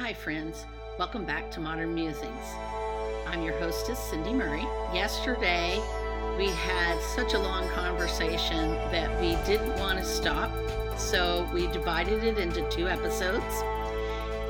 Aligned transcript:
Hi, 0.00 0.14
friends. 0.14 0.64
Welcome 0.98 1.26
back 1.26 1.50
to 1.50 1.60
Modern 1.60 1.94
Musings. 1.94 2.54
I'm 3.26 3.42
your 3.42 3.52
hostess, 3.58 3.98
Cindy 3.98 4.32
Murray. 4.32 4.66
Yesterday, 4.94 5.78
we 6.38 6.46
had 6.46 6.98
such 7.14 7.34
a 7.34 7.38
long 7.38 7.68
conversation 7.68 8.70
that 8.92 9.10
we 9.20 9.36
didn't 9.44 9.78
want 9.78 9.98
to 9.98 10.04
stop, 10.04 10.50
so 10.98 11.46
we 11.52 11.66
divided 11.66 12.24
it 12.24 12.38
into 12.38 12.66
two 12.70 12.88
episodes. 12.88 13.44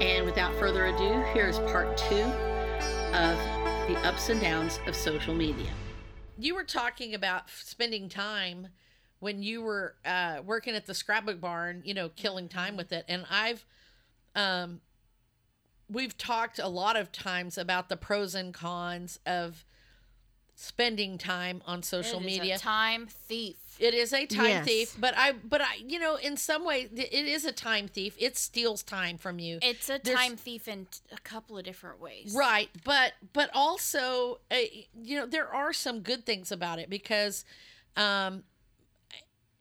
And 0.00 0.24
without 0.24 0.55
further 0.55 0.86
ado, 0.86 1.21
here's 1.34 1.59
part 1.59 1.96
two 1.96 2.23
of 3.12 3.37
the 3.89 3.98
ups 4.05 4.29
and 4.29 4.41
downs 4.41 4.79
of 4.87 4.95
social 4.95 5.35
media. 5.35 5.73
You 6.39 6.55
were 6.55 6.62
talking 6.62 7.12
about 7.12 7.51
spending 7.51 8.09
time 8.09 8.69
when 9.19 9.43
you 9.43 9.62
were 9.62 9.96
uh, 10.05 10.43
working 10.45 10.77
at 10.77 10.87
the 10.87 10.95
scrapbook 10.95 11.41
barn, 11.41 11.82
you 11.85 11.93
know, 11.93 12.09
killing 12.11 12.48
time 12.48 12.77
with 12.77 12.93
it. 12.93 13.05
And 13.09 13.27
I've, 13.29 13.67
um, 14.37 14.80
we've 15.91 16.16
talked 16.16 16.58
a 16.58 16.68
lot 16.68 16.96
of 16.96 17.11
times 17.12 17.58
about 17.58 17.89
the 17.89 17.96
pros 17.96 18.35
and 18.35 18.54
cons 18.54 19.18
of 19.26 19.64
spending 20.54 21.16
time 21.16 21.63
on 21.66 21.82
social 21.82 22.21
It 22.21 22.26
is 22.26 22.39
media. 22.39 22.54
a 22.57 22.58
time 22.58 23.07
thief. 23.07 23.57
It 23.79 23.94
is 23.94 24.13
a 24.13 24.26
time 24.26 24.44
Yes. 24.46 24.66
thief, 24.66 24.94
but 24.99 25.14
I, 25.16 25.32
but 25.32 25.63
I, 25.63 25.76
you 25.86 25.99
know, 25.99 26.16
in 26.16 26.36
some 26.36 26.66
way, 26.66 26.82
it 26.94 27.13
is 27.14 27.46
a 27.46 27.53
time 27.53 27.89
thief. 27.89 28.14
It 28.18 28.36
steals 28.36 28.82
time 28.82 29.16
from 29.16 29.39
you. 29.39 29.58
It's 29.63 29.89
a 29.89 29.99
There's- 30.03 30.18
time 30.21 30.36
thief 30.36 30.68
in 30.68 30.86
a 31.13 31.18
couple 31.21 31.57
of 31.57 31.64
different 31.64 31.99
ways. 31.99 32.34
Right, 32.36 32.69
but 32.84 33.14
but 33.33 33.48
also, 33.55 34.41
uh, 34.50 34.56
you 35.02 35.19
know, 35.19 35.25
there 35.27 35.48
are 35.48 35.72
some 35.72 36.00
good 36.00 36.27
things 36.27 36.52
about 36.52 36.78
it 36.78 36.91
because, 36.91 37.47
um, 37.97 38.42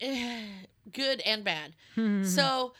good 0.00 1.20
and 1.24 1.44
bad. 1.44 1.74
So, 2.26 2.72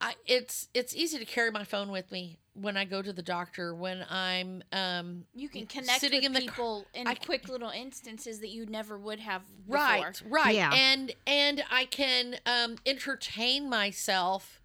I 0.00 0.14
it's 0.26 0.68
it's 0.74 0.94
easy 0.94 1.18
to 1.18 1.24
carry 1.24 1.50
my 1.50 1.64
phone 1.64 1.90
with 1.90 2.10
me 2.12 2.38
when 2.52 2.76
I 2.76 2.84
go 2.84 3.00
to 3.02 3.12
the 3.12 3.22
doctor 3.22 3.74
when 3.74 4.04
I'm 4.10 4.62
um 4.72 5.24
You 5.34 5.48
can 5.48 5.66
connect 5.66 6.00
sitting 6.00 6.18
with 6.20 6.26
in 6.26 6.32
the 6.34 6.40
car- 6.40 6.54
people 6.54 6.86
in 6.94 7.06
I 7.06 7.14
c- 7.14 7.20
quick 7.24 7.48
little 7.48 7.70
instances 7.70 8.40
that 8.40 8.48
you 8.50 8.66
never 8.66 8.98
would 8.98 9.20
have 9.20 9.42
before. 9.66 9.76
right 9.76 10.22
right 10.28 10.54
Yeah. 10.54 10.70
and 10.72 11.12
and 11.26 11.62
i 11.70 11.84
can 11.86 12.36
um 12.46 12.76
entertain 12.86 13.68
myself 13.70 14.60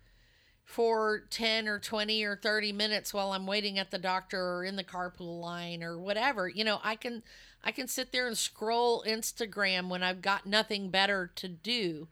for 0.63 1.23
10 1.29 1.67
or 1.67 1.79
20 1.79 2.23
or 2.23 2.35
30 2.37 2.71
minutes 2.71 3.13
while 3.13 3.33
i'm 3.33 3.45
waiting 3.45 3.77
at 3.77 3.91
the 3.91 3.97
doctor 3.97 4.39
or 4.41 4.63
in 4.63 4.75
the 4.77 4.83
carpool 4.85 5.41
line 5.41 5.83
or 5.83 5.97
whatever 5.97 6.47
you 6.47 6.63
know 6.63 6.79
i 6.83 6.95
can 6.95 7.23
i 7.63 7.71
can 7.71 7.87
sit 7.89 8.11
there 8.13 8.25
and 8.27 8.37
scroll 8.37 9.03
instagram 9.07 9.89
when 9.89 10.01
i've 10.03 10.21
got 10.21 10.45
nothing 10.45 10.89
better 10.89 11.29
to 11.35 11.47
do 11.49 12.07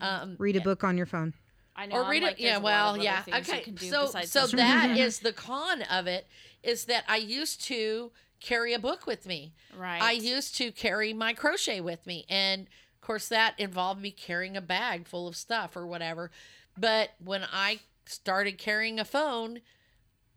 um 0.00 0.36
Read 0.38 0.56
a 0.56 0.60
book 0.60 0.84
on 0.84 0.96
your 0.98 1.06
phone. 1.06 1.32
I 1.78 1.86
know. 1.86 1.96
or 1.96 2.10
read 2.10 2.22
like, 2.24 2.32
it 2.32 2.40
yeah 2.40 2.58
there's 2.58 2.60
a 2.60 2.64
lot 2.64 2.94
well 2.94 3.04
yeah 3.04 3.22
okay 3.32 3.72
so 3.76 4.06
so 4.24 4.46
that 4.48 4.88
media. 4.90 5.10
the 5.22 5.32
con 5.32 5.82
of 5.82 6.06
it 6.06 6.26
is 6.62 6.86
that 6.86 7.04
i 7.08 7.16
used 7.16 7.62
to 7.64 8.10
carry 8.40 8.74
a 8.74 8.78
book 8.78 9.06
with 9.06 9.26
me 9.26 9.54
right. 9.76 10.02
I 10.02 10.12
used 10.12 10.56
to 10.56 10.70
carry 10.72 11.12
my 11.12 11.32
crochet 11.34 11.80
with 11.80 12.06
me. 12.06 12.24
And 12.28 12.62
of 12.62 13.00
course, 13.00 13.28
that 13.28 13.54
involved 13.58 14.00
me 14.00 14.10
carrying 14.10 14.56
a 14.56 14.60
bag 14.60 15.06
full 15.06 15.28
of 15.28 15.36
stuff 15.36 15.76
or 15.76 15.86
whatever. 15.86 16.30
But 16.76 17.10
when 17.22 17.44
I 17.50 17.80
started 18.06 18.58
carrying 18.58 18.98
a 19.00 19.04
phone 19.04 19.60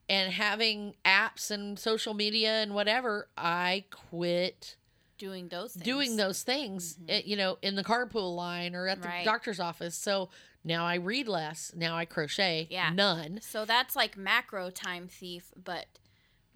and 0.10 0.34
having 0.34 0.96
apps 1.06 1.52
and 1.52 1.78
social 1.78 2.14
media 2.14 2.62
and 2.62 2.74
whatever, 2.74 3.28
I 3.38 3.86
quit 3.92 4.76
doing 5.18 5.50
those 5.50 5.74
things. 5.74 5.86
doing 5.86 6.16
those 6.18 6.42
things, 6.42 6.98
eh, 7.08 7.22
you 7.24 7.36
know, 7.36 7.58
in 7.62 7.76
the 7.76 7.84
carpool 7.84 8.36
line 8.36 8.74
or 8.74 8.88
at 8.88 9.02
the 9.02 9.08
Right. 9.08 9.26
doctor's 9.26 9.60
office. 9.60 9.96
So 9.96 10.30
now 10.64 10.86
I 10.86 10.96
read 10.96 11.28
less. 11.28 11.72
Now 11.76 11.96
I 11.98 12.06
crochet. 12.06 12.68
Yeah. 12.70 12.92
None. 12.94 13.40
So 13.42 13.66
that's 13.66 13.96
like 13.96 14.18
macro 14.18 14.70
time 14.70 15.08
thief, 15.08 15.52
but 15.62 15.86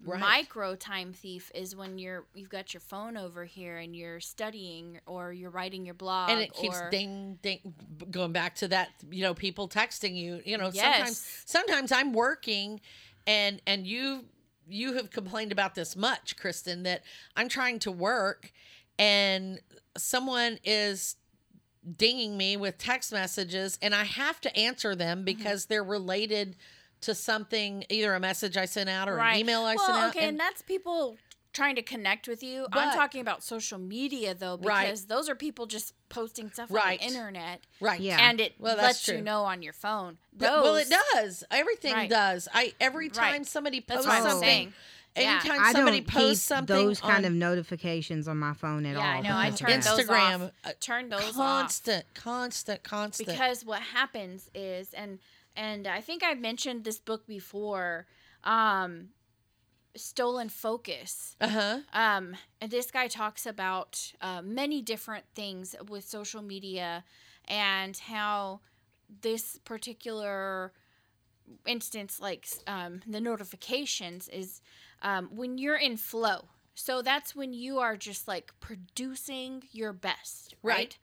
Right. 0.04 0.20
micro 0.20 0.76
time 0.76 1.14
thief 1.14 1.50
is 1.54 1.74
when 1.74 1.96
you're 1.98 2.26
you've 2.34 2.50
got 2.50 2.74
your 2.74 2.82
phone 2.82 3.16
over 3.16 3.46
here 3.46 3.78
and 3.78 3.96
you're 3.96 4.20
studying 4.20 5.00
or 5.06 5.32
you're 5.32 5.50
writing 5.50 5.86
your 5.86 5.94
blog 5.94 6.30
and 6.30 6.40
it 6.42 6.52
keeps 6.52 6.76
or 6.76 6.90
ding 6.90 7.38
ding 7.40 7.72
going 8.10 8.30
back 8.30 8.54
to 8.56 8.68
that 8.68 8.90
you 9.10 9.22
know 9.22 9.32
people 9.32 9.70
texting 9.70 10.14
you 10.14 10.42
you 10.44 10.58
know 10.58 10.68
Yes. 10.70 10.82
sometimes 10.82 11.42
sometimes 11.46 11.92
i'm 11.92 12.12
working 12.12 12.78
and 13.26 13.62
and 13.66 13.86
you 13.86 14.26
you 14.68 14.92
have 14.92 15.10
complained 15.10 15.50
about 15.50 15.74
this 15.74 15.96
much 15.96 16.36
kristen 16.36 16.82
that 16.82 17.02
i'm 17.34 17.48
trying 17.48 17.78
to 17.78 17.90
work 17.90 18.52
and 18.98 19.60
someone 19.96 20.58
is 20.62 21.16
dinging 21.90 22.36
me 22.36 22.56
with 22.56 22.78
text 22.78 23.12
messages 23.12 23.78
and 23.80 23.94
i 23.94 24.04
have 24.04 24.40
to 24.40 24.54
answer 24.56 24.94
them 24.94 25.18
Mm-hmm. 25.18 25.24
because 25.24 25.66
they're 25.66 25.84
related 25.84 26.56
to 27.02 27.14
something 27.14 27.84
either 27.88 28.14
a 28.14 28.20
message 28.20 28.56
i 28.56 28.64
sent 28.64 28.88
out 28.88 29.08
or 29.08 29.16
right. 29.16 29.34
an 29.34 29.40
email 29.40 29.60
i 29.62 29.74
well, 29.76 29.86
sent 29.86 29.98
out 29.98 30.16
okay, 30.16 30.28
and, 30.28 30.38
that's 30.40 30.62
people 30.62 31.16
trying 31.52 31.76
to 31.76 31.80
connect 31.80 32.28
with 32.28 32.42
you. 32.42 32.66
But- 32.70 32.80
I'm 32.80 32.94
talking 32.94 33.22
about 33.22 33.42
social 33.42 33.78
media 33.78 34.34
though, 34.34 34.58
Right. 34.60 34.84
because 34.88 35.06
those 35.06 35.30
are 35.30 35.34
people 35.34 35.64
just 35.64 35.94
posting 36.10 36.50
stuff 36.50 36.70
Right. 36.70 37.00
on 37.00 37.06
the 37.08 37.14
internet, 37.14 37.60
right 37.80 37.98
Yeah. 37.98 38.18
and 38.28 38.42
it 38.42 38.56
Well, 38.58 38.76
that's 38.76 38.86
lets 38.88 39.04
true. 39.06 39.16
you 39.16 39.22
know 39.22 39.44
on 39.44 39.62
your 39.62 39.72
phone. 39.72 40.18
But- 40.34 40.62
well 40.62 40.76
it 40.76 40.88
does 41.14 41.44
everything 41.50 41.94
Right. 41.94 42.10
does 42.10 42.46
i 42.52 42.74
every 42.78 43.06
Right. 43.08 43.14
time 43.14 43.44
somebody 43.44 43.80
That's 43.80 44.04
posts 44.04 44.06
what 44.06 44.16
I'm 44.16 44.30
something 44.32 44.46
saying. 44.48 44.74
Yeah. 45.16 45.40
Anytime 45.44 45.60
I 45.60 45.72
somebody 45.72 46.00
don't 46.00 46.08
posts 46.08 46.28
keep 46.28 46.36
something 46.56 46.76
those 46.76 47.00
kind 47.00 47.24
of 47.24 47.32
notifications 47.32 48.28
on 48.28 48.36
my 48.38 48.52
phone 48.54 48.84
at 48.86 48.96
Yeah, 48.96 48.98
all. 49.00 49.04
I 49.04 49.20
know. 49.20 49.34
I 49.36 49.50
because 49.50 49.60
turned 49.60 49.82
those 49.82 50.06
Instagram, 50.06 50.44
off. 50.46 50.50
uh, 50.64 50.70
Turn 50.80 51.08
those 51.08 51.20
off. 51.22 51.34
constant, 51.34 52.04
constant, 52.14 52.82
constant. 52.82 53.28
because 53.28 53.64
what 53.64 53.80
happens 53.80 54.50
is 54.54 54.92
and 54.94 55.18
and 55.56 55.86
i 55.86 56.00
think 56.02 56.22
i've 56.22 56.38
mentioned 56.40 56.84
this 56.84 56.98
book 56.98 57.26
before 57.26 58.06
um 58.44 59.08
stolen 59.96 60.48
focus 60.50 61.34
uh 61.40 61.48
huh. 61.48 61.78
um 61.94 62.36
and 62.60 62.70
this 62.70 62.90
guy 62.90 63.08
talks 63.08 63.46
about 63.46 64.12
uh, 64.20 64.42
many 64.42 64.82
different 64.82 65.24
things 65.34 65.74
with 65.88 66.04
social 66.06 66.42
media 66.42 67.02
and 67.48 67.96
how 67.96 68.60
this 69.22 69.58
particular 69.64 70.72
instance 71.66 72.20
like 72.20 72.46
um, 72.66 73.00
the 73.06 73.20
notifications 73.20 74.28
is 74.28 74.60
um, 75.02 75.28
when 75.34 75.58
you're 75.58 75.76
in 75.76 75.96
flow 75.96 76.48
so 76.74 77.00
that's 77.02 77.34
when 77.34 77.52
you 77.54 77.78
are 77.78 77.96
just 77.96 78.28
like 78.28 78.52
producing 78.60 79.62
your 79.72 79.92
best 79.92 80.54
Right. 80.62 80.98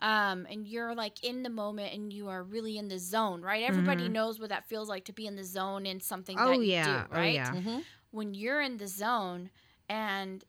right, 0.00 0.30
Um, 0.30 0.46
and 0.50 0.66
you're 0.66 0.94
like 0.94 1.22
in 1.24 1.42
the 1.42 1.50
moment 1.50 1.92
and 1.92 2.12
you 2.12 2.28
are 2.28 2.42
really 2.42 2.78
in 2.78 2.88
the 2.88 2.98
zone 2.98 3.42
right 3.42 3.62
everybody 3.64 4.08
Mhm. 4.08 4.12
knows 4.12 4.38
what 4.40 4.48
that 4.50 4.68
feels 4.68 4.88
like 4.88 5.04
to 5.06 5.12
be 5.12 5.26
in 5.26 5.36
the 5.36 5.44
zone 5.44 5.86
in 5.86 6.00
something 6.00 6.36
Oh 6.38 6.50
that 6.52 6.60
you 6.60 6.66
yeah, 6.66 7.04
do 7.04 7.12
right 7.14 7.48
oh 7.50 7.54
yeah. 7.54 7.54
hmm 7.60 7.78
when 8.10 8.32
you're 8.34 8.60
in 8.62 8.78
the 8.78 8.86
zone 8.86 9.50
and 9.88 10.44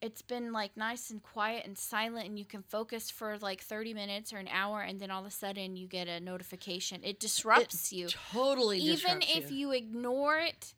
it's 0.00 0.22
been 0.22 0.50
like 0.52 0.76
nice 0.76 1.10
and 1.10 1.22
quiet 1.22 1.66
and 1.66 1.76
silent 1.76 2.26
and 2.26 2.38
you 2.38 2.44
can 2.44 2.62
focus 2.62 3.10
for 3.10 3.36
like 3.38 3.60
30 3.60 3.92
minutes 3.94 4.32
or 4.32 4.38
an 4.38 4.48
hour 4.48 4.80
and 4.80 4.98
then 4.98 5.10
all 5.10 5.20
of 5.20 5.26
a 5.26 5.30
sudden 5.30 5.76
you 5.76 5.86
get 5.86 6.08
a 6.08 6.20
notification 6.20 7.00
it 7.04 7.20
disrupts 7.20 7.92
you 7.92 8.08
Totally. 8.08 8.78
even 8.78 8.94
disrupts 8.96 9.36
if 9.36 9.50
you 9.50 9.72
ignore 9.72 10.38
it 10.38 10.74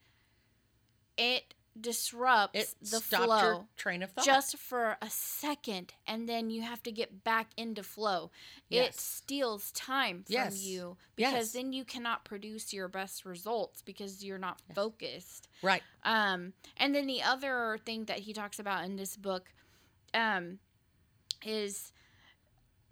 it 1.17 1.55
disrupts 1.81 2.59
it 2.59 2.75
the 2.91 3.01
flow 3.01 3.41
your 3.41 3.67
train 3.77 4.03
of 4.03 4.11
thought. 4.11 4.25
just 4.27 4.59
for 4.59 4.99
a 5.01 5.09
second 5.09 5.95
and 6.07 6.29
then 6.29 6.51
you 6.51 6.61
have 6.61 6.83
to 6.83 6.93
get 6.93 7.25
back 7.25 7.49
into 7.57 7.83
flow 7.83 8.31
it 8.71 8.95
steals 8.95 9.73
time 9.73 10.19
from 10.25 10.35
Yes. 10.35 10.61
you 10.63 10.99
because 11.17 11.33
Yes. 11.35 11.53
then 11.53 11.73
you 11.73 11.85
cannot 11.87 12.25
produce 12.27 12.75
your 12.75 12.89
best 12.89 13.25
results 13.25 13.81
because 13.81 14.23
you're 14.23 14.37
not 14.37 14.61
Yes. 14.69 14.75
focused 14.75 15.49
right. 15.63 15.83
um, 16.05 16.53
and 16.77 16.95
then 16.95 17.07
the 17.07 17.23
other 17.23 17.79
thing 17.87 18.05
that 18.05 18.19
he 18.19 18.35
talks 18.35 18.59
about 18.59 18.85
in 18.85 18.97
this 18.97 19.17
book 19.17 19.51
um, 20.13 20.59
is 21.47 21.91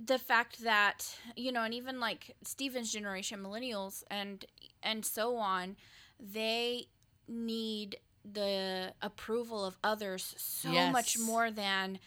the 0.03 0.19
fact 0.19 0.63
that 0.65 1.15
you 1.37 1.53
know, 1.53 1.63
and 1.63 1.75
even 1.75 2.01
like 2.01 2.35
Steven's 2.43 2.91
generation, 2.91 3.41
millennials, 3.41 4.03
and 4.11 4.45
and 4.83 5.05
so 5.05 5.37
on, 5.37 5.77
they 6.19 6.87
need 7.29 7.99
the 8.25 8.93
approval 9.01 9.65
of 9.65 9.77
others 9.83 10.35
so 10.37 10.91
much 10.91 11.19
more 11.19 11.51
than 11.51 11.99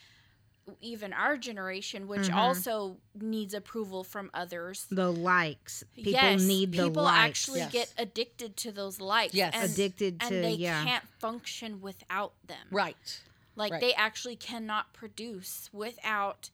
even 0.80 1.12
our 1.12 1.36
generation, 1.36 2.07
which 2.07 2.30
Mhm. 2.30 2.36
also 2.36 2.98
needs 3.13 3.54
approval 3.54 4.04
from 4.04 4.30
others. 4.33 4.86
The 4.89 5.12
likes. 5.12 5.83
People 5.94 6.13
yes, 6.13 6.42
need 6.42 6.71
the 6.71 6.86
people 6.88 7.04
likes. 7.04 7.18
actually 7.18 7.60
Yes. 7.60 7.71
get 7.74 7.94
addicted 7.98 8.56
to 8.57 8.71
those 8.71 9.01
likes. 9.01 9.33
Yes. 9.33 9.54
and, 9.54 9.69
Addicted 9.71 10.19
to 10.21 10.25
and 10.27 10.44
they 10.44 10.54
yeah. 10.54 10.83
can't 10.86 11.07
function 11.19 11.81
without 11.81 12.33
them. 12.48 12.68
Right. 12.71 13.21
Like 13.56 13.74
right. 13.74 13.81
they 13.81 13.94
actually 13.94 14.38
cannot 14.38 14.94
produce 14.94 15.69
without 15.74 16.50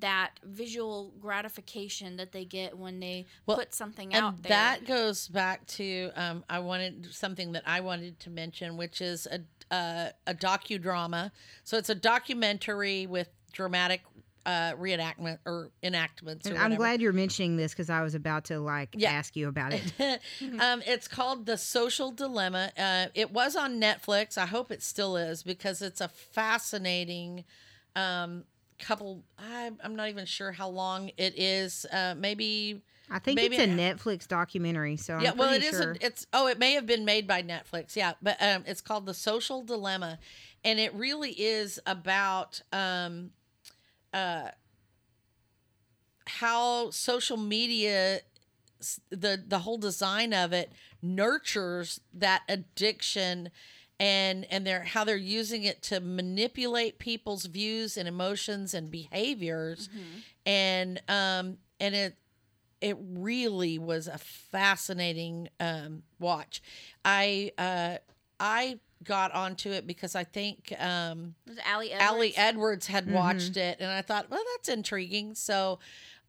that 0.00 0.40
visual 0.44 1.12
gratification 1.20 2.16
that 2.16 2.32
they 2.32 2.44
get 2.44 2.78
when 2.78 3.00
they 3.00 3.26
Well, 3.46 3.58
put 3.58 3.74
something 3.74 4.14
and 4.14 4.24
out 4.24 4.42
there. 4.42 4.50
that 4.50 4.84
goes 4.86 5.28
back 5.28 5.66
to 5.66 6.10
um, 6.16 6.44
I 6.48 6.60
wanted 6.60 7.12
something 7.12 7.52
that 7.52 7.62
I 7.66 7.80
wanted 7.80 8.18
to 8.20 8.30
mention, 8.30 8.76
which 8.76 9.00
is 9.00 9.26
a 9.26 9.40
uh, 9.74 10.10
a 10.26 10.34
docudrama. 10.34 11.30
So 11.64 11.76
it's 11.78 11.88
a 11.88 11.94
documentary 11.94 13.06
with 13.06 13.28
dramatic 13.52 14.02
uh, 14.44 14.72
reenactment 14.72 15.38
or 15.46 15.70
enactments. 15.82 16.46
And 16.46 16.56
or 16.56 16.60
I'm 16.60 16.74
glad 16.74 17.00
you're 17.00 17.12
mentioning 17.12 17.56
this 17.56 17.72
because 17.72 17.88
I 17.88 18.02
was 18.02 18.14
about 18.14 18.44
to 18.46 18.58
like 18.60 18.94
Yeah. 18.98 19.12
ask 19.12 19.36
you 19.36 19.48
about 19.48 19.72
it. 19.72 19.92
um, 20.60 20.82
it's 20.86 21.06
called 21.08 21.46
The 21.46 21.56
Social 21.56 22.10
Dilemma. 22.10 22.72
Uh, 22.76 23.06
it 23.14 23.30
was 23.32 23.56
on 23.56 23.80
Netflix. 23.80 24.36
I 24.36 24.46
hope 24.46 24.70
it 24.72 24.82
still 24.82 25.16
is 25.16 25.42
because 25.42 25.80
it's 25.80 26.00
a 26.00 26.08
fascinating 26.08 27.44
um, 27.94 28.44
couple. 28.82 29.22
I, 29.38 29.70
I'm 29.82 29.96
not 29.96 30.08
even 30.08 30.26
sure 30.26 30.52
how 30.52 30.68
long 30.68 31.10
it 31.16 31.38
is. 31.38 31.86
Uh, 31.90 32.14
maybe. 32.16 32.82
I 33.10 33.18
think 33.18 33.36
Maybe 33.36 33.56
it's 33.56 33.64
a 33.64 33.68
Netflix 33.68 34.26
documentary, 34.26 34.96
so 34.96 35.14
I'm 35.14 35.20
yeah, 35.20 35.32
well, 35.32 35.52
it 35.52 35.62
sure. 35.62 35.92
A, 35.92 35.96
it's 36.00 36.26
oh, 36.32 36.46
it 36.46 36.58
may 36.58 36.72
have 36.72 36.86
been 36.86 37.04
made 37.04 37.26
by 37.26 37.42
Netflix. 37.42 37.94
Yeah, 37.94 38.12
but 38.22 38.40
um, 38.40 38.64
it's 38.66 38.80
called 38.80 39.04
The 39.04 39.12
Social 39.12 39.62
Dilemma, 39.62 40.18
and 40.64 40.78
it 40.78 40.94
really 40.94 41.32
is 41.32 41.78
about 41.84 42.62
um, 42.72 43.30
uh, 44.14 44.48
how 46.26 46.90
social 46.90 47.36
media 47.36 48.20
the 49.10 49.42
the 49.46 49.60
whole 49.60 49.78
design 49.78 50.32
of 50.32 50.52
it 50.52 50.72
nurtures 51.02 52.00
that 52.14 52.42
addiction 52.48 53.50
and 54.02 54.44
and 54.50 54.66
they're 54.66 54.82
how 54.82 55.04
they're 55.04 55.16
using 55.16 55.62
it 55.62 55.80
to 55.80 56.00
manipulate 56.00 56.98
people's 56.98 57.44
views 57.46 57.96
and 57.96 58.08
emotions 58.08 58.74
and 58.74 58.90
behaviors 58.90 59.88
and 60.44 61.00
um 61.08 61.56
and 61.78 61.94
it 61.94 62.16
it 62.80 62.96
really 63.00 63.78
was 63.78 64.08
a 64.08 64.18
fascinating 64.18 65.48
um 65.60 66.02
watch 66.18 66.60
i 67.04 67.52
uh 67.58 67.96
i 68.40 68.78
got 69.04 69.32
onto 69.32 69.70
it 69.70 69.86
because 69.86 70.16
i 70.16 70.24
think 70.24 70.72
um 70.80 71.34
Allie 71.64 71.92
Edwards? 71.92 72.10
Allie 72.10 72.36
Edwards 72.36 72.86
had 72.88 73.10
watched 73.10 73.56
it, 73.56 73.78
and 73.80 73.90
I 73.90 74.02
thought, 74.02 74.30
well, 74.30 74.42
that's 74.56 74.68
intriguing. 74.68 75.34
So, 75.34 75.78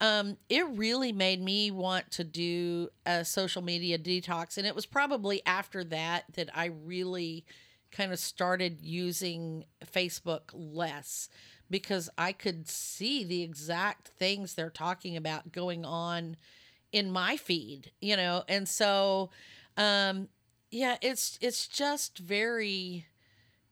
um, 0.01 0.37
it 0.49 0.65
really 0.69 1.11
made 1.11 1.41
me 1.41 1.71
want 1.71 2.11
to 2.11 2.23
do 2.23 2.89
a 3.05 3.23
social 3.23 3.61
media 3.61 3.97
detox, 3.97 4.57
and 4.57 4.67
it 4.67 4.75
was 4.75 4.85
probably 4.85 5.41
after 5.45 5.83
that 5.85 6.25
that 6.33 6.49
I 6.53 6.65
really 6.65 7.45
kind 7.91 8.11
of 8.11 8.19
started 8.19 8.81
using 8.81 9.65
Facebook 9.85 10.41
less 10.53 11.29
because 11.69 12.09
I 12.17 12.31
could 12.33 12.67
see 12.67 13.23
the 13.23 13.43
exact 13.43 14.09
things 14.09 14.53
they're 14.55 14.69
talking 14.69 15.15
about 15.15 15.51
going 15.51 15.85
on 15.85 16.35
in 16.91 17.11
my 17.11 17.37
feed, 17.37 17.91
you 18.01 18.15
know, 18.17 18.43
and 18.47 18.67
so, 18.67 19.29
um, 19.77 20.27
yeah, 20.71 20.97
it's 21.01 21.37
it's 21.41 21.67
just 21.67 22.17
very 22.19 23.05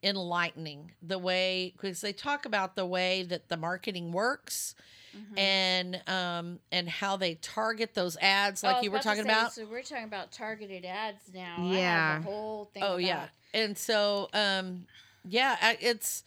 enlightening 0.03 0.91
the 1.01 1.19
way 1.19 1.73
because 1.75 2.01
they 2.01 2.13
talk 2.13 2.45
about 2.45 2.75
the 2.75 2.85
way 2.85 3.23
that 3.23 3.49
the 3.49 3.57
marketing 3.57 4.11
works 4.11 4.75
Mhm. 5.15 5.37
and 5.37 6.01
um 6.07 6.59
and 6.71 6.87
how 6.89 7.17
they 7.17 7.35
target 7.35 7.93
those 7.93 8.15
ads 8.17 8.63
like 8.63 8.77
Oh, 8.77 8.81
you 8.81 8.91
were 8.91 8.99
talking 8.99 9.23
say, 9.23 9.29
about 9.29 9.53
So 9.53 9.65
we're 9.65 9.81
talking 9.83 10.05
about 10.05 10.31
targeted 10.31 10.85
ads 10.85 11.31
now. 11.33 11.57
I 11.59 11.63
have 11.63 11.73
Yeah. 11.75 12.19
a 12.19 12.21
whole 12.21 12.65
thing. 12.73 12.83
oh 12.83 12.93
about 12.93 13.01
yeah 13.01 13.27
and 13.53 13.77
so 13.77 14.29
um 14.33 14.87
yeah 15.25 15.75
it's 15.81 16.23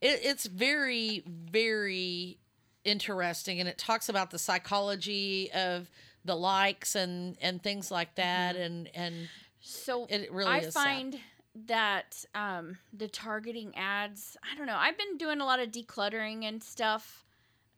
it, 0.00 0.20
it's 0.24 0.46
very 0.46 1.22
very 1.26 2.38
interesting 2.84 3.60
and 3.60 3.68
it 3.68 3.78
talks 3.78 4.08
about 4.08 4.30
the 4.30 4.38
psychology 4.38 5.50
of 5.52 5.88
the 6.24 6.34
likes 6.34 6.94
and 6.94 7.36
and 7.40 7.62
things 7.62 7.90
like 7.90 8.14
that 8.16 8.56
and 8.56 8.88
and 8.94 9.28
So 9.60 10.06
it 10.08 10.32
really 10.32 10.50
I 10.50 10.58
is 10.60 10.74
sad. 10.74 10.82
find 10.84 11.20
that 11.66 12.24
um, 12.34 12.78
the 12.94 13.08
targeting 13.08 13.76
ads. 13.76 14.36
I 14.42 14.56
don't 14.56 14.66
know. 14.66 14.76
I've 14.76 14.96
been 14.96 15.18
doing 15.18 15.40
a 15.40 15.44
lot 15.44 15.60
of 15.60 15.70
decluttering 15.70 16.44
and 16.44 16.62
stuff, 16.62 17.24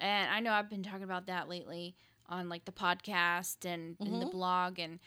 and 0.00 0.30
I 0.30 0.40
know 0.40 0.52
I've 0.52 0.70
been 0.70 0.82
talking 0.82 1.04
about 1.04 1.26
that 1.26 1.48
lately 1.48 1.94
on 2.28 2.48
like 2.48 2.64
the 2.64 2.72
podcast 2.72 3.64
and 3.64 3.96
in 4.00 4.20
the 4.20 4.26
blog 4.26 4.78
and 4.78 4.98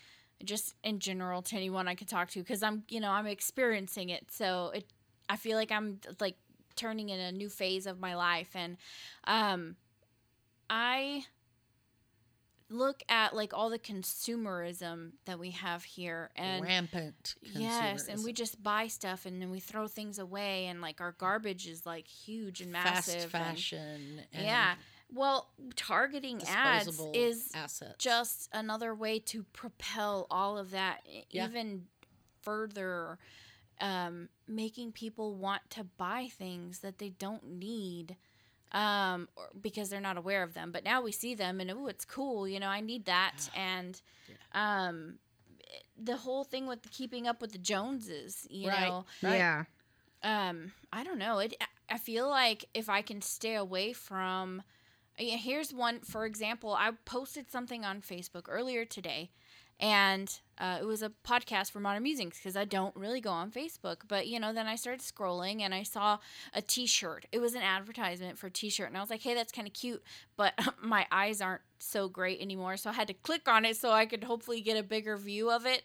just 0.44 0.76
in 0.84 1.00
general 1.00 1.42
to 1.42 1.56
anyone 1.56 1.88
I 1.88 1.96
could 1.96 2.08
talk 2.08 2.30
to 2.32 2.40
because 2.40 2.62
I'm 2.62 2.84
you 2.90 3.00
know 3.00 3.12
I'm 3.12 3.28
experiencing 3.28 4.10
it. 4.10 4.32
So 4.32 4.72
it 4.74 4.86
I 5.30 5.36
feel 5.36 5.58
like 5.58 5.72
I'm 5.72 6.00
like 6.20 6.38
turning 6.76 7.10
in 7.10 7.20
a 7.20 7.32
new 7.32 7.50
phase 7.50 7.88
of 7.88 8.00
my 8.00 8.16
life 8.16 8.50
and 8.56 8.78
um 9.26 9.76
I 10.70 11.26
look 12.70 13.02
at 13.08 13.34
like 13.36 13.54
all 13.54 13.70
the 13.70 13.80
consumerism 13.80 15.12
that 15.26 15.40
we 15.40 15.52
have 15.52 15.84
here 15.84 16.30
and 16.36 16.64
rampant 16.64 17.36
Yes, 17.42 18.08
and 18.08 18.24
we 18.24 18.34
just 18.34 18.62
buy 18.62 18.88
stuff 18.88 19.26
and 19.26 19.42
then 19.42 19.50
we 19.52 19.60
throw 19.60 19.88
things 19.88 20.20
away, 20.20 20.66
and 20.68 20.82
like 20.82 21.00
our 21.02 21.14
garbage 21.14 21.68
is 21.68 21.86
like 21.86 22.08
huge 22.08 22.62
and 22.62 22.72
massive. 22.72 23.24
and- 23.24 23.32
fashion 23.32 24.22
and 24.34 24.46
yeah. 24.46 24.76
Well, 25.14 25.50
targeting 25.78 26.42
ads 26.46 27.00
is 27.14 27.50
assets 27.56 27.96
just 27.98 28.50
another 28.52 28.94
way 28.94 29.20
to 29.20 29.44
propel 29.54 30.28
all 30.30 30.58
of 30.58 30.72
that 30.72 31.02
Yeah. 31.30 31.46
even 31.48 31.88
further, 32.42 33.18
um, 33.80 34.28
making 34.48 34.92
people 34.92 35.36
want 35.36 35.70
to 35.72 35.84
buy 35.86 36.28
things 36.28 36.80
that 36.80 36.98
they 36.98 37.10
don't 37.10 37.44
need. 37.46 38.18
Um, 38.72 39.28
or, 39.36 39.50
because 39.62 39.90
they're 39.90 40.00
not 40.02 40.18
aware 40.18 40.44
of 40.44 40.54
them, 40.54 40.72
but 40.72 40.84
now 40.84 41.02
we 41.02 41.12
see 41.12 41.36
them 41.36 41.60
and 41.60 41.72
oh, 41.72 41.88
it's 41.88 42.06
cool. 42.06 42.48
You 42.48 42.60
know, 42.60 42.68
I 42.68 42.82
need 42.82 43.06
that, 43.06 43.48
and 43.56 44.00
um, 44.54 45.20
the 45.98 46.18
whole 46.18 46.44
thing 46.44 46.68
with 46.68 46.90
keeping 46.92 47.28
up 47.28 47.42
with 47.42 47.52
the 47.52 47.58
Joneses. 47.60 48.46
You 48.50 48.70
Right. 48.70 48.80
know, 48.90 49.06
Right. 49.22 49.36
Yeah. 49.38 49.64
um 50.24 50.72
i 50.92 51.04
don't 51.04 51.20
know 51.20 51.40
it 51.40 51.54
i 51.90 51.98
feel 51.98 52.28
like 52.30 52.66
if 52.74 52.90
i 52.90 53.02
can 53.02 53.22
stay 53.22 53.56
away 53.56 53.94
from 53.94 54.62
yeah, 55.20 55.36
here's 55.38 55.74
one 55.74 56.00
for 56.02 56.26
example 56.26 56.74
i 56.74 56.92
posted 57.06 57.50
something 57.52 57.86
on 57.86 58.02
facebook 58.02 58.46
earlier 58.50 58.86
today 58.86 59.30
and 59.80 60.40
uh, 60.60 60.78
it 60.82 60.86
was 60.86 61.04
a 61.04 61.12
podcast 61.24 61.70
for 61.72 61.80
modern 61.80 62.02
musings 62.04 62.36
because 62.38 62.56
i 62.58 62.66
don't 62.66 62.96
really 62.96 63.22
go 63.22 63.30
on 63.30 63.52
facebook 63.52 63.98
but 64.08 64.28
you 64.28 64.40
know 64.40 64.52
then 64.52 64.66
i 64.68 64.76
started 64.76 65.02
scrolling 65.02 65.62
and 65.62 65.74
i 65.74 65.84
saw 65.84 66.18
a 66.54 66.62
t-shirt 66.62 67.26
it 67.32 67.40
was 67.40 67.54
an 67.54 67.62
advertisement 67.62 68.38
for 68.38 68.48
a 68.48 68.52
t-shirt 68.52 68.88
and 68.88 68.98
i 68.98 69.02
was 69.02 69.10
like 69.10 69.22
hey 69.22 69.34
that's 69.36 69.52
kind 69.52 69.68
of 69.68 69.74
cute 69.74 70.02
but 70.36 70.54
my 70.82 71.06
eyes 71.12 71.42
aren't 71.42 71.62
so 71.80 72.10
great 72.10 72.42
anymore 72.42 72.76
so 72.76 72.90
i 72.90 72.94
had 72.94 73.08
to 73.08 73.14
click 73.14 73.48
on 73.48 73.66
it 73.66 73.78
so 73.78 73.92
i 73.92 74.06
could 74.06 74.24
hopefully 74.24 74.62
get 74.62 74.78
a 74.78 74.84
bigger 74.84 75.16
view 75.16 75.52
of 75.52 75.66
it 75.66 75.84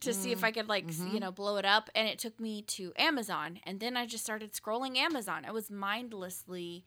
to 0.00 0.14
see 0.14 0.32
if 0.32 0.44
I 0.44 0.50
could 0.50 0.66
like 0.68 0.86
Mhm. 0.86 1.12
you 1.12 1.20
know 1.20 1.30
blow 1.30 1.56
it 1.58 1.66
up 1.66 1.90
and 1.94 2.08
it 2.08 2.18
took 2.18 2.40
me 2.40 2.62
to 2.62 2.92
Amazon 2.96 3.60
and 3.64 3.80
then 3.80 3.98
I 3.98 4.06
just 4.06 4.24
started 4.24 4.54
scrolling 4.54 4.96
Amazon. 4.96 5.44
I 5.44 5.50
was 5.50 5.70
mindlessly 5.70 6.84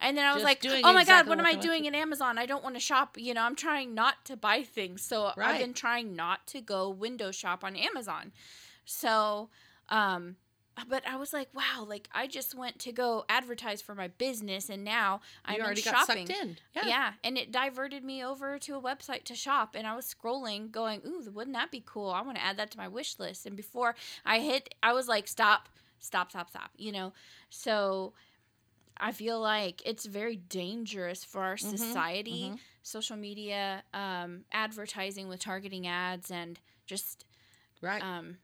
and 0.00 0.16
then 0.16 0.24
I 0.24 0.32
was 0.34 0.42
Just 0.42 0.44
like, 0.44 0.60
"Oh 0.84 0.92
my 0.92 1.02
exactly 1.02 1.06
god, 1.06 1.28
what 1.28 1.38
am 1.38 1.46
I 1.46 1.54
doing 1.60 1.84
in 1.86 1.94
Amazon? 1.94 2.38
I 2.38 2.46
don't 2.46 2.62
want 2.62 2.76
to 2.76 2.80
shop, 2.80 3.16
you 3.18 3.34
know, 3.34 3.42
I'm 3.42 3.56
trying 3.56 3.94
not 3.94 4.24
to 4.26 4.36
buy 4.36 4.62
things." 4.62 5.02
So 5.02 5.32
I've 5.38 5.58
been 5.58 5.74
trying 5.74 6.14
not 6.16 6.46
to 6.48 6.60
go 6.60 6.88
window 6.90 7.30
shop 7.30 7.64
on 7.64 7.76
Amazon. 7.76 8.32
So, 8.84 9.50
um 9.88 10.36
but 10.88 11.06
I 11.06 11.14
was 11.16 11.32
like, 11.32 11.48
wow, 11.54 11.86
like 11.88 12.08
I 12.12 12.26
just 12.26 12.52
went 12.52 12.80
to 12.80 12.90
go 12.90 13.24
advertise 13.28 13.80
for 13.80 13.94
my 13.94 14.08
business 14.08 14.68
and 14.68 14.82
now 14.82 15.20
I'm 15.44 15.56
you 15.56 15.62
already 15.62 15.82
shopping. 15.82 16.26
got 16.26 16.36
sucked 16.36 16.42
in 16.42 16.56
Yeah. 16.74 17.12
and 17.22 17.38
it 17.38 17.52
diverted 17.52 18.02
me 18.02 18.24
over 18.24 18.58
to 18.58 18.74
a 18.74 18.80
website 18.82 19.22
to 19.24 19.36
shop, 19.36 19.76
and 19.76 19.86
I 19.86 19.94
was 19.94 20.12
scrolling, 20.12 20.72
going, 20.72 21.00
"Ooh, 21.06 21.30
wouldn't 21.30 21.54
that 21.54 21.70
be 21.70 21.80
cool? 21.86 22.10
I 22.10 22.22
want 22.22 22.38
to 22.38 22.42
add 22.44 22.56
that 22.56 22.72
to 22.72 22.78
my 22.78 22.88
wish 22.88 23.18
list." 23.20 23.46
And 23.46 23.56
before 23.56 23.94
I 24.24 24.40
hit, 24.40 24.74
I 24.82 24.92
was 24.92 25.06
like, 25.06 25.28
"Stop, 25.28 25.68
stop, 26.00 26.30
stop, 26.30 26.50
stop!" 26.50 26.70
You 26.76 26.90
know. 26.90 27.12
So 27.50 28.14
I 28.98 29.12
feel 29.12 29.40
like 29.40 29.82
it's 29.84 30.04
very 30.06 30.36
dangerous 30.36 31.24
for 31.24 31.42
our 31.42 31.56
Mhm, 31.56 31.70
society, 31.70 32.54
mhm. 32.54 32.58
social 32.82 33.16
media, 33.16 33.82
um, 33.92 34.44
advertising 34.52 35.28
with 35.28 35.40
targeting 35.40 35.86
ads, 35.86 36.30
and 36.30 36.60
just 36.86 37.24
right. 37.82 38.02
um 38.02 38.38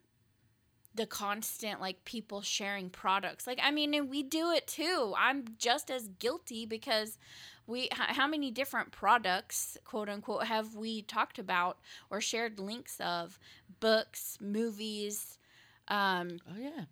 the 0.95 1.07
constant 1.07 1.80
like 1.80 2.04
people 2.04 2.42
sharing 2.42 2.90
products. 2.90 3.47
Like 3.47 3.61
i 3.62 3.71
mean 3.71 3.95
and 3.95 4.09
we 4.11 4.23
do 4.23 4.50
it 4.50 4.66
too. 4.66 5.14
I'm 5.16 5.45
just 5.59 5.90
as 5.90 6.09
guilty 6.19 6.66
because 6.66 7.19
we 7.66 7.83
h- 7.83 7.90
how 7.92 8.26
many 8.26 8.50
different 8.50 8.90
products 8.90 9.76
quote 9.85 10.09
unquote 10.09 10.45
have 10.47 10.75
we 10.75 11.02
talked 11.02 11.38
about 11.38 11.78
or 12.11 12.21
shared 12.21 12.59
links 12.59 12.99
of? 13.00 13.38
Books 13.80 14.37
movies 14.40 15.38
um 15.88 16.38
oh 16.50 16.59
yeah. 16.59 16.85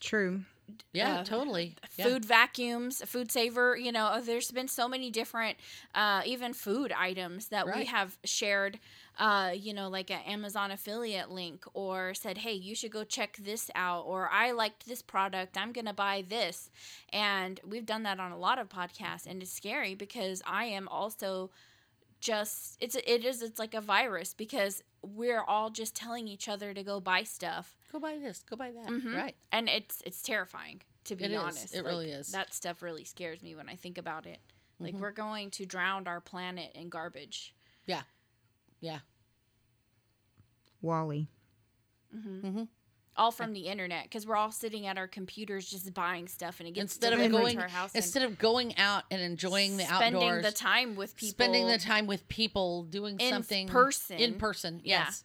True. 0.00 0.44
Yeah 0.92 1.20
uh, 1.20 1.24
totally. 1.24 1.76
Yeah. 1.96 2.06
food 2.06 2.24
vacuums 2.24 3.02
food 3.04 3.30
saver 3.30 3.76
you 3.76 3.92
know 3.92 4.20
there's 4.20 4.50
been 4.50 4.68
so 4.68 4.88
many 4.88 5.10
different 5.10 5.58
uh, 5.94 6.22
even 6.24 6.52
food 6.52 6.92
items 6.92 7.48
that 7.48 7.66
we 7.66 7.84
have 7.84 8.16
shared 8.24 8.78
uh, 9.18 9.52
you 9.54 9.72
know 9.74 9.88
like 9.88 10.10
an 10.10 10.20
amazon 10.26 10.70
affiliate 10.70 11.30
link 11.30 11.64
or 11.74 12.14
said 12.14 12.38
hey 12.38 12.52
you 12.52 12.74
should 12.74 12.90
go 12.90 13.04
check 13.04 13.36
this 13.36 13.70
out 13.74 14.04
or 14.06 14.28
i 14.30 14.50
liked 14.50 14.86
this 14.86 15.02
product 15.02 15.56
i'm 15.56 15.72
gonna 15.72 15.94
buy 15.94 16.24
this. 16.28 16.70
And 17.12 17.60
we've 17.66 17.86
done 17.86 18.02
that 18.04 18.18
on 18.18 18.32
a 18.32 18.38
lot 18.38 18.58
of 18.58 18.68
podcasts 18.68 19.26
and 19.26 19.42
it's 19.42 19.52
scary 19.52 19.94
because 19.94 20.42
i 20.46 20.64
am 20.64 20.88
also 20.88 21.50
just 22.24 22.76
it's 22.80 22.94
it 22.96 23.24
is 23.24 23.42
it's 23.42 23.58
like 23.58 23.74
a 23.74 23.80
virus 23.82 24.32
because 24.32 24.82
we're 25.02 25.42
all 25.42 25.68
just 25.68 25.94
telling 25.94 26.26
each 26.26 26.48
other 26.48 26.72
to 26.72 26.82
go 26.82 26.98
buy 26.98 27.22
stuff 27.22 27.76
go 27.92 27.98
buy 28.00 28.16
this 28.18 28.42
go 28.48 28.56
buy 28.56 28.70
that 28.70 28.88
Mhm. 28.88 29.14
right 29.14 29.36
and 29.52 29.68
it's 29.68 30.02
it's 30.06 30.22
terrifying 30.22 30.80
to 31.04 31.14
be 31.16 31.24
It 31.24 31.32
is. 31.32 31.38
honest 31.38 31.74
It 31.74 31.82
Like, 31.84 31.92
really 31.92 32.10
is. 32.10 32.32
that 32.32 32.54
stuff 32.54 32.80
really 32.82 33.04
scares 33.04 33.42
me 33.42 33.54
when 33.54 33.68
i 33.68 33.76
think 33.76 33.98
about 33.98 34.24
it 34.26 34.38
Like 34.80 34.94
mm-hmm. 34.94 35.02
we're 35.02 35.12
going 35.12 35.50
to 35.52 35.66
drown 35.66 36.08
our 36.08 36.20
planet 36.20 36.72
in 36.74 36.88
garbage. 36.88 37.54
Yeah. 37.86 38.02
Yeah. 38.80 39.00
WALL-E. 40.82 41.28
Mm-hmm. 42.16 42.46
Mm-hmm. 42.46 42.62
All 43.16 43.30
from 43.30 43.52
the 43.52 43.66
internet 43.68 44.02
because 44.04 44.26
we're 44.26 44.34
all 44.36 44.50
sitting 44.50 44.86
at 44.88 44.98
our 44.98 45.06
computers 45.06 45.70
just 45.70 45.94
buying 45.94 46.26
stuff 46.26 46.58
and 46.58 46.68
it 46.68 46.72
gets 46.72 46.94
Instead 46.96 47.12
of 47.12 47.30
going 47.30 47.56
to 47.56 47.62
our 47.62 47.68
house 47.68 47.92
instead 47.94 48.22
of 48.24 48.38
going 48.38 48.76
out 48.76 49.04
and 49.10 49.22
enjoying 49.22 49.76
the 49.76 49.84
outdoors, 49.84 49.98
spending 50.00 50.22
outdoors, 50.28 50.44
the 50.44 50.50
time 50.52 50.96
with 50.96 51.14
people, 51.16 51.30
spending 51.30 51.66
the 51.68 51.78
time 51.78 52.06
with 52.08 52.26
people 52.28 52.82
doing 52.82 53.16
In 53.20 53.30
something 53.30 53.68
person. 53.68 54.18
in 54.18 54.34
person. 54.34 54.80
Yeah. 54.82 55.04
Yes. 55.04 55.24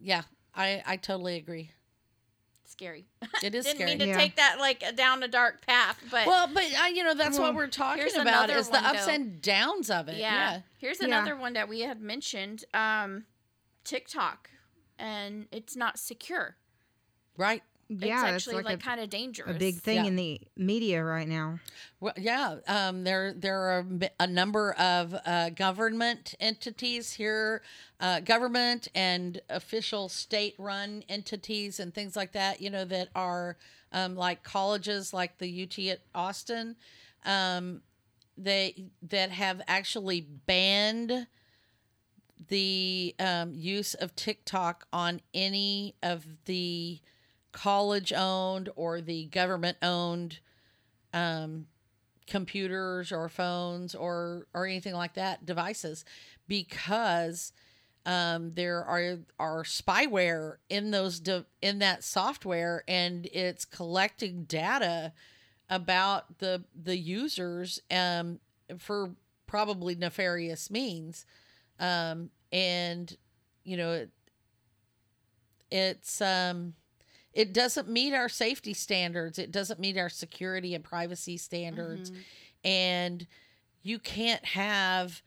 Yeah. 0.00 0.22
I 0.54 0.82
I 0.86 0.96
totally 0.96 1.36
agree. 1.36 1.72
scary. 2.64 3.06
It 3.42 3.54
is 3.54 3.64
Didn't 3.66 3.76
scary. 3.76 3.90
mean 3.90 3.98
to 3.98 4.06
Yeah. 4.06 4.16
take 4.16 4.36
that 4.36 4.56
like 4.58 4.82
down 4.96 5.22
a 5.22 5.28
dark 5.28 5.66
path, 5.66 5.98
but 6.10 6.26
Well, 6.26 6.48
but 6.54 6.62
uh, 6.64 6.86
you 6.86 7.04
know 7.04 7.12
that's 7.14 7.38
what 7.38 7.54
we're 7.54 7.66
talking 7.66 8.04
about 8.14 8.44
another 8.48 8.54
is 8.56 8.70
the 8.70 8.78
ups 8.78 9.04
though. 9.04 9.12
and 9.12 9.42
downs 9.42 9.90
of 9.90 10.08
it. 10.08 10.16
yeah. 10.16 10.52
Yeah. 10.52 10.60
Here's 10.78 11.00
Yeah. 11.00 11.08
another 11.08 11.36
one 11.36 11.52
that 11.52 11.68
we 11.68 11.80
had 11.80 12.00
mentioned, 12.00 12.64
um, 12.72 13.26
TikTok, 13.84 14.48
and 14.98 15.46
it's 15.52 15.76
not 15.76 15.98
secure. 15.98 16.56
Right. 17.40 17.62
Yeah, 17.88 18.22
it's 18.26 18.46
actually 18.46 18.56
like, 18.56 18.64
like, 18.66 18.82
kind 18.82 19.00
of 19.00 19.10
dangerous. 19.10 19.56
a 19.56 19.58
big 19.58 19.80
thing 19.80 19.96
Yeah. 19.96 20.04
in 20.04 20.14
the 20.14 20.40
media 20.56 21.02
right 21.02 21.26
now. 21.26 21.58
Well, 21.98 22.12
yeah, 22.16 22.58
um, 22.68 23.02
there 23.02 23.32
there 23.32 23.58
are 23.58 23.86
a 24.20 24.26
number 24.28 24.72
of 24.74 25.16
uh, 25.24 25.50
government 25.50 26.34
entities 26.38 27.14
here, 27.14 27.62
uh, 27.98 28.20
government 28.20 28.86
and 28.94 29.40
official 29.48 30.08
state-run 30.08 31.02
entities 31.08 31.80
and 31.80 31.92
things 31.92 32.14
like 32.14 32.30
that. 32.32 32.60
You 32.60 32.70
know 32.70 32.84
that 32.84 33.08
are 33.16 33.56
um, 33.90 34.14
like 34.14 34.44
colleges, 34.44 35.12
like 35.12 35.38
the 35.38 35.62
UT 35.64 35.78
at 35.88 36.00
Austin, 36.14 36.76
um, 37.24 37.80
they 38.36 38.84
that 39.02 39.30
have 39.30 39.62
actually 39.66 40.20
banned 40.20 41.26
the 42.48 43.14
um, 43.18 43.52
use 43.54 43.94
of 43.94 44.14
TikTok 44.14 44.86
on 44.92 45.20
any 45.34 45.94
of 46.02 46.26
the 46.44 47.00
college-owned 47.52 48.68
or 48.76 49.00
the 49.00 49.26
government-owned 49.26 50.38
um, 51.12 51.66
computers 52.26 53.10
or 53.10 53.28
phones 53.28 53.94
or 53.94 54.46
or 54.54 54.64
anything 54.66 54.94
like 54.94 55.14
that 55.14 55.44
devices 55.44 56.04
because 56.46 57.52
um, 58.06 58.52
there 58.54 58.84
are 58.84 59.18
are 59.38 59.64
spyware 59.64 60.56
in 60.68 60.90
those 60.92 61.18
de- 61.20 61.44
in 61.60 61.80
that 61.80 62.04
software 62.04 62.84
and 62.86 63.26
it's 63.32 63.64
collecting 63.64 64.44
data 64.44 65.12
about 65.68 66.38
the 66.38 66.64
the 66.80 66.96
users 66.96 67.80
um, 67.90 68.38
for 68.78 69.10
probably 69.46 69.94
nefarious 69.96 70.70
means 70.70 71.26
um, 71.80 72.30
and 72.52 73.16
you 73.64 73.76
know 73.76 73.92
it, 73.92 74.10
it's 75.70 76.20
um 76.20 76.74
it 77.32 77.52
doesn't 77.52 77.88
meet 77.88 78.12
our 78.12 78.28
safety 78.28 78.74
standards. 78.74 79.38
It 79.38 79.52
doesn't 79.52 79.78
meet 79.80 79.96
our 79.96 80.08
security 80.08 80.74
and 80.74 80.82
privacy 80.84 81.36
standards. 81.36 82.10
And 82.64 83.26
you 83.82 83.98
can't 83.98 84.44
have 84.44 85.22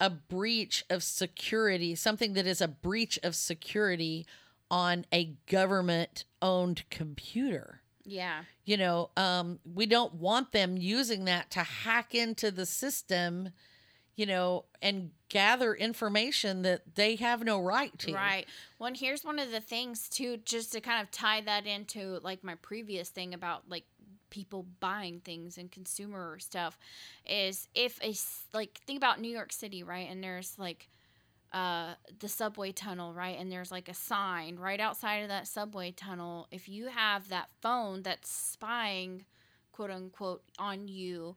a 0.00 0.08
breach 0.08 0.84
of 0.88 1.02
security 1.02 1.94
something 1.94 2.32
that 2.32 2.46
is 2.46 2.62
a 2.62 2.68
breach 2.68 3.18
of 3.22 3.36
security 3.36 4.26
on 4.70 5.04
a 5.12 5.34
government 5.46 6.24
owned 6.40 6.84
computer. 6.90 7.82
Yeah. 8.04 8.44
you 8.64 8.76
know 8.78 9.10
um 9.16 9.60
we 9.64 9.84
don't 9.86 10.14
want 10.14 10.52
them 10.52 10.76
using 10.78 11.26
that 11.26 11.50
to 11.50 11.60
hack 11.60 12.14
into 12.14 12.50
the 12.50 12.64
system 12.66 13.50
you 14.16 14.24
know 14.26 14.64
and 14.80 15.10
gather 15.30 15.74
information 15.74 16.62
that 16.62 16.82
they 16.96 17.16
have 17.16 17.42
no 17.42 17.58
right 17.58 17.96
to 18.00 18.12
Right. 18.12 18.46
Well, 18.78 18.88
and 18.88 18.96
here's 18.96 19.24
one 19.24 19.38
of 19.38 19.50
the 19.50 19.60
things 19.60 20.08
too, 20.08 20.36
just 20.44 20.72
to 20.72 20.80
kind 20.80 21.00
of 21.00 21.10
tie 21.10 21.40
that 21.42 21.66
into 21.66 22.18
like 22.22 22.44
my 22.44 22.56
previous 22.56 23.08
thing 23.08 23.32
about 23.32 23.62
like 23.70 23.84
people 24.28 24.66
buying 24.80 25.20
things 25.20 25.56
and 25.56 25.72
consumer 25.72 26.38
stuff, 26.38 26.78
is 27.26 27.68
if 27.74 27.98
a 28.02 28.14
like 28.56 28.80
think 28.86 28.98
about 28.98 29.20
New 29.20 29.30
York 29.30 29.52
City, 29.52 29.82
right? 29.82 30.08
And 30.10 30.22
there's 30.22 30.58
like 30.58 30.88
uh 31.52 31.94
the 32.18 32.28
subway 32.28 32.72
tunnel, 32.72 33.14
right? 33.14 33.38
And 33.38 33.50
there's 33.50 33.70
like 33.70 33.88
a 33.88 33.94
sign 33.94 34.56
right 34.56 34.80
outside 34.80 35.22
of 35.22 35.28
that 35.28 35.46
subway 35.46 35.92
tunnel. 35.92 36.48
If 36.50 36.68
you 36.68 36.88
have 36.88 37.28
that 37.28 37.48
phone 37.62 38.02
that's 38.02 38.30
spying, 38.30 39.24
quote 39.72 39.90
unquote, 39.90 40.42
on 40.58 40.88
you 40.88 41.36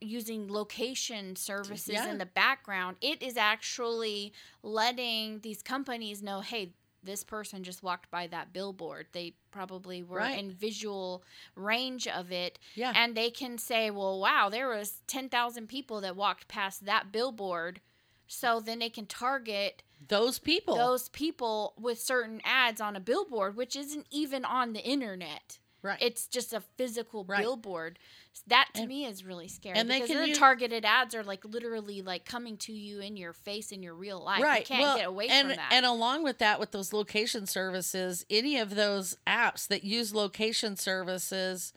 using 0.00 0.50
location 0.50 1.36
services 1.36 1.94
Yeah. 1.94 2.10
in 2.10 2.18
the 2.18 2.26
background, 2.26 2.96
it 3.00 3.22
is 3.22 3.36
actually 3.36 4.32
letting 4.62 5.40
these 5.40 5.62
companies 5.62 6.22
know, 6.22 6.40
hey, 6.40 6.72
this 7.02 7.24
person 7.24 7.64
just 7.64 7.82
walked 7.82 8.10
by 8.10 8.26
that 8.26 8.52
billboard. 8.52 9.06
They 9.12 9.34
probably 9.50 10.02
were 10.02 10.18
Right. 10.18 10.38
in 10.38 10.50
visual 10.50 11.22
range 11.54 12.06
of 12.06 12.30
it, 12.30 12.58
yeah 12.74 12.92
and 12.94 13.16
they 13.16 13.30
can 13.30 13.56
say, 13.58 13.90
well, 13.90 14.20
wow, 14.20 14.48
there 14.50 14.68
was 14.68 15.00
ten 15.06 15.28
thousand 15.28 15.68
people 15.68 16.00
that 16.02 16.14
walked 16.16 16.46
past 16.48 16.84
that 16.84 17.10
billboard. 17.12 17.80
So 18.26 18.60
then 18.60 18.78
they 18.80 18.90
can 18.90 19.06
target 19.06 19.82
those 20.08 20.38
people 20.38 20.76
those 20.76 21.08
people 21.08 21.74
with 21.78 22.00
certain 22.00 22.40
ads 22.44 22.80
on 22.80 22.96
a 22.96 23.00
billboard, 23.00 23.56
which 23.56 23.76
isn't 23.76 24.06
even 24.10 24.44
on 24.44 24.72
the 24.72 24.82
internet. 24.84 25.58
Right 25.82 25.98
It's 26.00 26.26
just 26.26 26.52
a 26.52 26.60
physical 26.60 27.24
Right. 27.24 27.40
billboard. 27.40 27.98
That 28.46 28.68
to 28.74 28.80
And- 28.80 28.88
me 28.88 29.06
is 29.06 29.24
really 29.24 29.48
scary. 29.48 29.76
and 29.78 29.90
they 29.90 29.96
because 29.96 30.10
can 30.10 30.20
the 30.22 30.28
use- 30.28 30.38
targeted 30.38 30.84
ads 30.84 31.14
are 31.14 31.24
like 31.24 31.44
literally 31.44 32.00
like 32.02 32.24
coming 32.24 32.56
to 32.58 32.72
you 32.72 33.00
in 33.00 33.16
your 33.16 33.32
face 33.32 33.72
in 33.72 33.82
your 33.82 33.94
real 33.94 34.22
life. 34.22 34.42
right 34.42 34.60
You 34.60 34.66
can't 34.66 34.82
well, 34.82 34.96
get 34.96 35.06
away 35.08 35.28
and, 35.28 35.48
from 35.48 35.56
that. 35.56 35.72
and 35.72 35.84
along 35.86 36.22
with 36.22 36.38
that 36.38 36.60
with 36.60 36.70
those 36.70 36.92
location 36.92 37.46
services 37.46 38.24
any 38.30 38.56
of 38.58 38.74
those 38.76 39.16
apps 39.26 39.66
that 39.68 39.82
use 39.84 40.14
location 40.14 40.76
services 40.76 41.72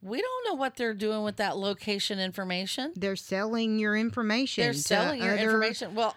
we 0.00 0.20
don't 0.22 0.46
know 0.46 0.54
what 0.54 0.76
they're 0.76 0.94
doing 0.94 1.24
with 1.24 1.36
that 1.36 1.56
location 1.56 2.20
information 2.20 2.92
They're 2.94 3.16
selling 3.16 3.78
your 3.80 3.96
information. 3.96 4.62
they're 4.62 4.72
selling 4.74 5.20
your 5.22 5.34
other- 5.34 5.42
information 5.42 5.94
well 5.96 6.14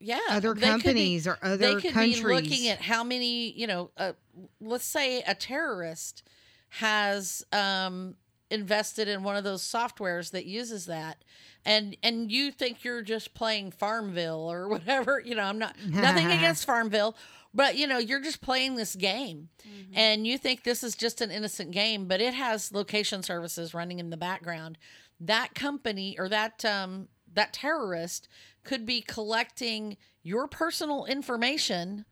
yeah 0.00 0.18
Other 0.30 0.54
they 0.54 0.54
could 0.54 0.60
be- 0.60 0.66
companies 0.66 1.26
or 1.26 1.38
other 1.42 1.56
they 1.58 1.74
could 1.74 1.92
countries. 1.92 2.20
be 2.20 2.24
looking 2.26 2.68
at 2.68 2.80
how 2.80 3.04
many 3.04 3.50
you 3.50 3.66
know 3.66 3.90
uh, 3.98 4.12
let's 4.60 4.84
say 4.86 5.20
a 5.22 5.34
terrorist 5.34 6.22
has 6.70 7.44
um 7.52 8.14
invested 8.50 9.08
in 9.08 9.22
one 9.22 9.36
of 9.36 9.44
those 9.44 9.62
softwares 9.62 10.30
that 10.30 10.46
uses 10.46 10.86
that. 10.86 11.22
And 11.64 11.96
and 12.02 12.30
you 12.30 12.50
think 12.50 12.84
you're 12.84 13.02
just 13.02 13.34
playing 13.34 13.72
farmville 13.72 14.50
or 14.50 14.68
whatever 14.74 15.20
you 15.24 15.34
know 15.34 15.42
i'm 15.42 15.58
not 15.58 15.76
nothing 15.86 16.26
against 16.30 16.64
farmville 16.64 17.16
but 17.52 17.76
you 17.76 17.86
know 17.86 17.98
you're 17.98 18.22
just 18.22 18.40
playing 18.40 18.76
this 18.76 18.94
game. 18.94 19.48
Mm-hmm. 19.66 19.92
and 19.98 20.26
you 20.26 20.38
think 20.38 20.62
this 20.62 20.82
is 20.82 20.94
just 20.94 21.20
an 21.20 21.30
innocent 21.30 21.72
game 21.72 22.06
but 22.06 22.20
it 22.20 22.34
has 22.34 22.72
location 22.72 23.22
services 23.22 23.74
running 23.74 23.98
in 23.98 24.10
the 24.10 24.16
background. 24.16 24.78
That 25.20 25.54
company 25.54 26.16
or 26.18 26.28
that 26.28 26.64
um 26.64 27.08
that 27.34 27.52
terrorist 27.52 28.28
could 28.64 28.86
be 28.86 29.00
collecting 29.00 29.96
your 30.22 30.46
personal 30.46 31.04
information 31.04 32.04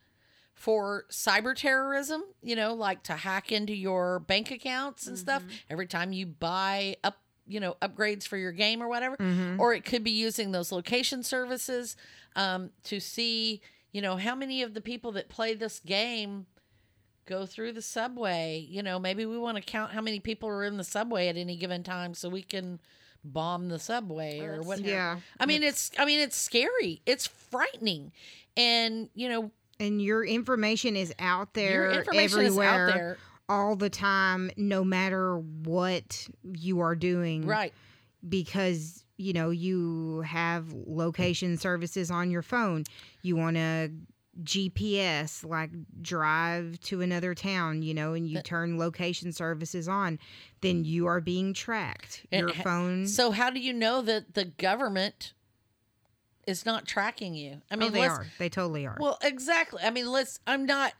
for 0.56 1.04
cyber 1.10 1.54
terrorism, 1.54 2.24
you 2.42 2.56
know, 2.56 2.74
like 2.74 3.02
to 3.04 3.12
hack 3.12 3.52
into 3.52 3.74
your 3.74 4.18
bank 4.20 4.50
accounts 4.50 5.06
and 5.06 5.16
stuff 5.18 5.42
every 5.70 5.86
time 5.86 6.12
you 6.12 6.24
buy 6.26 6.96
up, 7.04 7.18
you 7.46 7.60
know, 7.60 7.76
upgrades 7.82 8.26
for 8.26 8.36
your 8.38 8.52
game 8.52 8.82
or 8.82 8.88
whatever. 8.88 9.16
Mhm. 9.18 9.58
Or 9.58 9.74
it 9.74 9.84
could 9.84 10.02
be 10.02 10.10
using 10.10 10.52
those 10.52 10.72
location 10.72 11.22
services 11.22 11.94
um, 12.34 12.70
to 12.84 13.00
see, 13.00 13.60
you 13.92 14.00
know, 14.00 14.16
how 14.16 14.34
many 14.34 14.62
of 14.62 14.72
the 14.74 14.80
people 14.80 15.12
that 15.12 15.28
play 15.28 15.54
this 15.54 15.78
game 15.78 16.46
go 17.26 17.44
through 17.44 17.72
the 17.72 17.82
subway. 17.82 18.66
You 18.68 18.82
know, 18.82 18.98
maybe 18.98 19.26
we 19.26 19.36
want 19.38 19.56
to 19.56 19.62
count 19.62 19.92
how 19.92 20.00
many 20.00 20.20
people 20.20 20.48
are 20.48 20.64
in 20.64 20.78
the 20.78 20.84
subway 20.84 21.28
at 21.28 21.36
any 21.36 21.56
given 21.56 21.82
time 21.82 22.14
so 22.14 22.28
we 22.30 22.42
can 22.42 22.80
bomb 23.24 23.68
the 23.68 23.78
subway 23.78 24.38
Oh, 24.40 24.44
or 24.44 24.54
that's 24.56 24.66
what. 24.66 24.80
Yeah. 24.80 25.18
I 25.38 25.44
mean, 25.46 25.62
it's 25.62 25.90
I 25.98 26.06
mean, 26.06 26.20
it's 26.20 26.36
scary. 26.36 27.02
It's 27.04 27.26
frightening, 27.26 28.12
and 28.56 29.10
you 29.14 29.28
know, 29.28 29.50
And 29.78 30.00
your 30.00 30.24
information 30.24 30.96
is 30.96 31.12
out 31.18 31.54
there 31.54 31.90
your 31.90 31.90
information 32.00 32.38
everywhere 32.40 32.86
is 32.86 32.90
out 32.92 32.94
there, 32.94 33.18
all 33.48 33.76
the 33.76 33.90
time, 33.90 34.50
no 34.56 34.82
matter 34.84 35.36
what 35.38 36.28
you 36.42 36.80
are 36.80 36.94
doing. 36.96 37.46
right? 37.46 37.72
Because, 38.26 39.04
you 39.18 39.32
know, 39.32 39.50
you 39.50 40.22
have 40.22 40.72
location 40.72 41.58
services 41.58 42.10
on 42.10 42.30
your 42.30 42.42
phone. 42.42 42.84
You 43.22 43.36
want 43.36 43.56
to 43.56 43.90
GPS, 44.42 45.44
like 45.48 45.70
drive 46.02 46.78
to 46.80 47.00
another 47.00 47.34
town, 47.34 47.82
you 47.82 47.94
know, 47.94 48.12
and 48.14 48.28
you 48.28 48.36
But- 48.36 48.44
turn 48.44 48.78
location 48.78 49.32
services 49.32 49.88
on, 49.88 50.18
then 50.60 50.84
you 50.84 51.06
are 51.06 51.20
being 51.20 51.54
tracked. 51.54 52.26
Your 52.30 52.52
ha- 52.52 52.62
phone. 52.62 53.06
So 53.06 53.30
how 53.30 53.50
do 53.50 53.60
you 53.60 53.72
know 53.72 54.02
that 54.02 54.34
the 54.34 54.44
government 54.44 55.32
is 56.46 56.64
not 56.66 56.86
tracking 56.86 57.34
you? 57.34 57.60
I 57.70 57.74
I 57.74 57.76
mean, 57.76 57.92
mean, 57.92 58.02
they 58.02 58.08
are. 58.08 58.26
They 58.38 58.48
totally 58.48 58.86
are. 58.86 58.96
Well, 59.00 59.18
exactly. 59.22 59.82
I 59.82 59.90
mean, 59.90 60.10
let's. 60.10 60.40
I'm 60.46 60.66
not. 60.66 60.92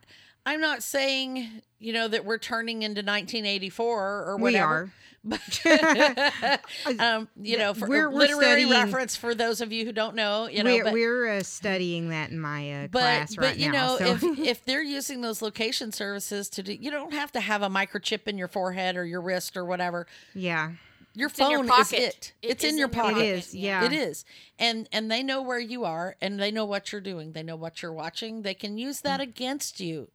I'm 0.45 0.61
not 0.61 0.81
saying, 0.81 1.61
you 1.79 1.91
know, 1.91 2.07
that 2.07 2.23
we're 2.23 2.37
turning 2.37 2.81
into 2.83 2.99
1984 2.99 4.23
or 4.27 4.37
whatever. 4.37 4.45
We 4.45 4.59
are. 4.59 4.91
But, 5.23 5.41
um, 6.99 7.27
you 7.41 7.57
know, 7.57 7.73
for 7.73 7.85
We're- 7.87 8.05
we're 8.07 8.11
literary 8.13 8.61
studying- 8.63 8.69
reference 8.69 9.17
for 9.17 9.35
those 9.35 9.59
of 9.59 9.73
you 9.73 9.83
who 9.83 9.91
don't 9.91 10.15
know, 10.15 10.47
you 10.47 10.63
know, 10.63 10.73
we're 10.73 10.83
but, 10.85 10.93
we're 10.93 11.27
uh, 11.27 11.43
studying 11.43 12.09
that 12.09 12.29
in 12.29 12.39
my 12.39 12.83
uh, 12.83 12.87
but, 12.89 12.99
class 12.99 13.35
but 13.35 13.43
right 13.43 13.57
you 13.57 13.69
now. 13.71 13.97
know, 13.97 13.97
so. 13.97 14.05
if 14.05 14.23
if 14.39 14.63
they're 14.63 14.83
using 14.83 15.19
those 15.19 15.41
location 15.41 15.91
services 15.91 16.47
to 16.51 16.63
do, 16.63 16.73
you 16.73 16.91
don't 16.91 17.11
have 17.11 17.31
to 17.33 17.41
have 17.41 17.61
a 17.61 17.67
microchip 17.69 18.27
in 18.27 18.37
your 18.37 18.47
forehead 18.47 18.95
or 18.95 19.03
your 19.03 19.19
wrist 19.19 19.57
or 19.57 19.65
whatever. 19.65 20.07
yeah, 20.33 20.71
Your 21.17 21.29
It's 21.29 21.39
in 21.39 21.49
your 21.49 21.63
phone 21.63 21.81
is 21.81 21.91
it. 21.93 22.33
It 22.41 22.49
It's 22.51 22.63
is 22.63 22.71
in 22.73 22.77
your 22.77 22.87
in 22.87 22.93
pocket. 22.93 23.17
it 23.17 23.37
is. 23.39 23.55
Yeah, 23.55 23.85
It 23.85 23.93
is. 23.93 24.25
And 24.59 24.87
and 24.91 25.09
they 25.11 25.23
know 25.23 25.41
where 25.41 25.59
you 25.59 25.83
are 25.85 26.15
and 26.21 26.39
they 26.39 26.51
know 26.51 26.65
what 26.65 26.91
you're 26.91 27.01
doing. 27.01 27.33
They 27.33 27.43
know 27.43 27.55
what 27.55 27.81
you're 27.81 27.93
watching. 27.93 28.43
They 28.43 28.53
can 28.53 28.77
use 28.77 29.01
that 29.01 29.19
against 29.19 29.79
you. 29.79 30.09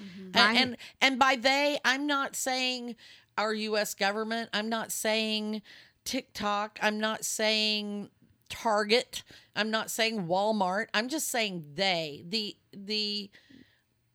Mhm. 0.00 0.18
And, 0.18 0.34
My- 0.34 0.52
and 0.54 0.76
and 1.00 1.18
by 1.18 1.36
they, 1.36 1.78
I'm 1.84 2.06
not 2.06 2.34
saying 2.36 2.96
our 3.36 3.52
US 3.54 3.94
government. 3.94 4.50
I'm 4.52 4.68
not 4.68 4.90
saying 4.92 5.62
TikTok. 6.04 6.78
I'm 6.82 6.98
not 6.98 7.24
saying 7.24 8.10
Target. 8.48 9.22
I'm 9.54 9.70
not 9.70 9.90
saying 9.90 10.26
Walmart. 10.26 10.86
I'm 10.94 11.08
just 11.08 11.28
saying 11.28 11.72
they. 11.74 12.24
The 12.28 12.56
the, 12.72 13.30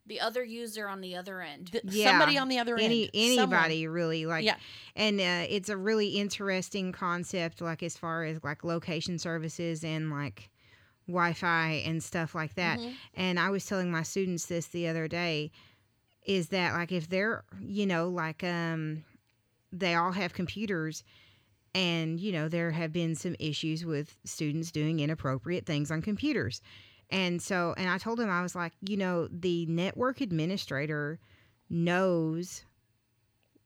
The 0.06 0.20
other 0.20 0.44
user 0.44 0.88
on 0.88 1.00
the 1.02 1.16
other 1.16 1.42
end. 1.42 1.68
the 1.72 1.82
Yeah. 1.98 2.12
somebody 2.12 2.38
on 2.38 2.50
the 2.50 2.60
other 2.60 2.78
Any 2.78 3.10
end. 3.14 3.36
someone. 3.36 3.58
anybody 3.60 3.88
really 3.88 4.26
like 4.26 4.44
Yeah. 4.44 4.58
and 4.96 5.20
uh, 5.20 5.46
it's 5.50 5.70
a 5.70 5.78
really 5.78 6.10
interesting 6.10 6.92
concept 6.92 7.62
like 7.62 7.82
as 7.84 7.98
far 7.98 8.24
as 8.26 8.44
like 8.44 8.64
location 8.64 9.18
services 9.18 9.84
and 9.84 10.10
like 10.12 10.50
wi-fi 11.08 11.82
and 11.86 12.02
stuff 12.04 12.34
like 12.34 12.54
that 12.56 12.80
Mhm. 12.80 12.94
and 13.14 13.38
i 13.40 13.50
was 13.50 13.66
telling 13.66 13.92
my 13.92 14.04
students 14.04 14.46
this 14.46 14.68
the 14.68 14.88
other 14.88 15.08
day 15.08 15.52
is 16.26 16.48
that 16.50 16.74
like 16.74 16.94
if 16.94 17.10
they're 17.10 17.44
you 17.62 17.86
know 17.86 18.08
like 18.08 18.42
um 18.44 19.04
they 19.74 19.96
all 19.96 20.14
have 20.14 20.32
computers 20.34 21.04
and 21.76 22.20
you 22.22 22.32
know 22.32 22.48
there 22.48 22.72
have 22.72 22.94
been 22.94 23.16
some 23.16 23.36
issues 23.40 23.84
with 23.86 24.16
students 24.24 24.72
doing 24.72 25.00
inappropriate 25.02 25.66
things 25.66 25.92
on 25.92 26.02
computers 26.02 26.62
and 27.10 27.42
so 27.42 27.74
and 27.78 27.90
i 27.90 27.98
told 27.98 28.20
him 28.20 28.30
i 28.30 28.42
was 28.42 28.56
like 28.56 28.74
you 28.82 28.98
know 28.98 29.28
the 29.32 29.66
network 29.68 30.22
administrator 30.22 31.20
knows 31.70 32.64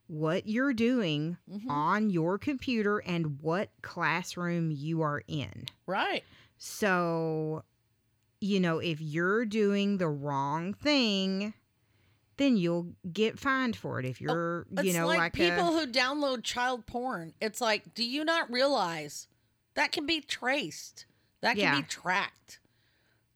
what 0.08 0.48
you're 0.48 0.74
doing 0.74 1.38
Mhm. 1.50 1.70
on 1.70 2.10
your 2.10 2.38
computer 2.38 3.00
and 3.00 3.41
what 3.41 3.70
classroom 3.82 4.72
you 4.72 5.01
are 5.01 5.22
in 5.27 5.65
Right. 5.86 6.24
so, 6.58 7.63
you 8.39 8.60
know, 8.60 8.79
if 8.79 9.01
you're 9.01 9.46
doing 9.46 9.98
the 9.98 10.08
wrong 10.08 10.74
thing, 10.74 11.53
then 12.38 12.56
you'll 12.56 12.94
get 13.12 13.39
fined 13.39 13.75
for 13.75 14.00
it. 14.00 14.06
If 14.06 14.22
you're, 14.22 14.65
you 14.72 14.91
Oh, 14.91 15.00
know, 15.01 15.08
like, 15.08 15.17
like, 15.17 15.34
people 15.34 15.70
a, 15.70 15.72
who 15.86 15.91
download 15.91 16.44
child 16.44 16.86
porn. 16.86 17.34
It's 17.41 17.60
like, 17.62 17.94
do 17.96 18.03
you 18.03 18.24
not 18.24 18.51
realize 18.51 19.27
that 19.74 19.91
can 19.91 20.06
be 20.06 20.22
traced? 20.22 21.06
That 21.41 21.53
can 21.53 21.60
Yeah. 21.63 21.82
be 21.82 21.88
tracked. 21.88 22.60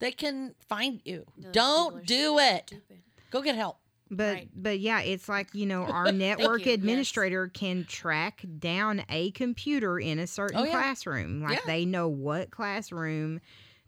They 0.01 0.11
can 0.11 0.53
find 0.67 0.99
you. 1.05 1.25
Those 1.37 1.45
people 1.45 1.51
Don't 1.53 1.95
are 1.99 2.01
do 2.03 2.39
it. 2.39 2.63
Stupid. 2.67 2.97
Go 3.31 3.41
get 3.41 3.55
help. 3.55 3.77
but 4.09 4.33
right. 4.33 4.49
but 4.53 4.79
yeah, 4.81 4.99
it's 5.01 5.29
like 5.29 5.55
you 5.55 5.65
know, 5.65 5.83
our 5.97 6.11
network 6.11 6.65
you, 6.65 6.71
yes. 6.71 6.79
administrator 6.79 7.47
can 7.47 7.85
track 7.85 8.43
down 8.59 9.05
a 9.09 9.31
computer 9.31 9.97
in 9.99 10.19
a 10.19 10.27
certain 10.27 10.57
Oh, 10.57 10.63
yeah. 10.65 10.71
classroom. 10.71 11.41
Like 11.41 11.59
Yeah. 11.59 11.65
they 11.67 11.85
know 11.85 12.09
what 12.09 12.51
classroom 12.51 13.39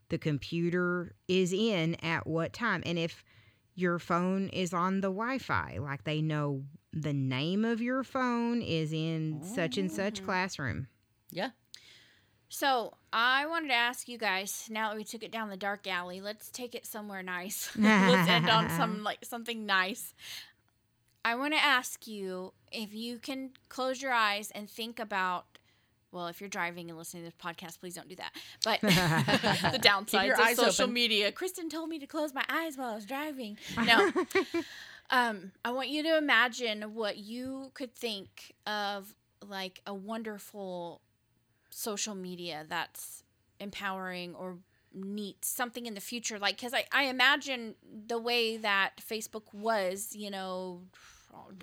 the 0.10 0.18
computer 0.18 1.16
is 1.28 1.52
in 1.52 1.96
at 2.04 2.26
what 2.28 2.54
time, 2.54 2.84
and 2.86 2.98
if 2.98 3.24
your 3.76 3.98
phone 3.98 4.50
is 4.50 4.72
on 4.74 5.02
the 5.02 5.08
Wi-Fi, 5.10 5.80
like 5.82 6.04
they 6.04 6.22
know 6.22 6.64
the 6.94 7.12
name 7.14 7.66
of 7.66 7.82
your 7.82 8.04
phone 8.04 8.62
is 8.62 8.94
in 8.94 9.42
such 9.44 9.80
and 9.80 9.92
such 9.92 10.22
Mhm. 10.22 10.26
classroom. 10.26 10.88
Yeah. 11.32 11.50
So 12.54 12.94
I 13.12 13.48
wanted 13.48 13.70
to 13.70 13.74
ask 13.74 14.08
you 14.08 14.20
guys. 14.20 14.68
Now 14.70 14.90
that 14.90 14.96
we 14.96 15.04
took 15.04 15.24
it 15.24 15.32
down 15.32 15.50
the 15.50 15.58
dark 15.58 15.88
alley, 15.88 16.22
let's 16.22 16.52
take 16.52 16.76
it 16.76 16.86
somewhere 16.86 17.24
nice. 17.24 17.72
let's 17.78 18.30
end 18.30 18.48
on 18.48 18.70
some 18.70 19.04
like 19.04 19.26
something 19.26 19.66
nice. 19.66 20.14
I 21.26 21.34
want 21.34 21.56
to 21.56 21.60
ask 21.60 22.06
you 22.06 22.54
if 22.72 22.94
you 22.94 23.18
can 23.18 23.52
close 23.70 24.04
your 24.04 24.12
eyes 24.12 24.52
and 24.52 24.70
think 24.70 25.00
about. 25.00 25.46
Well, 26.12 26.28
if 26.28 26.40
you're 26.40 26.50
driving 26.50 26.90
and 26.92 26.98
listening 27.00 27.24
to 27.24 27.32
this 27.32 27.44
podcast, 27.44 27.80
please 27.80 27.96
don't 27.96 28.08
do 28.08 28.18
that. 28.18 28.34
But 28.64 28.82
the 28.82 29.80
downsides 29.80 30.40
of 30.40 30.56
social 30.56 30.84
open. 30.84 30.94
media. 30.94 31.32
Kristen 31.32 31.70
told 31.70 31.90
me 31.90 31.98
to 31.98 32.06
close 32.06 32.36
my 32.36 32.46
eyes 32.48 32.78
while 32.78 32.92
I 32.92 32.96
was 32.96 33.06
driving. 33.08 33.58
No, 33.84 34.12
um, 35.10 35.54
I 35.66 35.72
want 35.72 35.90
you 35.90 36.04
to 36.04 36.16
imagine 36.20 36.94
what 36.94 37.18
you 37.18 37.72
could 37.74 37.96
think 37.96 38.54
of 38.68 39.16
like 39.42 39.82
a 39.88 39.94
wonderful 39.96 41.02
social 41.74 42.16
media 42.16 42.66
that's 42.68 43.24
empowering 43.60 44.36
or 44.36 44.58
neat 44.94 45.44
something 45.44 45.86
in 45.86 45.96
the 45.96 46.02
future 46.02 46.38
like 46.38 46.56
because 46.56 46.74
I, 46.74 46.86
I 46.92 47.04
imagine 47.06 47.76
the 48.08 48.20
way 48.20 48.58
that 48.58 48.92
facebook 49.10 49.52
was 49.54 50.16
you 50.16 50.30
know 50.30 50.82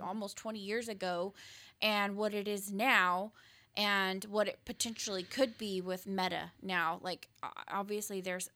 almost 0.03 0.37
20 0.37 0.59
years 0.59 0.88
ago 0.88 1.33
and 1.81 2.16
what 2.16 2.35
it 2.35 2.49
is 2.49 2.73
now 2.73 3.33
and 3.77 4.25
what 4.25 4.49
it 4.49 4.59
potentially 4.64 5.23
could 5.23 5.57
be 5.59 5.81
with 5.81 6.07
meta 6.07 6.51
now 6.61 6.99
like 7.03 7.29
obviously 7.68 8.20
there's 8.20 8.51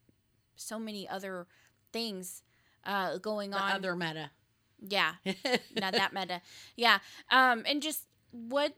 so 0.57 0.79
many 0.79 1.09
other 1.09 1.47
things 1.93 2.43
uh, 2.85 3.19
going 3.19 3.51
The 3.51 3.59
on 3.61 3.73
other 3.73 3.95
meta. 3.97 4.31
yeah 4.81 5.12
not 5.81 5.93
that 5.95 6.12
meta. 6.12 6.40
Yeah. 6.77 6.99
Um, 7.31 7.62
and 7.67 7.81
just 7.81 8.03
what 8.33 8.75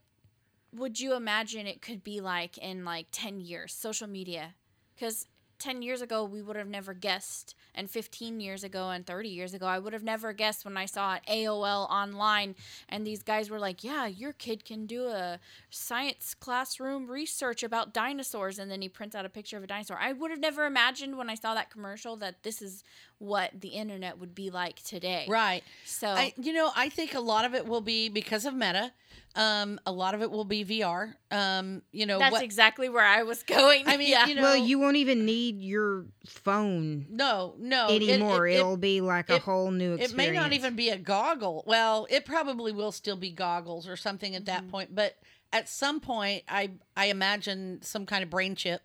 would 0.73 1.01
you 1.01 1.15
imagine 1.15 1.67
it 1.67 1.83
could 1.83 2.05
be 2.05 2.21
like 2.21 2.59
in 2.59 2.85
like 2.85 3.07
10 3.13 3.41
years, 3.41 3.73
social 3.73 4.07
media? 4.07 4.55
Because 4.95 5.27
10 5.59 5.83
years 5.83 6.03
ago, 6.03 6.25
we 6.25 6.43
would 6.43 6.57
have 6.57 6.69
never 6.69 6.93
guessed. 6.93 7.55
And 7.75 7.91
15 7.91 8.41
years 8.41 8.65
ago 8.65 8.91
and 8.91 9.07
30 9.07 9.29
years 9.29 9.55
ago, 9.55 9.67
I 9.67 9.79
would 9.79 9.93
have 9.93 10.03
never 10.03 10.33
guessed 10.33 10.65
when 10.65 10.77
I 10.77 10.87
saw 10.87 11.19
AOL 11.29 11.89
online. 11.91 12.55
And 12.89 13.07
these 13.07 13.23
guys 13.23 13.51
were 13.51 13.59
like, 13.59 13.85
yeah, 13.85 14.07
your 14.07 14.33
kid 14.33 14.65
can 14.65 14.87
do 14.87 15.09
a 15.09 15.39
science 15.71 16.35
classroom 16.35 17.11
research 17.11 17.63
about 17.63 17.93
dinosaurs. 17.93 18.59
And 18.59 18.71
then 18.71 18.83
he 18.83 18.89
prints 18.89 19.15
out 19.15 19.27
a 19.27 19.29
picture 19.29 19.57
of 19.57 19.65
a 19.65 19.67
dinosaur. 19.67 19.99
I 20.01 20.13
would 20.13 20.31
have 20.31 20.41
never 20.41 20.65
imagined 20.65 21.19
when 21.19 21.29
I 21.29 21.35
saw 21.35 21.55
that 21.55 21.71
commercial 21.71 22.17
that 22.17 22.43
this 22.43 22.63
is 22.63 22.83
what 23.19 23.61
the 23.61 23.69
internet 23.69 24.19
would 24.19 24.35
be 24.35 24.51
like 24.51 24.83
today. 24.83 25.27
Right. 25.29 25.63
So, 25.85 26.09
I, 26.09 26.35
you 26.41 26.53
know, 26.53 26.71
I 26.75 26.89
think 26.89 27.15
a 27.15 27.21
lot 27.21 27.45
of 27.45 27.55
it 27.55 27.67
will 27.67 27.81
be 27.81 28.09
because 28.09 28.45
of 28.47 28.55
meta. 28.55 28.93
Um, 29.37 29.79
a 29.85 29.92
lot 29.92 30.14
of 30.14 30.22
it 30.22 30.31
will 30.31 30.46
be 30.46 30.64
VR. 30.64 31.12
Um, 31.31 31.83
you 31.92 32.07
know, 32.07 32.18
That's 32.18 32.33
what, 32.33 32.42
exactly 32.42 32.88
where 32.88 33.05
I 33.05 33.22
was 33.22 33.42
going. 33.57 33.87
I 33.87 33.99
mean, 33.99 34.09
yeah. 34.09 34.27
you 34.27 34.35
know, 34.35 34.40
well, 34.42 34.57
you 34.57 34.79
won't 34.79 34.96
even 34.96 35.27
need 35.27 35.61
your 35.61 36.07
phone 36.27 37.07
no, 37.11 37.55
no, 37.59 37.88
anymore. 37.88 38.46
it- 38.49 38.55
It, 38.55 38.61
it- 38.61 38.64
will 38.64 38.77
be 38.79 39.01
like 39.03 39.29
a 39.29 39.38
whole 39.38 39.70
new 39.70 39.94
It 39.94 40.14
may 40.14 40.31
not 40.31 40.53
even 40.55 40.75
be 40.75 40.88
a 40.88 40.96
goggle. 40.99 41.64
Well, 41.66 42.07
it 42.09 42.25
probably 42.25 42.72
will 42.72 42.92
still 42.92 43.16
be 43.16 43.31
goggles 43.31 43.87
or 43.87 43.96
something 43.96 44.35
at 44.35 44.46
that 44.46 44.64
Mhm. 44.64 44.70
point. 44.70 44.94
But 44.94 45.16
at 45.53 45.68
some 45.68 46.01
point, 46.01 46.42
I 46.49 46.70
I 46.96 47.07
imagine 47.07 47.81
some 47.83 48.07
kind 48.07 48.22
of 48.25 48.31
brain 48.31 48.55
chip, 48.57 48.81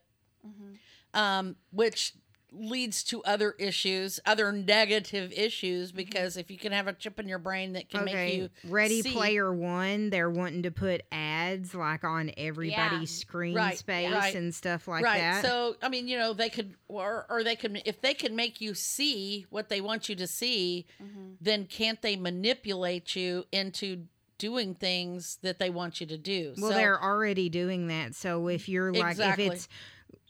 Mhm. 0.45 0.77
um, 1.13 1.55
which 1.71 2.13
leads 2.53 3.03
to 3.05 3.23
other 3.23 3.51
issues, 3.59 4.19
other 4.25 4.51
negative 4.51 5.31
issues. 5.31 5.91
Because 5.91 6.35
if 6.37 6.51
you 6.51 6.57
can 6.57 6.71
have 6.73 6.87
a 6.87 6.93
chip 6.93 7.19
in 7.19 7.27
your 7.27 7.39
brain 7.39 7.73
that 7.73 7.89
can 7.89 8.05
make 8.05 8.35
you 8.35 8.49
Ready 8.65 9.01
see- 9.01 9.11
Player 9.13 9.53
One, 9.53 10.09
they're 10.09 10.29
wanting 10.29 10.63
to 10.63 10.71
put 10.71 11.01
ads 11.11 11.73
like 11.73 12.03
on 12.03 12.31
everybody's 12.37 13.11
screen 13.17 13.55
Right, 13.55 13.77
space 13.77 14.11
right. 14.11 14.35
and 14.35 14.53
stuff 14.53 14.87
like 14.87 15.03
that. 15.03 15.09
right. 15.09 15.19
that. 15.19 15.45
So 15.45 15.75
I 15.81 15.89
mean, 15.89 16.07
you 16.07 16.17
know, 16.17 16.33
they 16.33 16.49
could 16.49 16.75
or 16.87 17.25
or 17.29 17.43
they 17.43 17.55
could 17.55 17.81
if 17.85 18.01
they 18.01 18.13
can 18.13 18.35
make 18.35 18.59
you 18.59 18.73
see 18.73 19.45
what 19.49 19.69
they 19.69 19.79
want 19.81 20.09
you 20.09 20.15
to 20.15 20.27
see, 20.27 20.85
Mhm. 21.01 21.35
then 21.39 21.65
can't 21.65 22.01
they 22.01 22.15
manipulate 22.17 23.15
you 23.15 23.45
into 23.51 24.07
doing 24.37 24.73
things 24.73 25.37
that 25.43 25.59
they 25.59 25.69
want 25.69 26.01
you 26.01 26.07
to 26.07 26.17
do? 26.17 26.53
well, 26.57 26.71
So- 26.71 26.75
they're 26.75 27.01
already 27.01 27.47
doing 27.47 27.87
that. 27.87 28.15
So 28.15 28.47
if 28.47 28.67
you're 28.67 28.91
like, 28.91 29.11
Exactly. 29.11 29.45
if 29.45 29.53
it's 29.53 29.67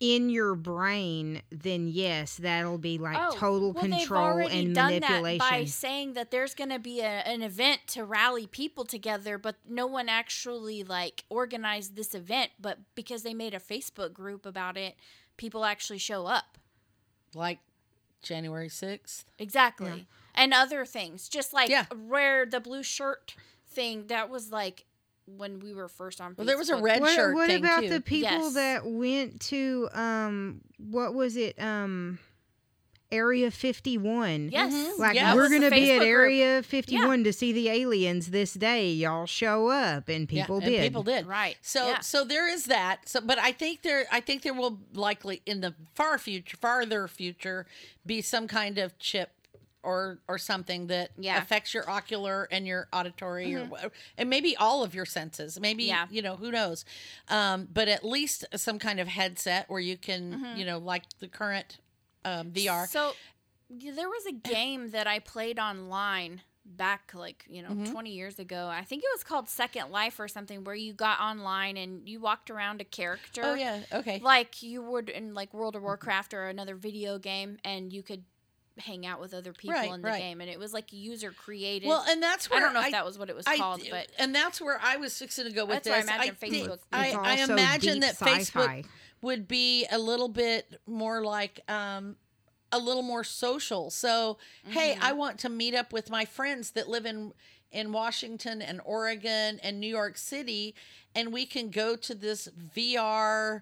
in 0.02 0.30
your 0.30 0.56
brain, 0.56 1.42
then 1.52 1.88
yes, 1.88 2.36
that'll 2.36 2.78
be 2.80 2.98
like 2.98 3.16
Oh, 3.18 3.36
total 3.38 3.72
well, 3.72 3.84
they've 3.84 3.92
control 4.00 4.24
already 4.24 4.60
and 4.66 4.76
done 4.76 4.94
manipulation. 4.94 5.38
that 5.38 5.50
by 5.52 5.64
saying 5.66 6.14
that 6.16 6.32
there's 6.32 6.56
going 6.56 6.72
to 6.72 6.80
be 6.80 7.00
a, 7.02 7.06
an 7.06 7.42
event 7.44 7.82
to 7.90 8.04
rally 8.04 8.48
people 8.48 8.84
together, 8.84 9.38
but 9.38 9.56
no 9.70 9.86
one 9.88 10.10
actually 10.10 10.84
like 10.84 11.24
organized 11.30 11.96
this 11.96 12.16
event. 12.16 12.50
But 12.60 12.80
because 12.96 13.22
they 13.24 13.36
made 13.36 13.54
a 13.54 13.60
Facebook 13.60 14.12
group 14.12 14.46
about 14.46 14.76
it, 14.76 14.96
people 15.38 15.64
actually 15.66 16.00
show 16.00 16.26
up. 16.26 16.58
like 17.36 17.60
January 18.24 18.70
sixth. 18.70 19.26
Exactly. 19.40 19.88
Yeah. 19.90 20.04
And 20.34 20.54
other 20.54 20.84
things, 20.86 21.30
just 21.30 21.54
like 21.54 21.70
Yeah. 21.70 21.86
where 22.08 22.46
the 22.46 22.60
blue 22.60 22.84
shirt 22.84 23.36
thing 23.68 24.08
that 24.08 24.30
was 24.30 24.52
like 24.52 24.86
when 25.38 25.60
we 25.60 25.74
were 25.74 25.88
first 25.88 26.20
on. 26.22 26.36
Well, 26.38 26.46
there 26.48 26.58
was 26.58 26.70
a 26.70 26.76
red 26.78 27.02
what, 27.02 27.16
shirt 27.16 27.34
what 27.36 27.48
thing 27.48 27.64
about 27.64 27.82
too. 27.82 27.90
the 27.90 28.02
people 28.02 28.30
Yes. 28.30 28.54
that 28.56 28.86
went 28.86 29.42
to 29.42 29.90
um 29.94 30.62
what 30.78 31.14
was 31.14 31.36
it 31.38 31.60
um 31.62 32.20
Area 33.14 33.52
51. 33.52 34.52
Yes. 34.54 34.74
Mhm. 34.74 34.98
Like 34.98 35.16
Yeah. 35.16 35.36
we're 35.36 35.50
gonna 35.50 35.70
be 35.70 35.92
at 35.92 35.98
group. 35.98 36.08
Area 36.08 36.64
51 36.64 37.26
to 37.26 37.34
see 37.34 37.52
the 37.52 37.68
aliens 37.68 38.32
this 38.32 38.54
day. 38.54 38.90
Y'all 38.94 39.26
show 39.26 39.68
up, 39.68 40.08
and 40.08 40.32
Yeah, 40.32 40.44
people 40.44 40.58
and 40.60 40.66
did. 40.66 40.82
people 40.82 41.04
did. 41.04 41.26
Right. 41.28 41.58
So 41.62 41.90
Yeah. 41.90 42.00
so 42.00 42.24
there 42.24 42.48
is 42.48 42.66
that. 42.66 43.10
So 43.10 43.20
but 43.20 43.38
I 43.38 43.52
think 43.52 43.82
there 43.82 44.06
I 44.14 44.22
think 44.22 44.44
there 44.44 44.54
will 44.54 44.80
likely 44.94 45.42
in 45.46 45.60
the 45.60 45.76
far 45.94 46.18
future 46.20 46.56
farther 46.56 47.06
future 47.10 47.66
be 48.06 48.22
some 48.22 48.48
kind 48.48 48.78
of 48.78 48.98
chip 48.98 49.32
or 49.84 50.20
or 50.28 50.38
something 50.38 50.88
that 50.88 51.12
Yeah. 51.18 51.36
Mm-hmm. 51.36 51.44
affects 51.44 51.74
your 51.74 51.90
ocular 51.90 52.48
and 52.52 52.68
your 52.68 52.88
auditory 52.94 53.56
or 53.56 53.70
and 54.18 54.30
maybe 54.30 54.56
all 54.56 54.84
of 54.84 54.94
your 54.94 55.06
senses. 55.06 55.60
Maybe 55.60 55.86
Yeah. 55.86 56.08
you 56.10 56.22
know, 56.22 56.36
who 56.36 56.52
knows. 56.52 56.86
Um 57.30 57.68
but 57.74 57.88
at 57.88 58.04
least 58.06 58.46
some 58.56 58.80
kind 58.80 59.00
of 59.00 59.08
headset 59.08 59.70
where 59.70 59.80
you 59.80 59.98
can, 59.98 60.34
Mm-hmm. 60.34 60.60
you 60.60 60.66
know, 60.66 60.78
like 60.78 61.04
the 61.20 61.28
current 61.28 61.80
um, 62.24 62.52
VR. 62.52 62.88
So 62.88 63.14
there 63.70 64.08
was 64.10 64.26
a 64.28 64.32
game 64.34 64.92
that 64.92 65.08
I 65.08 65.20
played 65.20 65.58
online 65.58 66.42
back 66.64 67.12
like, 67.16 67.44
you 67.50 67.64
know, 67.64 67.70
Mhm. 67.70 67.92
20 67.92 68.12
years 68.12 68.38
ago. 68.38 68.68
I 68.68 68.84
think 68.84 69.02
it 69.04 69.10
was 69.16 69.24
called 69.24 69.50
Second 69.50 69.90
Life 69.90 70.20
or 70.20 70.28
something 70.28 70.64
where 70.64 70.76
you 70.76 70.94
got 70.94 71.20
online 71.20 71.76
and 71.76 72.08
you 72.08 72.20
walked 72.20 72.52
around 72.52 72.80
a 72.82 72.84
character. 72.84 73.42
Oh 73.44 73.56
yeah, 73.56 73.80
okay. 73.92 74.20
Like 74.20 74.62
you 74.62 74.84
would 74.84 75.10
in 75.10 75.34
like 75.34 75.52
World 75.56 75.76
of 75.76 75.82
Warcraft 75.82 76.36
or 76.36 76.48
another 76.48 76.76
video 76.76 77.18
game 77.18 77.58
and 77.64 77.92
you 77.92 78.04
could 78.04 78.24
hang 78.80 79.06
out 79.06 79.20
with 79.20 79.34
other 79.34 79.54
people 79.54 79.76
Right, 79.76 79.92
in 79.92 80.02
the 80.02 80.08
right. 80.08 80.20
game 80.20 80.42
and 80.42 80.50
it 80.50 80.58
was 80.58 80.74
like 80.74 80.94
user 80.94 81.32
created. 81.32 81.88
Well, 81.88 82.04
and 82.08 82.24
that's 82.24 82.50
where 82.50 82.60
I 82.60 82.64
don't 82.64 82.74
know 82.74 82.82
if 82.82 82.92
that 82.92 83.06
was 83.06 83.20
what 83.20 83.30
it 83.30 83.36
was 83.36 83.46
I- 83.48 83.58
called, 83.58 83.84
but 83.92 84.08
and 84.18 84.34
that's 84.34 84.62
where 84.62 84.80
I 84.82 84.96
was 84.98 85.18
fixing 85.18 85.46
to 85.46 85.52
go 85.52 85.66
with 85.66 85.84
That's 85.84 86.08
why 86.08 86.14
I 86.14 86.16
imagine 86.16 86.36
think- 86.36 86.54
Facebook- 86.56 86.80
I, 86.94 87.12
I 87.12 87.34
imagine 87.44 88.00
that 88.00 88.16
sci-fi. 88.16 88.82
Facebook 88.84 88.86
would 89.22 89.48
be 89.48 89.86
a 89.92 90.00
little 90.00 90.30
bit 90.30 90.80
more 90.88 91.22
like 91.24 91.60
um, 91.70 92.16
a 92.72 92.80
little 92.80 93.04
more 93.04 93.24
social. 93.24 93.90
So, 93.90 94.38
hey, 94.70 94.94
Mm-hmm. 94.96 95.04
I 95.04 95.12
want 95.14 95.38
to 95.40 95.50
meet 95.50 95.76
up 95.76 95.92
with 95.94 96.10
my 96.10 96.26
friends 96.26 96.72
that 96.72 96.88
live 96.90 97.06
in 97.06 97.34
in 97.72 97.92
Washington 97.92 98.62
and 98.62 98.82
Oregon 98.84 99.60
and 99.64 99.80
New 99.80 99.88
York 99.88 100.18
City, 100.18 100.76
and 101.16 101.32
we 101.32 101.46
can 101.46 101.70
go 101.70 101.96
to 101.96 102.16
this 102.16 102.50
VR 102.76 103.62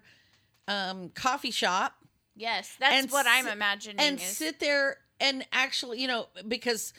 um, 0.66 1.10
coffee 1.10 1.50
shop 1.50 1.94
yes, 2.40 2.74
that's 2.80 2.94
and 3.04 3.10
what 3.12 3.26
I'm 3.28 3.46
imagining 3.46 4.00
and 4.00 4.16
is 4.16 4.22
sit 4.24 4.58
there 4.60 4.96
and 5.20 5.44
actually, 5.52 6.00
you 6.00 6.08
know, 6.08 6.26
because 6.48 6.92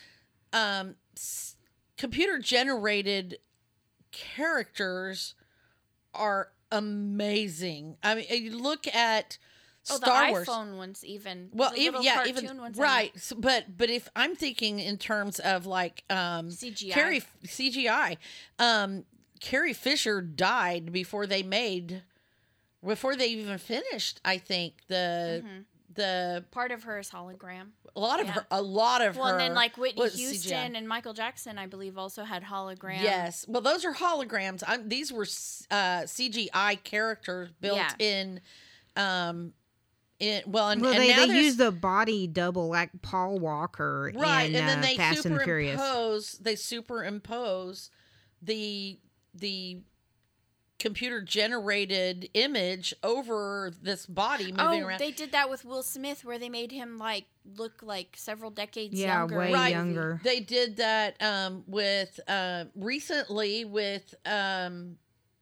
um, 0.54 0.96
s- 1.18 1.56
computer 1.98 2.40
generated 2.40 3.40
characters 4.12 5.36
are 6.14 6.50
amazing. 6.72 7.98
I 8.04 8.16
mean, 8.16 8.26
you 8.30 8.58
look 8.58 8.88
at 8.94 9.38
Oh, 9.90 9.96
Star 9.96 10.28
the 10.28 10.32
Wars. 10.32 10.48
iPhone 10.48 10.78
ones 10.78 11.04
even. 11.04 11.50
Well, 11.54 11.72
even, 11.76 12.04
yeah, 12.04 12.18
cartoon 12.18 12.38
even 12.44 12.62
ones 12.62 12.78
right. 12.78 13.12
So, 13.20 13.36
but 13.36 13.76
but 13.78 13.90
if 13.90 14.08
I'm 14.16 14.36
thinking 14.36 14.78
in 14.80 14.98
terms 15.00 15.40
of 15.40 15.66
like 15.66 16.04
um, 16.08 16.50
CGI. 16.50 16.92
Carrie 16.92 17.24
CGI, 17.46 18.18
um, 18.60 19.06
Carrie 19.40 19.74
Fisher 19.74 20.22
died 20.22 20.92
before 20.92 21.26
they 21.26 21.42
made, 21.42 22.04
before 22.86 23.16
they 23.16 23.28
even 23.28 23.58
finished. 23.58 24.20
I 24.26 24.38
think 24.38 24.74
the 24.88 25.44
Mhm. 25.46 25.66
the 25.94 26.46
Part 26.52 26.72
of 26.72 26.84
her 26.84 27.00
is 27.00 27.10
hologram. 27.10 27.72
a 27.96 28.00
lot 28.00 28.22
of 28.22 28.28
Yeah. 28.28 28.32
her 28.34 28.48
a 28.50 28.62
lot 28.62 29.02
of 29.02 29.18
Well, 29.18 29.28
her 29.28 29.32
and 29.34 29.42
then 29.42 29.54
like 29.54 29.78
Whitney 29.78 30.02
was 30.02 30.16
Houston 30.16 30.52
CGI. 30.52 30.78
and 30.78 30.88
Michael 30.88 31.14
Jackson, 31.14 31.58
I 31.58 31.68
believe, 31.68 31.98
also 31.98 32.24
had 32.24 32.44
hologram. 32.44 33.02
Yes, 33.04 33.46
well, 33.48 33.62
those 33.62 33.84
are 33.84 33.94
holograms. 33.94 34.64
I'm, 34.66 34.88
these 34.88 35.12
were 35.12 35.24
uh, 35.70 36.06
CGI 36.08 36.76
characters 36.84 37.50
built 37.60 37.76
Yeah. 37.78 37.94
in, 38.00 38.40
um, 38.96 39.54
in 40.20 40.44
well, 40.48 40.70
and, 40.70 40.82
well, 40.82 40.92
and 40.94 41.02
they, 41.02 41.10
now 41.10 41.26
they 41.26 41.36
use 41.44 41.58
the 41.58 41.72
body 41.74 42.26
double 42.28 42.70
like 42.70 43.02
Paul 43.02 43.40
Walker 43.40 44.12
right, 44.16 44.50
in 44.50 44.56
and 44.56 44.70
then 44.70 44.80
uh, 44.80 44.82
they 44.82 44.96
Fast 44.96 45.26
and 45.26 45.36
the 45.36 45.44
Furious. 45.44 45.78
superimpose 45.80 46.32
they 46.40 46.56
superimpose 46.56 47.90
the 48.42 48.98
the 49.34 49.82
computer 50.82 51.22
generated 51.22 52.28
image 52.34 52.94
over 53.04 53.72
this 53.82 54.06
body 54.08 54.52
moving 54.52 54.84
Oh, 54.84 54.88
around. 54.88 55.00
they 55.00 55.12
did 55.12 55.32
that 55.32 55.50
with 55.50 55.64
Will 55.64 55.84
Smith, 55.84 56.26
where 56.26 56.40
they 56.40 56.50
made 56.50 56.72
him 56.72 56.98
like 56.98 57.26
look 57.56 57.82
like 57.84 58.16
several 58.18 58.50
decades 58.52 59.00
Yeah, 59.00 59.20
younger. 59.20 59.38
way 59.38 59.54
Right. 59.54 59.72
younger. 59.72 60.20
They 60.24 60.40
did 60.40 60.78
that 60.78 61.22
um, 61.22 61.64
with 61.68 62.20
uh, 62.28 62.66
recently 62.76 63.64
with 63.64 64.16
um, 64.26 64.98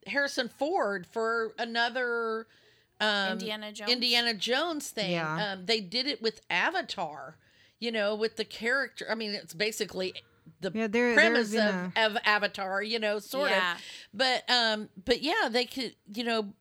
Harrison 0.06 0.50
Ford 0.50 1.08
for 1.08 1.54
another 1.58 2.48
um, 3.00 3.32
Indiana 3.34 3.72
Jones. 3.72 3.92
Indiana 3.92 4.34
Jones 4.34 4.90
thing. 4.90 5.12
Yeah. 5.12 5.54
Um, 5.54 5.66
they 5.66 5.80
did 5.80 6.06
it 6.06 6.22
with 6.22 6.42
Avatar. 6.50 7.38
You 7.82 7.94
know, 7.94 8.14
with 8.14 8.36
the 8.36 8.44
character. 8.44 9.06
I 9.10 9.16
mean, 9.16 9.32
it's 9.32 9.54
basically 9.54 10.14
the 10.62 10.72
Yeah, 10.74 10.88
there, 10.88 11.14
premise 11.14 11.52
there's 11.52 11.74
of, 11.74 11.92
a, 11.96 12.06
of 12.06 12.18
Avatar. 12.26 12.82
You 12.84 13.00
know, 13.00 13.20
sort 13.20 13.52
yeah. 13.52 13.76
of. 13.76 13.82
But 14.14 14.50
um, 14.50 14.90
but 15.04 15.22
yeah, 15.22 15.50
they 15.50 15.66
could. 15.66 15.96
You 16.14 16.24
know, 16.24 16.54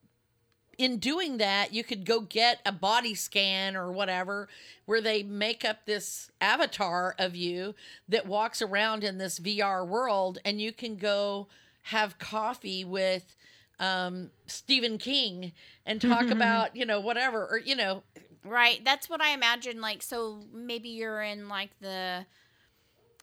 in 0.76 0.98
doing 0.98 1.38
that, 1.38 1.72
you 1.72 1.82
could 1.84 2.04
go 2.04 2.20
get 2.20 2.60
a 2.64 2.72
body 2.72 3.14
scan 3.14 3.76
or 3.76 3.90
whatever, 3.92 4.48
where 4.86 5.00
they 5.00 5.22
make 5.22 5.64
up 5.64 5.86
this 5.86 6.30
avatar 6.40 7.14
of 7.18 7.34
you 7.34 7.74
that 8.08 8.26
walks 8.26 8.62
around 8.62 9.04
in 9.04 9.18
this 9.18 9.38
VR 9.38 9.86
world, 9.86 10.38
and 10.44 10.60
you 10.60 10.72
can 10.72 10.96
go 10.96 11.48
have 11.82 12.18
coffee 12.18 12.84
with 12.84 13.36
um, 13.80 14.30
Stephen 14.46 14.98
King 14.98 15.52
and 15.86 16.00
talk 16.00 16.28
about 16.30 16.76
you 16.76 16.84
know 16.84 17.00
whatever 17.00 17.46
or 17.46 17.58
you 17.58 17.74
know 17.74 18.02
Right. 18.44 18.82
That's 18.84 19.10
what 19.10 19.20
I 19.20 19.30
imagine. 19.30 19.80
Like, 19.80 20.02
so 20.02 20.40
maybe 20.52 20.88
you're 20.88 21.22
in 21.22 21.48
like 21.48 21.70
the, 21.80 22.24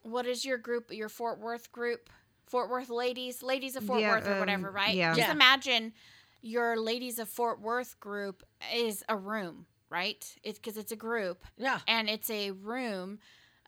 what 0.05 0.25
is 0.25 0.45
your 0.45 0.57
group? 0.57 0.91
Your 0.91 1.09
Fort 1.09 1.39
Worth 1.39 1.71
group? 1.71 2.09
Fort 2.47 2.69
Worth 2.69 2.89
ladies, 2.89 3.41
ladies 3.43 3.75
of 3.75 3.83
Fort 3.83 3.99
Yeah, 4.01 4.11
Worth 4.11 4.27
or 4.27 4.39
whatever, 4.39 4.69
um, 4.69 4.75
right? 4.75 4.95
yeah. 4.95 5.13
Just 5.15 5.27
Yeah. 5.27 5.31
imagine 5.31 5.93
your 6.41 6.77
ladies 6.77 7.19
of 7.19 7.27
Fort 7.27 7.59
Worth 7.59 7.99
group 7.99 8.43
is 8.73 9.03
a 9.09 9.15
room, 9.17 9.65
right? 9.89 10.23
It's 10.43 10.59
because 10.59 10.77
it's 10.77 10.91
a 10.91 10.95
group 10.95 11.43
yeah 11.57 11.79
and 11.87 12.09
it's 12.09 12.29
a 12.29 12.51
room 12.51 13.19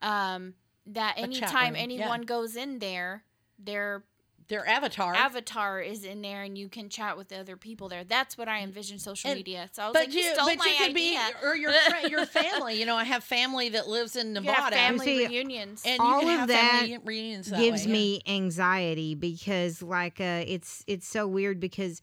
um, 0.02 0.54
that 0.86 1.17
A 1.17 1.21
chat 1.28 1.34
anytime 1.54 1.73
room, 1.73 1.76
yeah. 1.76 1.82
anyone 1.84 2.21
goes 2.21 2.56
in 2.56 2.80
there, 2.80 3.23
their 3.58 4.04
their 4.50 4.66
avatar. 4.68 5.14
avatar 5.14 5.82
is 5.82 6.04
in 6.06 6.22
there 6.22 6.44
and 6.44 6.58
you 6.58 6.70
can 6.70 6.90
chat 6.90 7.18
with 7.18 7.28
the 7.30 7.38
other 7.38 7.58
people 7.58 7.90
there. 7.90 8.04
That's 8.04 8.38
what 8.38 8.48
I 8.48 8.62
envision 8.62 8.98
social 9.00 9.30
And- 9.30 9.38
media. 9.40 9.70
So 9.74 9.84
I 9.84 9.86
was 9.88 9.94
but 9.94 10.00
like, 10.08 10.14
you, 10.14 10.22
you 10.22 10.34
stole 10.34 10.46
but 10.48 10.58
my 10.58 10.66
you 10.66 10.78
could 10.78 10.90
idea. 10.96 11.20
be, 11.42 11.46
or 11.48 11.56
your 11.56 11.72
your 12.10 12.26
family. 12.26 12.80
You 12.80 12.86
know, 12.86 12.96
I 12.96 13.04
have 13.04 13.24
family 13.24 13.70
that 13.70 13.88
lives 13.88 14.16
in 14.16 14.30
You 14.30 14.36
have 14.36 14.44
Nevada, 14.46 14.76
family 14.76 15.06
See, 15.06 15.28
reunions. 15.28 15.84
and 15.86 16.00
All 16.00 16.22
you 16.22 16.28
can 16.28 16.34
of 16.34 16.40
have 16.40 16.48
that 16.50 16.72
family 16.82 16.98
reunions. 17.06 17.48
That 17.50 17.60
gives 17.60 17.86
way, 17.86 17.92
yeah. 17.92 17.98
me 17.98 18.22
anxiety 18.28 19.16
because 19.16 19.82
like 19.82 20.20
uh 20.22 20.44
it's 20.48 20.84
it's 20.88 21.08
so 21.08 21.28
weird 21.28 21.60
because 21.60 22.02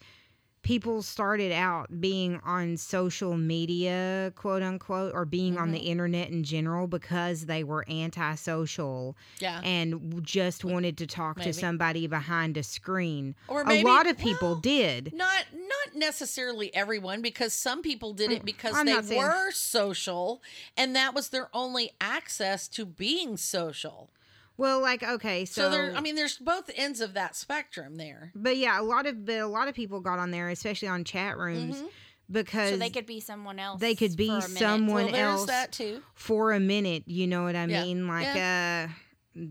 people 0.64 1.03
started 1.03 1.53
out 1.53 2.00
being 2.00 2.40
on 2.44 2.77
social 2.77 3.37
media 3.37 4.33
quote 4.35 4.62
unquote 4.62 5.12
or 5.14 5.24
being 5.24 5.57
on 5.57 5.70
the 5.70 5.79
Mm-hmm. 5.79 5.87
internet 5.87 6.31
in 6.31 6.42
general 6.42 6.87
because 6.88 7.46
they 7.46 7.62
were 7.62 7.85
antisocial 7.88 9.16
yeah. 9.38 9.61
and 9.62 10.24
just 10.24 10.64
wanted 10.64 10.98
to 10.98 11.07
talk 11.07 11.37
Maybe. 11.37 11.53
to 11.53 11.59
somebody 11.59 12.07
behind 12.07 12.57
a 12.57 12.62
screen 12.62 13.35
Or 13.48 13.64
maybe, 13.64 13.83
a 13.83 13.92
lot 13.92 14.07
of 14.09 14.16
people 14.18 14.53
well, 14.53 14.61
did 14.61 15.12
Not 15.14 15.44
not 15.53 15.94
necessarily 15.94 16.74
everyone 16.74 17.20
because 17.22 17.53
some 17.53 17.83
people 17.83 18.12
did 18.14 18.33
it 18.33 18.44
because 18.44 18.74
Mm, 18.74 18.79
I'm 18.96 19.07
they 19.07 19.16
were 19.16 19.50
social 19.53 20.42
and 20.77 20.96
that 20.96 21.14
was 21.14 21.29
their 21.29 21.48
only 21.53 21.90
access 22.00 22.66
to 22.68 22.85
being 22.87 23.37
social. 23.37 24.11
Well 24.57 24.81
like 24.81 25.03
okay 25.03 25.45
So, 25.45 25.62
so, 25.62 25.71
there 25.71 25.93
I 25.97 26.01
mean 26.01 26.14
there's 26.14 26.38
both 26.38 26.71
ends 26.77 27.01
of 27.01 27.14
that 27.14 27.37
spectrum 27.37 27.97
there. 27.97 28.31
but 28.35 28.57
yeah 28.57 28.81
a 28.81 28.83
lot 28.83 29.07
of 29.07 29.25
but 29.25 29.38
a 29.38 29.47
lot 29.47 29.69
of 29.69 29.75
people 29.75 30.01
got 30.01 30.19
on 30.19 30.31
there 30.31 30.49
especially 30.49 30.88
on 30.88 31.05
chat 31.05 31.37
rooms 31.38 31.83
Mhm. 31.83 31.88
because 32.31 32.71
so 32.71 32.77
they 32.77 32.90
could 32.90 33.07
be 33.07 33.21
someone 33.21 33.59
else. 33.59 33.81
they 33.81 33.95
could 33.95 34.17
be 34.17 34.29
for 34.29 34.38
a 34.38 34.49
someone 34.49 35.07
Well, 35.12 35.17
else 35.17 35.47
that 35.47 35.73
too. 35.73 36.03
for 36.14 36.53
a 36.53 36.61
minute 36.61 37.05
you 37.07 37.27
know 37.27 37.43
what 37.45 37.57
i 37.57 37.64
Yeah. 37.67 37.83
mean 37.83 38.07
like 38.09 38.35
uh 38.35 38.88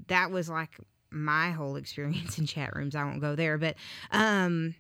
that 0.08 0.32
was 0.32 0.50
like 0.50 0.72
my 1.12 1.52
whole 1.52 1.76
experience 1.76 2.38
in 2.40 2.46
chat 2.46 2.76
rooms 2.76 2.96
i 2.96 3.04
won't 3.04 3.22
go 3.22 3.36
there 3.36 3.58
but 3.58 3.76
um 4.12 4.74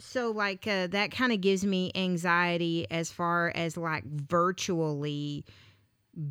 so 0.00 0.30
like 0.30 0.64
uh, 0.68 0.86
that 0.86 1.10
kind 1.10 1.32
of 1.32 1.40
gives 1.40 1.64
me 1.64 1.90
anxiety 1.96 2.86
as 2.88 3.10
far 3.10 3.50
as 3.56 3.76
like 3.76 4.04
virtually 4.04 5.44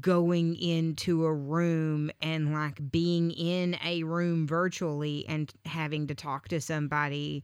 going 0.01 0.55
into 0.55 1.25
a 1.25 1.33
room 1.33 2.11
and 2.21 2.53
like 2.53 2.91
being 2.91 3.31
in 3.31 3.77
a 3.85 4.03
room 4.03 4.45
virtually 4.45 5.25
and 5.27 5.51
having 5.65 6.07
to 6.07 6.15
talk 6.15 6.49
to 6.49 6.59
somebody 6.59 7.43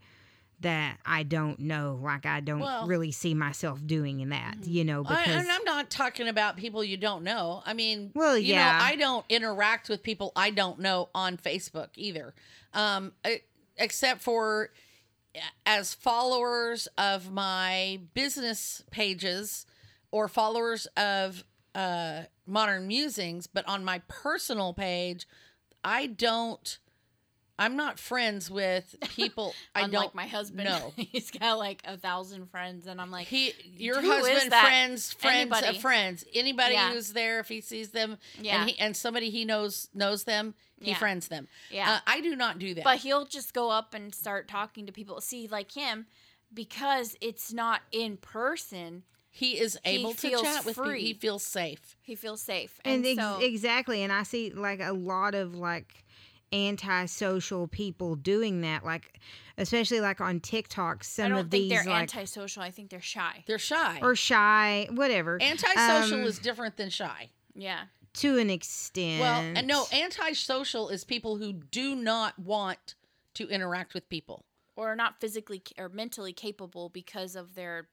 that 0.60 0.98
I 1.06 1.24
don't 1.24 1.60
know 1.60 2.00
like 2.02 2.26
I 2.26 2.40
don't 2.42 2.60
Well- 2.60 2.86
really 2.88 3.12
see 3.12 3.34
myself 3.34 3.80
doing 3.86 4.20
in 4.22 4.30
that 4.30 4.66
you 4.66 4.84
know 4.86 5.04
because 5.04 5.28
I, 5.28 5.32
and 5.32 5.50
I'm 5.52 5.64
not 5.64 5.90
talking 5.90 6.28
about 6.28 6.56
people 6.58 6.84
you 6.84 6.96
don't 6.98 7.24
know. 7.24 7.62
I 7.66 7.74
mean, 7.74 8.12
Well, 8.14 8.38
you 8.38 8.54
yeah. 8.54 8.78
know, 8.78 8.84
I 8.86 8.96
don't 8.96 9.26
interact 9.30 9.90
with 9.90 10.04
people 10.04 10.32
I 10.36 10.52
don't 10.52 10.80
know 10.80 11.10
on 11.16 11.38
Facebook 11.38 11.90
either, 11.96 12.34
um, 12.74 13.12
except 13.78 14.22
for 14.22 14.70
as 15.66 15.94
followers 15.94 16.88
of 16.98 17.32
my 17.32 18.00
business 18.14 18.84
pages 18.92 19.66
or 20.12 20.28
followers 20.28 20.86
of 20.96 21.44
uh, 21.76 22.22
Modern 22.46 22.88
Musings, 22.88 23.48
but 23.48 23.68
on 23.68 23.84
my 23.86 24.02
personal 24.08 24.74
page, 24.74 25.28
I 25.84 26.08
don't. 26.08 26.78
I'm 27.60 27.76
not 27.76 28.00
friends 28.00 28.50
with 28.50 28.96
people. 29.10 29.54
I 29.76 29.82
don't. 29.82 29.94
Like 29.94 30.16
my 30.16 30.26
husband. 30.26 30.68
No. 30.68 30.92
he's 30.98 31.30
got 31.30 31.60
like 31.60 31.82
a 31.86 31.98
thousand 31.98 32.50
friends, 32.50 32.88
and 32.88 33.00
I'm 33.00 33.12
like, 33.12 33.28
He, 33.28 33.54
your 33.78 34.02
husband, 34.02 34.52
friends, 34.52 35.14
friends 35.14 35.52
Anybody. 35.52 35.68
of 35.68 35.78
friends, 35.82 36.26
anybody 36.34 36.74
Yeah. 36.74 36.92
who's 36.92 37.14
there, 37.14 37.40
if 37.40 37.48
he 37.50 37.62
sees 37.62 37.90
them, 37.92 38.18
Yeah. 38.42 38.60
and 38.62 38.70
he, 38.72 38.80
and 38.80 38.98
somebody 38.98 39.30
he 39.30 39.46
knows 39.46 39.88
knows 39.94 40.24
them, 40.24 40.56
he 40.82 40.90
Yeah. 40.92 40.98
friends 40.98 41.28
them. 41.28 41.48
yeah. 41.70 41.92
Uh, 41.94 42.00
I 42.08 42.22
do 42.22 42.36
not 42.36 42.58
do 42.58 42.74
that. 42.74 42.84
But 42.84 42.98
he'll 42.98 43.26
just 43.26 43.54
go 43.54 43.70
up 43.70 43.94
and 43.94 44.14
start 44.16 44.48
talking 44.48 44.88
to 44.88 44.92
people. 44.92 45.22
See, 45.22 45.48
like 45.48 45.72
him, 45.74 46.08
because 46.54 47.16
it's 47.22 47.54
not 47.54 47.82
in 47.92 48.18
person, 48.18 49.04
he 49.36 49.60
is 49.60 49.78
he 49.84 49.98
able 49.98 50.12
to 50.14 50.18
feels 50.30 50.42
chat 50.44 50.64
with 50.64 50.76
free. 50.76 50.86
people. 50.86 51.08
He 51.08 51.14
feels 51.16 51.44
safe. 51.44 51.98
he 52.04 52.16
feels 52.16 52.42
safe. 52.42 52.80
and 52.86 53.04
And, 53.04 53.06
ex- 53.06 53.18
so, 53.22 53.40
exactly 53.42 54.04
and 54.04 54.14
i 54.14 54.22
see 54.24 54.52
like 54.52 54.80
a 54.80 54.94
lot 54.94 55.34
of 55.36 55.56
like 55.56 56.06
antisocial 56.54 57.68
people 57.68 58.16
doing 58.16 58.62
that 58.62 58.86
like 58.86 59.20
especially 59.58 60.00
like 60.00 60.22
on 60.22 60.40
tiktok 60.40 60.98
I 61.02 61.04
some 61.04 61.30
don't 61.30 61.40
of 61.40 61.52
think 61.52 61.64
these 61.64 61.70
they're 61.72 61.86
like 61.92 62.02
antisocial. 62.16 62.62
I 62.64 62.70
think 62.72 62.90
they're 62.90 63.02
shy. 63.02 63.44
They're 63.48 63.58
shy. 63.60 64.00
or 64.02 64.16
shy 64.16 64.88
whatever 64.92 65.42
Antisocial 65.42 66.20
Um, 66.20 66.26
is 66.26 66.38
different 66.40 66.78
than 66.78 66.90
shy. 66.90 67.30
Yeah. 67.56 67.86
to 68.16 68.38
an 68.38 68.50
extent 68.52 69.22
Well, 69.22 69.42
and 69.56 69.68
no, 69.68 69.86
antisocial 69.92 70.90
is 70.90 71.04
people 71.04 71.38
who 71.38 71.54
do 71.54 71.96
not 71.96 72.38
want 72.40 72.96
to 73.36 73.48
interact 73.50 73.94
with 73.96 74.08
people. 74.10 74.46
Or 74.76 74.92
are 74.92 74.96
not 74.96 75.20
physically 75.22 75.62
or 75.78 75.90
mentally 75.90 76.34
capable 76.34 76.90
because 76.90 77.36
of 77.36 77.54
their 77.56 77.88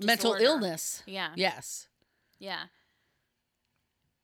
Mental 0.00 0.32
disorder. 0.32 0.44
illness. 0.44 1.02
Yeah. 1.06 1.30
Yes. 1.36 1.88
Yeah. 2.38 2.64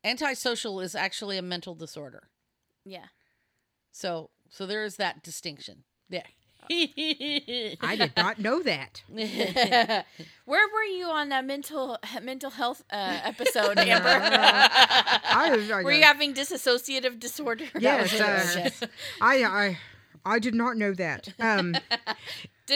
Antisocial 0.05 0.81
is 0.81 0.95
actually 0.95 1.39
a 1.39 1.43
mental 1.43 1.75
disorder. 1.75 2.29
Yeah. 2.85 3.07
So, 3.93 4.31
so 4.51 4.67
there 4.67 4.85
is 4.85 4.97
that 4.97 5.23
distinction. 5.23 5.85
Yeah. 6.09 6.23
i 6.71 7.97
did 7.99 8.13
not 8.17 8.39
know 8.39 8.63
that 8.63 9.03
Where 9.13 10.07
were 10.69 10.85
you 10.85 11.07
on 11.07 11.29
that 11.31 11.45
mental 11.45 11.99
mental 12.23 12.51
health 12.51 12.85
uh, 12.91 13.19
episode, 13.25 13.79
Amber? 13.79 14.09
I, 14.23 15.53
was 15.57 15.69
like, 15.69 15.85
were 15.85 15.93
you 15.93 16.05
having 16.05 16.35
dissociative 16.35 17.19
disorder? 17.19 17.65
Yes, 17.79 18.13
Yes. 18.13 18.81
uh, 18.81 18.87
I, 19.21 19.45
I, 19.45 19.79
I 20.25 20.39
did 20.39 20.55
not 20.55 20.77
know 20.77 20.95
that. 20.95 21.35
Um, 21.41 21.75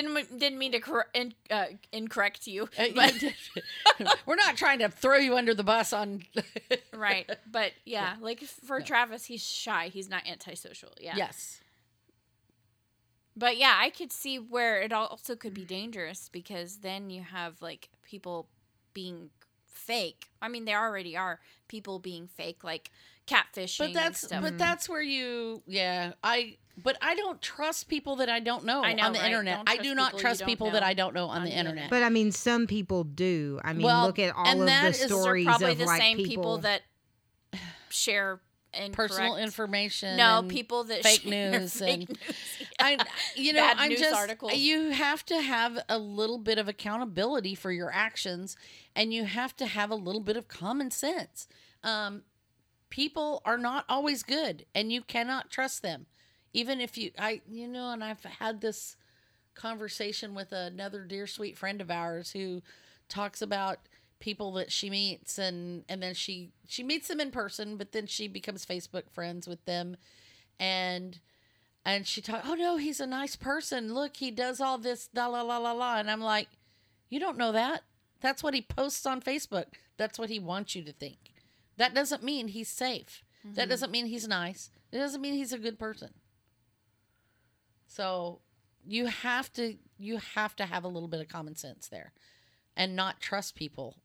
didn't 0.01 0.39
didn't 0.39 0.59
mean 0.59 0.73
to 0.73 0.81
cor- 0.81 1.09
in, 1.15 1.35
uh, 1.51 1.67
incorrect 1.93 2.47
you, 2.47 2.69
Uh, 2.79 2.87
but 2.95 3.15
We're 4.27 4.37
not 4.37 4.57
trying 4.57 4.81
to 4.81 4.89
throw 4.89 5.17
you 5.17 5.37
under 5.37 5.55
the 5.55 5.65
bus 5.65 5.93
on. 5.93 6.23
right. 6.95 7.29
But 7.51 7.73
yeah, 7.85 8.17
like 8.21 8.41
for 8.41 8.81
Travis, 8.81 9.25
he's 9.27 9.43
shy. 9.43 9.89
He's 9.89 10.09
not 10.09 10.27
antisocial. 10.27 10.91
Yeah. 11.01 11.15
Yes. 11.17 11.61
But 13.37 13.59
yeah, 13.59 13.77
I 13.79 13.91
could 13.91 14.13
see 14.13 14.39
where 14.39 14.81
it 14.81 14.93
also 14.93 15.37
could 15.37 15.53
be 15.53 15.65
dangerous 15.65 16.29
because 16.31 16.79
then 16.79 17.11
you 17.11 17.23
have 17.23 17.61
like 17.61 17.91
people 18.03 18.49
being 18.95 19.31
fake. 19.77 20.29
I 20.41 20.49
mean, 20.49 20.65
there 20.65 20.81
already 20.81 21.17
are 21.17 21.41
people 21.69 21.99
being 21.99 22.27
fake, 22.29 22.65
like 22.65 22.91
catfishing. 23.27 23.79
But 23.79 23.95
that's 23.95 24.23
and 24.23 24.29
stuff. 24.31 24.43
but 24.43 24.55
mm. 24.55 24.59
that's 24.59 24.89
where 24.89 25.03
you 25.03 25.63
yeah 25.67 26.13
I 26.23 26.57
but 26.83 26.97
I 27.01 27.15
don't 27.15 27.41
trust 27.41 27.89
people 27.89 28.17
that 28.17 28.29
I 28.29 28.41
don't 28.41 28.65
know, 28.65 28.83
I 28.83 28.93
know, 28.93 29.05
on 29.05 29.13
the 29.13 29.19
right? 29.19 29.27
internet. 29.27 29.63
I 29.67 29.79
do 29.79 29.95
not 29.95 30.19
trust 30.19 30.45
people 30.45 30.67
know 30.69 30.75
that 30.75 30.83
I 30.83 30.95
don't 30.95 31.15
know 31.15 31.27
on, 31.27 31.39
on 31.39 31.45
the 31.45 31.51
the 31.51 31.57
internet. 31.57 31.85
internet. 31.85 31.91
but 31.91 32.03
I 32.03 32.11
mean, 32.11 32.33
some 32.33 32.67
people 32.67 33.05
do. 33.05 33.59
I 33.65 33.73
mean, 33.73 33.87
Well, 33.87 34.07
look 34.07 34.19
at 34.19 34.35
all 34.37 34.47
and 34.47 34.61
of 34.61 34.67
that 34.67 34.83
the 34.83 34.89
is- 35.05 35.07
stories 35.07 35.47
probably 35.47 35.73
of 35.73 35.79
the 35.79 35.87
like 35.87 36.01
same 36.01 36.17
people, 36.19 36.29
people 36.29 36.59
that 36.59 36.83
share 37.89 38.41
Personal 38.93 39.37
information. 39.37 40.17
No, 40.17 40.39
and 40.41 40.49
people 40.49 40.85
that 40.85 41.03
fake 41.03 41.25
news 41.27 41.73
fake 41.79 41.91
and- 42.01 42.09
news. 42.09 42.19
I, 42.79 42.99
you 43.35 43.53
know, 43.53 43.61
Bad 43.61 43.77
I'm 43.79 43.91
just 43.93 44.15
articles. 44.15 44.55
you 44.55 44.91
have 44.91 45.25
to 45.27 45.41
have 45.41 45.79
a 45.89 45.99
little 45.99 46.39
bit 46.39 46.59
of 46.59 46.69
accountability 46.69 47.55
for 47.55 47.73
your 47.73 47.91
actions, 47.93 48.57
and 48.95 49.13
you 49.13 49.25
have 49.25 49.57
to 49.57 49.67
have 49.67 49.91
a 49.91 49.95
little 49.95 50.21
bit 50.21 50.37
of 50.37 50.49
common 50.49 50.91
sense. 50.91 51.49
Um, 51.83 52.23
people 52.91 53.43
are 53.45 53.59
not 53.59 53.85
always 53.89 54.23
good, 54.23 54.67
and 54.75 54.93
you 54.93 55.03
cannot 55.03 55.51
trust 55.51 55.83
them, 55.83 56.07
even 56.53 56.81
if 56.81 56.97
you, 56.99 57.11
I, 57.19 57.41
you 57.51 57.67
know, 57.69 57.91
and 57.91 58.05
I've 58.05 58.23
had 58.25 58.61
this 58.61 58.97
conversation 59.55 60.35
with 60.35 60.53
another 60.53 61.05
dear 61.05 61.27
sweet 61.27 61.57
friend 61.57 61.81
of 61.81 61.91
ours 61.91 62.31
who 62.33 62.63
talks 63.09 63.41
about 63.41 63.79
people 64.19 64.53
that 64.53 64.73
she 64.73 64.89
meets 64.89 65.39
and 65.39 65.85
and 65.89 66.03
then 66.03 66.15
she 66.15 66.51
she 66.67 66.83
meets 66.83 67.09
them 67.09 67.21
in 67.21 67.31
person 67.31 67.77
but 67.77 67.93
then 67.93 68.07
she 68.07 68.29
becomes 68.29 68.65
facebook 68.65 69.11
friends 69.11 69.47
with 69.47 69.65
them. 69.65 69.97
And 70.59 71.21
and 71.85 72.07
she 72.07 72.21
talked 72.21 72.47
oh 72.47 72.55
no 72.55 72.77
he's 72.77 73.01
a 73.01 73.07
nice 73.07 73.37
person. 73.37 73.95
Look 73.95 74.17
he 74.17 74.31
does 74.31 74.61
all 74.61 74.79
this 74.79 75.09
la 75.15 75.27
la 75.27 75.43
la 75.43 75.59
la 75.59 75.73
la. 75.73 75.99
And 75.99 76.11
i'm 76.11 76.21
like 76.21 76.49
you 77.09 77.21
don't 77.21 77.39
know 77.39 77.53
that. 77.53 77.83
That's 78.21 78.43
what 78.43 78.55
he 78.55 78.63
posts 78.63 79.07
on 79.07 79.21
facebook. 79.21 79.67
That's 79.97 80.19
what 80.19 80.31
he 80.31 80.39
wants 80.39 80.75
you 80.75 80.83
to 80.85 80.93
think. 80.93 81.33
That 81.77 81.95
doesn't 81.95 82.23
mean 82.23 82.49
he's 82.49 82.69
safe. 82.69 83.23
That 83.45 83.63
mm-hmm. 83.63 83.71
doesn't 83.71 83.93
mean 83.93 84.07
he's 84.07 84.27
nice. 84.27 84.71
It 84.91 84.99
doesn't 84.99 85.21
mean 85.21 85.35
he's 85.35 85.53
a 85.53 85.59
good 85.59 85.79
person. 85.79 86.11
So 87.87 88.41
you 88.85 89.07
have 89.07 89.53
to 89.55 89.77
you 89.99 90.19
have 90.35 90.57
to 90.57 90.67
have 90.67 90.85
a 90.85 90.89
little 90.89 91.09
bit 91.09 91.21
of 91.21 91.29
common 91.29 91.57
sense 91.57 91.89
there 91.89 92.13
and 92.77 92.95
not 92.95 93.21
trust 93.21 93.55
people 93.55 93.97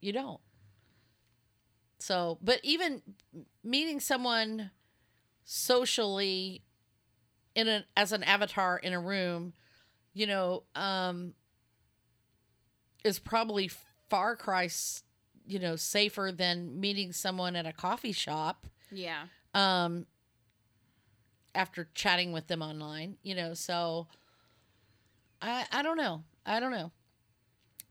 you 0.00 0.12
don't. 0.12 0.40
So 1.98 2.38
but 2.42 2.60
even 2.62 3.02
meeting 3.62 4.00
someone 4.00 4.70
socially 5.44 6.62
in 7.54 7.68
a 7.68 7.84
as 7.96 8.12
an 8.12 8.22
avatar 8.22 8.78
in 8.78 8.92
a 8.92 9.00
room 9.00 9.52
you 10.14 10.26
know 10.26 10.62
um 10.74 11.34
is 13.04 13.18
probably 13.18 13.70
far 14.08 14.36
cry 14.36 14.68
you 15.46 15.58
know 15.58 15.76
safer 15.76 16.30
than 16.32 16.78
meeting 16.78 17.12
someone 17.12 17.56
at 17.56 17.66
a 17.66 17.72
coffee 17.72 18.12
shop 18.12 18.66
yeah. 18.92 19.24
um 19.54 20.06
after 21.54 21.88
chatting 21.94 22.32
with 22.32 22.46
them 22.46 22.62
online 22.62 23.16
you 23.22 23.34
know 23.34 23.54
so 23.54 24.06
i 25.42 25.66
i 25.72 25.82
don't 25.82 25.96
know. 25.96 26.22
I 26.46 26.58
don't 26.58 26.72
know. 26.72 26.90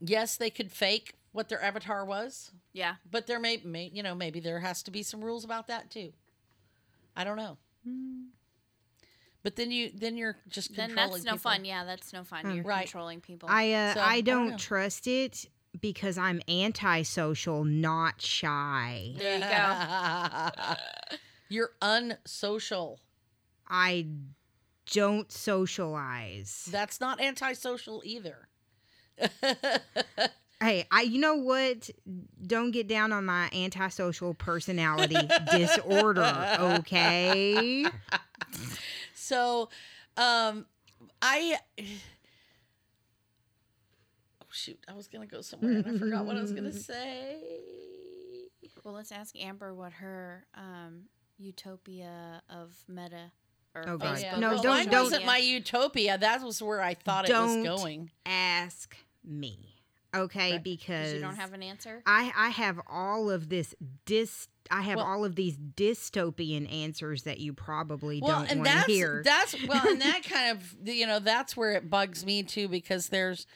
Yes 0.00 0.36
they 0.36 0.50
could 0.50 0.72
fake 0.72 1.14
what 1.32 1.48
their 1.48 1.62
avatar 1.62 2.04
was 2.04 2.50
Yeah. 2.72 2.96
but 3.10 3.26
there 3.26 3.38
may, 3.40 3.58
may 3.64 3.90
you 3.92 4.02
know 4.02 4.14
maybe 4.14 4.40
there 4.40 4.60
has 4.60 4.82
to 4.84 4.90
be 4.90 5.02
some 5.02 5.24
rules 5.24 5.44
about 5.44 5.66
that 5.68 5.90
too 5.90 6.12
i 7.16 7.24
don't 7.24 7.36
know 7.36 7.56
but 9.42 9.56
then 9.56 9.70
you 9.70 9.90
then 9.94 10.16
you're 10.18 10.36
just 10.48 10.74
Then 10.76 10.88
controlling 10.90 11.12
that's 11.12 11.24
no 11.24 11.32
people. 11.32 11.50
fun. 11.50 11.64
Yeah, 11.64 11.84
that's 11.84 12.12
no 12.12 12.24
fun. 12.24 12.44
Um, 12.44 12.56
You're 12.56 12.64
Right. 12.64 12.82
controlling 12.84 13.22
people. 13.22 13.48
I 13.50 13.72
uh, 13.72 13.94
So, 13.94 14.00
I 14.00 14.06
I 14.16 14.20
don't 14.20 14.48
don't 14.50 14.58
trust 14.60 15.06
it 15.06 15.46
because 15.80 16.18
I'm 16.18 16.42
antisocial, 16.46 17.64
not 17.64 18.20
shy. 18.20 19.14
There 19.16 19.36
you 19.36 19.40
go. 19.40 20.74
you're 21.48 21.70
unsocial 21.80 23.00
I 23.66 24.08
don't 24.92 25.32
socialize. 25.32 26.68
that's 26.70 27.00
not 27.00 27.18
antisocial 27.18 28.02
either 28.04 28.46
Hey, 30.62 30.86
I 30.90 31.02
you 31.02 31.18
know 31.20 31.36
what? 31.36 31.88
Don't 32.46 32.70
get 32.70 32.86
down 32.86 33.12
on 33.12 33.24
my 33.24 33.48
antisocial 33.54 34.34
personality 34.34 35.16
disorder, 35.50 36.56
okay? 36.60 37.86
So, 39.14 39.70
um, 40.16 40.66
I. 41.22 41.56
Oh 44.42 44.46
shoot! 44.50 44.78
I 44.88 44.94
was 44.94 45.06
gonna 45.08 45.26
go 45.26 45.40
somewhere 45.40 45.72
and 45.78 45.86
I 45.86 45.98
forgot 45.98 46.26
what 46.26 46.36
I 46.36 46.40
was 46.42 46.52
gonna 46.52 46.72
say. 46.72 47.36
well, 48.84 48.94
let's 48.94 49.12
ask 49.12 49.34
Amber 49.40 49.72
what 49.74 49.92
her 49.92 50.44
um, 50.54 51.02
utopia 51.38 52.42
of 52.50 52.74
meta 52.88 53.30
or 53.74 53.88
Oh, 53.88 53.96
God. 53.98 54.16
Facebook 54.18 54.22
yeah. 54.22 54.38
No, 54.38 54.48
well, 54.54 54.62
don't- 54.62 54.76
mine 54.76 54.88
don't- 54.88 55.04
wasn't 55.04 55.24
my 55.26 55.38
utopia. 55.38 56.18
That 56.18 56.42
was 56.42 56.60
where 56.62 56.82
I 56.82 56.94
thought 56.94 57.24
it 57.26 57.28
Don't 57.28 57.62
was 57.62 57.80
going. 57.80 58.10
Ask 58.26 58.96
me. 59.24 59.76
Okay, 60.14 60.52
Right. 60.52 60.58
'Cause 60.58 60.62
because 60.64 61.12
you 61.14 61.20
don't 61.20 61.36
have 61.36 61.52
an 61.52 61.62
answer. 61.62 62.02
I 62.06 62.32
I 62.36 62.48
have 62.50 62.80
all 62.88 63.30
of 63.30 63.48
this 63.48 63.74
dis 64.06 64.48
I 64.70 64.82
have 64.82 64.96
Well- 64.96 65.06
all 65.06 65.24
of 65.24 65.36
these 65.36 65.56
dystopian 65.56 66.72
answers 66.72 67.24
that 67.24 67.38
you 67.40 67.52
probably 67.52 68.20
Well, 68.20 68.40
don't 68.40 68.50
and 68.50 68.60
want 68.60 68.70
to 68.70 68.74
that's 68.76 68.86
hear. 68.86 69.22
that's 69.24 69.66
well, 69.66 69.86
and 69.88 70.00
that 70.00 70.22
kind 70.28 70.56
of 70.56 70.76
you 70.88 71.06
know 71.06 71.18
that's 71.18 71.56
where 71.56 71.72
it 71.72 71.88
bugs 71.90 72.24
me 72.24 72.42
too 72.42 72.68
because 72.68 73.08
there's, 73.08 73.46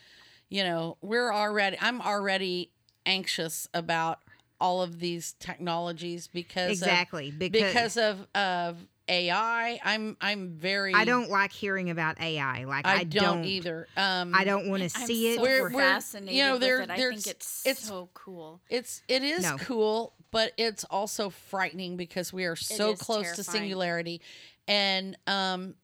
you 0.49 0.63
know, 0.63 0.97
we're 1.01 1.33
already 1.33 1.77
I'm 1.81 2.01
already 2.01 2.71
anxious 3.05 3.67
about 3.73 4.19
all 4.59 4.81
of 4.81 4.99
these 4.99 5.33
technologies 5.39 6.27
because 6.27 6.81
of 6.81 6.87
exactly 6.87 7.31
because, 7.31 7.61
because 7.61 7.97
of 7.97 8.27
of 8.33 8.87
AI. 9.07 9.79
I'm 9.83 10.17
I'm 10.21 10.49
very. 10.51 10.93
I 10.93 11.05
don't 11.05 11.29
like 11.29 11.51
hearing 11.51 11.89
about 11.89 12.19
AI. 12.19 12.63
Like 12.65 12.85
I, 12.87 12.99
I, 12.99 13.03
don't, 13.03 13.45
either. 13.45 13.87
Um, 13.95 14.33
I 14.35 14.43
don't 14.43 14.67
want 14.69 14.89
to 14.89 14.99
I'm 14.99 15.05
see 15.07 15.29
it. 15.33 15.35
so 15.37 15.41
We're- 15.43 15.61
we're- 15.61 15.73
fascinated 15.73 16.35
you 16.35 16.43
know, 16.43 16.53
with 16.53 16.61
there- 16.61 16.81
it. 16.81 16.89
I 16.89 16.95
think 16.97 17.27
it's, 17.27 17.65
it's- 17.65 17.79
so 17.85 18.09
cool. 18.13 18.61
It's 18.69 19.01
it 19.07 19.23
is 19.23 19.43
No. 19.43 19.57
cool, 19.57 20.13
but 20.31 20.53
it's 20.57 20.83
also 20.85 21.29
frightening 21.29 21.97
because 21.97 22.33
we 22.33 22.45
are 22.45 22.55
so 22.55 22.91
is 22.91 22.99
close 22.99 23.35
to 23.35 23.43
singularity, 23.43 24.21
and 24.67 25.15
um, 25.27 25.75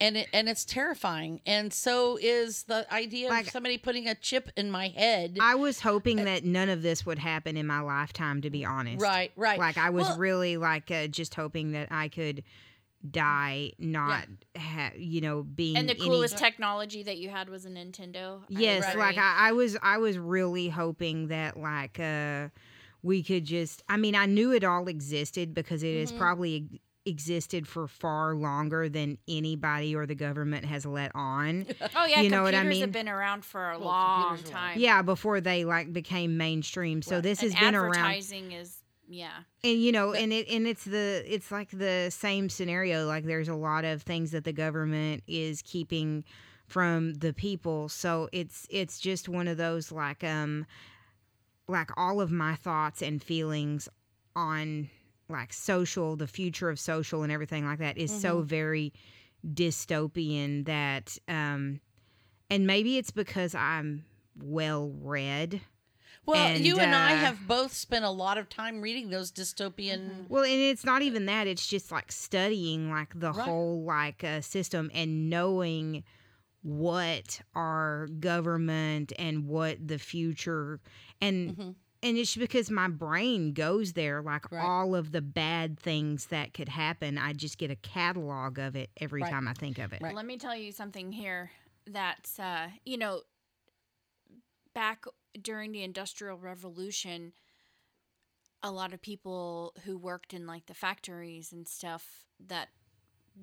and 0.00 0.16
it 0.16 0.28
and 0.32 0.48
it's 0.48 0.64
terrifying, 0.64 1.42
and 1.44 1.72
so 1.74 2.18
is 2.20 2.62
the 2.62 2.90
idea 2.92 3.28
Like- 3.28 3.46
of 3.46 3.52
somebody 3.52 3.76
putting 3.76 4.08
a 4.08 4.14
chip 4.14 4.50
in 4.56 4.70
my 4.70 4.88
head. 4.88 5.36
I 5.40 5.54
was 5.56 5.80
hoping 5.80 6.24
that 6.24 6.44
none 6.44 6.70
of 6.70 6.80
this 6.80 7.04
would 7.04 7.18
happen 7.18 7.58
in 7.58 7.66
my 7.66 7.80
lifetime. 7.80 8.40
To 8.40 8.48
be 8.50 8.64
honest, 8.64 9.02
right, 9.02 9.32
right. 9.36 9.58
Like 9.58 9.76
I 9.76 9.90
was 9.90 10.06
Well- 10.08 10.18
really 10.18 10.56
like 10.56 10.90
uh, 10.90 11.08
just 11.08 11.34
hoping 11.34 11.72
that 11.72 11.88
I 11.92 12.08
could 12.08 12.42
die, 13.08 13.72
not 13.78 14.26
ha- 14.56 14.92
you 14.96 15.20
know 15.20 15.42
being 15.42 15.76
And 15.76 15.88
the 15.88 15.94
any- 15.94 16.04
coolest 16.04 16.36
technology 16.36 17.02
that 17.02 17.18
you 17.18 17.28
had 17.30 17.48
was 17.48 17.64
a 17.64 17.70
Nintendo. 17.70 18.42
Yes, 18.48 18.84
Right. 18.84 18.96
like 18.96 19.18
I, 19.18 19.48
I 19.48 19.52
was 19.52 19.76
I 19.82 19.98
was 19.98 20.18
really 20.18 20.68
hoping 20.68 21.28
that 21.28 21.56
like 21.58 21.98
uh 21.98 22.48
we 23.02 23.22
could 23.22 23.44
just 23.46 23.82
I 23.88 23.96
mean 23.96 24.14
I 24.14 24.26
knew 24.26 24.52
it 24.52 24.64
all 24.64 24.86
existed 24.88 25.54
because 25.54 25.82
it 25.82 25.98
has 25.98 26.12
Mhm. 26.12 26.18
probably 26.18 26.80
existed 27.06 27.66
for 27.66 27.88
far 27.88 28.34
longer 28.34 28.86
than 28.90 29.16
anybody 29.26 29.94
or 29.96 30.04
the 30.04 30.14
government 30.14 30.66
has 30.66 30.84
let 30.84 31.10
on. 31.14 31.66
Oh 31.96 32.04
yeah, 32.04 32.20
You 32.20 32.28
computers 32.28 32.30
know 32.30 32.42
what 32.42 32.54
I 32.54 32.62
mean 32.64 32.80
have 32.82 32.88
mean? 32.88 32.92
been 32.92 33.08
around 33.08 33.46
for 33.46 33.70
a 33.70 33.78
Well, 33.78 33.88
long 33.88 34.28
computers 34.28 34.52
are 34.52 34.54
around. 34.54 34.68
time. 34.72 34.78
yeah, 34.80 35.00
before 35.00 35.40
they 35.40 35.64
like 35.64 35.90
became 35.94 36.36
mainstream. 36.36 37.00
So 37.00 37.14
Right. 37.16 37.22
this 37.22 37.42
and 37.42 37.52
has 37.54 37.58
been 37.60 37.74
around 37.74 37.96
advertising 37.96 38.52
is 38.52 38.79
yeah. 39.10 39.42
and 39.64 39.82
you 39.82 39.92
know 39.92 40.12
But- 40.12 40.20
and 40.20 40.32
it 40.32 40.48
and 40.48 40.66
it's 40.66 40.84
the 40.84 41.24
it's 41.26 41.50
like 41.50 41.70
the 41.70 42.10
same 42.10 42.48
scenario 42.48 43.06
like 43.06 43.24
there's 43.24 43.48
a 43.48 43.54
lot 43.54 43.84
of 43.84 44.02
things 44.02 44.30
that 44.30 44.44
the 44.44 44.52
government 44.52 45.22
is 45.26 45.62
keeping 45.62 46.24
from 46.66 47.14
the 47.14 47.32
people 47.32 47.88
so 47.88 48.28
it's 48.32 48.66
it's 48.70 49.00
just 49.00 49.28
one 49.28 49.48
of 49.48 49.56
those 49.56 49.90
like 49.90 50.22
um 50.22 50.64
like 51.66 51.90
all 51.96 52.20
of 52.20 52.30
my 52.30 52.54
thoughts 52.54 53.02
and 53.02 53.22
feelings 53.22 53.88
on 54.36 54.88
like 55.28 55.52
social 55.52 56.14
the 56.14 56.28
future 56.28 56.70
of 56.70 56.78
social 56.78 57.24
and 57.24 57.32
everything 57.32 57.66
like 57.66 57.80
that 57.80 57.98
is 57.98 58.12
so 58.12 58.42
very 58.42 58.92
dystopian 59.54 60.64
that 60.66 61.18
um 61.26 61.80
and 62.48 62.66
maybe 62.66 62.98
it's 62.98 63.10
because 63.10 63.54
I'm 63.54 64.04
well 64.40 64.92
read 65.00 65.60
well, 66.26 66.48
and, 66.48 66.64
you 66.64 66.78
and 66.80 66.94
I 66.94 67.14
uh, 67.14 67.16
have 67.16 67.46
both 67.48 67.72
spent 67.72 68.04
a 68.04 68.10
lot 68.10 68.38
of 68.38 68.48
time 68.48 68.80
reading 68.80 69.10
those 69.10 69.32
dystopian. 69.32 70.26
Well, 70.28 70.44
and 70.44 70.52
it's 70.60 70.84
not 70.84 71.02
even 71.02 71.26
that. 71.26 71.46
It's 71.46 71.66
just 71.66 71.90
like 71.90 72.12
studying 72.12 72.90
like 72.90 73.18
the 73.18 73.32
Right. 73.32 73.44
whole 73.46 73.84
like 73.84 74.22
uh, 74.24 74.40
system 74.40 74.90
and 74.94 75.28
knowing 75.30 76.04
what 76.62 77.40
our 77.54 78.06
government 78.18 79.12
and 79.18 79.46
what 79.46 79.86
the 79.86 79.98
future 79.98 80.78
and 81.20 81.56
Mhm. 81.56 81.74
and 82.02 82.16
it's 82.18 82.36
because 82.36 82.70
my 82.70 82.88
brain 82.88 83.52
goes 83.52 83.92
there 83.94 84.22
like 84.22 84.50
Right. 84.52 84.62
all 84.62 84.94
of 84.94 85.10
the 85.12 85.20
bad 85.22 85.78
things 85.80 86.26
that 86.26 86.52
could 86.54 86.68
happen. 86.68 87.16
I 87.18 87.32
just 87.32 87.56
get 87.58 87.70
a 87.70 87.76
catalog 87.76 88.58
of 88.58 88.76
it 88.76 88.90
every 88.98 89.22
Right. 89.22 89.30
time 89.30 89.48
I 89.48 89.54
think 89.54 89.78
of 89.78 89.92
it. 89.94 90.00
Right. 90.02 90.14
Let 90.14 90.26
me 90.26 90.36
tell 90.38 90.54
you 90.56 90.70
something 90.72 91.12
here 91.12 91.50
that 91.86 92.30
uh, 92.38 92.68
you 92.84 92.98
know 92.98 93.22
back 94.74 95.04
during 95.40 95.72
the 95.72 95.82
industrial 95.82 96.36
revolution 96.38 97.32
a 98.62 98.70
lot 98.70 98.92
of 98.92 99.00
people 99.00 99.72
who 99.84 99.96
worked 99.96 100.34
in 100.34 100.46
like 100.46 100.66
the 100.66 100.74
factories 100.74 101.52
and 101.52 101.66
stuff 101.66 102.26
that 102.46 102.68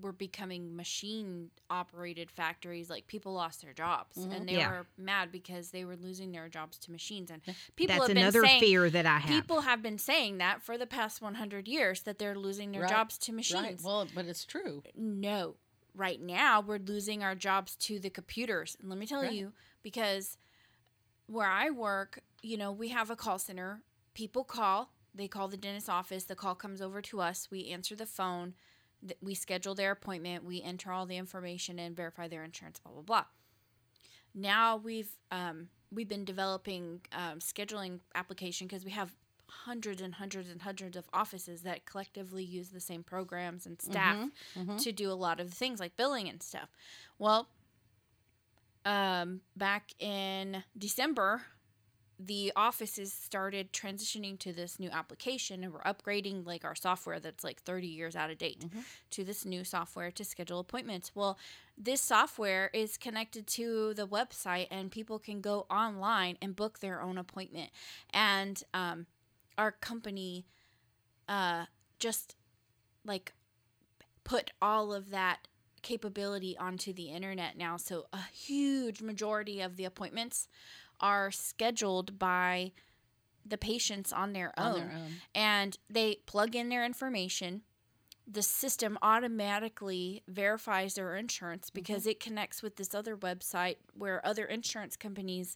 were 0.02 0.12
becoming 0.12 0.76
machine 0.76 1.50
operated 1.70 2.30
factories 2.30 2.90
like 2.90 3.08
people 3.08 3.34
lost 3.34 3.62
their 3.64 3.74
jobs 3.74 4.18
Mhm. 4.18 4.32
and 4.34 4.48
they 4.50 4.54
Yeah. 4.54 4.70
were 4.70 4.88
mad 4.98 5.32
because 5.32 5.72
they 5.72 5.86
were 5.86 5.96
losing 5.96 6.32
their 6.34 6.50
jobs 6.50 6.78
to 6.80 6.92
machines 6.92 7.32
and 7.32 7.42
people 7.76 7.96
That's 7.96 8.08
have 8.10 8.18
another 8.18 8.42
been 8.42 8.50
saying 8.50 8.60
fear 8.60 8.90
that 8.92 9.06
I 9.06 9.18
have. 9.20 9.30
people 9.32 9.62
have 9.62 9.82
been 9.82 9.98
saying 9.98 10.38
that 10.38 10.62
for 10.62 10.78
the 10.78 10.86
past 10.86 11.22
100 11.22 11.68
years 11.68 12.02
that 12.02 12.20
they're 12.20 12.38
losing 12.38 12.72
their 12.74 12.82
Right. 12.82 12.90
jobs 12.90 13.18
to 13.20 13.32
Right. 13.32 13.36
machines 13.36 13.84
Well, 13.84 14.08
but 14.14 14.26
it's 14.26 14.46
true. 14.46 14.84
no 14.94 15.56
right 15.96 16.22
now 16.22 16.62
we're 16.62 16.78
losing 16.78 17.24
our 17.24 17.34
jobs 17.34 17.76
to 17.78 17.98
the 17.98 18.10
computers 18.12 18.76
and 18.80 18.90
let 18.90 19.00
me 19.00 19.08
tell 19.08 19.24
Right. 19.24 19.32
you 19.34 19.54
because 19.82 20.38
where 21.28 21.48
i 21.50 21.70
work 21.70 22.20
you 22.42 22.58
know 22.58 22.72
we 22.72 22.90
have 22.90 23.10
a 23.10 23.16
call 23.16 23.38
center. 23.40 23.82
People 24.14 24.44
call. 24.44 24.92
They 25.14 25.28
call 25.28 25.48
the 25.48 25.58
dentist 25.58 25.90
office. 25.90 26.24
The 26.26 26.36
call 26.36 26.56
comes 26.56 26.82
over 26.82 27.02
to 27.04 27.20
us. 27.22 27.50
We 27.52 27.68
answer 27.68 27.96
the 27.96 28.06
phone. 28.06 28.54
Th- 29.02 29.18
we 29.22 29.34
schedule 29.36 29.76
their 29.76 29.92
appointment. 29.92 30.44
We 30.46 30.62
enter 30.62 30.92
all 30.92 31.06
the 31.06 31.18
information 31.18 31.78
and 31.80 31.96
verify 31.96 32.28
their 32.28 32.44
insurance 32.44 32.80
blah 32.80 32.92
blah 32.94 33.02
blah. 33.02 33.26
Now 34.34 34.78
we've 34.78 35.10
um, 35.32 35.70
we've 35.92 36.08
been 36.10 36.26
developing 36.26 37.02
um, 37.12 37.40
scheduling 37.40 38.00
application 38.16 38.68
because 38.68 38.86
we 38.86 38.92
have 38.92 39.16
hundreds 39.50 40.02
and 40.02 40.14
hundreds 40.16 40.50
and 40.50 40.62
hundreds 40.62 40.98
of 40.98 41.06
offices 41.14 41.62
that 41.62 41.86
collectively 41.86 42.44
use 42.44 42.70
the 42.70 42.80
same 42.82 43.02
programs 43.04 43.66
and 43.66 43.82
staff 43.82 44.18
Mhm. 44.58 44.82
to 44.84 44.92
do 44.92 45.10
a 45.10 45.14
lot 45.14 45.40
of 45.40 45.54
things 45.54 45.80
like 45.80 45.96
billing 45.96 46.28
and 46.30 46.44
stuff. 46.44 46.70
Well, 47.18 47.48
um, 48.88 49.42
back 49.56 49.92
in 50.00 50.64
December, 50.78 51.42
the 52.20 52.52
offices 52.56 53.14
started 53.14 53.72
transitioning 53.72 54.40
to 54.40 54.52
this 54.52 54.80
new 54.80 54.90
application 54.90 55.64
and 55.64 55.72
we're 55.72 55.84
upgrading 55.84 56.46
like 56.48 56.66
our 56.66 56.74
software 56.74 57.20
that's 57.20 57.44
like 57.44 57.62
30 57.62 57.86
years 57.88 58.16
out 58.16 58.32
of 58.32 58.40
date 58.40 58.62
Mhm. 58.62 58.84
to 59.12 59.24
this 59.24 59.46
new 59.46 59.64
software 59.64 60.10
to 60.12 60.24
schedule 60.26 60.60
appointments. 60.60 61.12
Well, 61.14 61.38
this 61.78 62.02
software 62.02 62.72
is 62.74 62.98
connected 62.98 63.46
to 63.48 63.94
the 63.94 64.08
website 64.08 64.68
and 64.72 64.92
people 64.92 65.20
can 65.20 65.42
go 65.42 65.68
online 65.70 66.38
and 66.42 66.56
book 66.56 66.80
their 66.80 67.02
own 67.04 67.20
appointment. 67.20 67.70
And 68.10 68.64
um, 68.74 69.06
our 69.58 69.72
company 69.74 70.48
uh, 71.30 71.66
just 72.00 72.36
like 73.06 73.34
put 74.24 74.52
all 74.60 74.92
of 74.94 75.12
that 75.12 75.48
capability 75.88 76.58
onto 76.58 76.92
the 76.92 77.06
internet 77.10 77.58
now. 77.58 77.78
So 77.78 78.08
a 78.12 78.20
huge 78.34 79.02
majority 79.02 79.62
of 79.62 79.78
the 79.78 79.86
appointments 79.86 80.50
are 81.00 81.32
scheduled 81.32 82.20
by 82.20 82.74
the 83.46 83.58
patients 83.58 84.12
on 84.12 84.34
their 84.34 84.52
On 84.58 84.74
own. 84.74 84.80
their 84.80 84.92
own. 84.98 85.12
And 85.34 85.78
they 85.90 86.16
plug 86.26 86.56
in 86.56 86.68
their 86.68 86.84
information. 86.84 87.62
The 88.30 88.42
system 88.42 88.98
automatically 89.02 90.24
verifies 90.28 90.96
their 90.96 91.16
insurance 91.16 91.70
because 91.70 92.06
it 92.06 92.20
connects 92.20 92.62
with 92.62 92.76
this 92.76 92.94
other 92.94 93.16
website 93.16 93.78
where 93.94 94.26
other 94.28 94.44
insurance 94.44 94.98
companies 94.98 95.56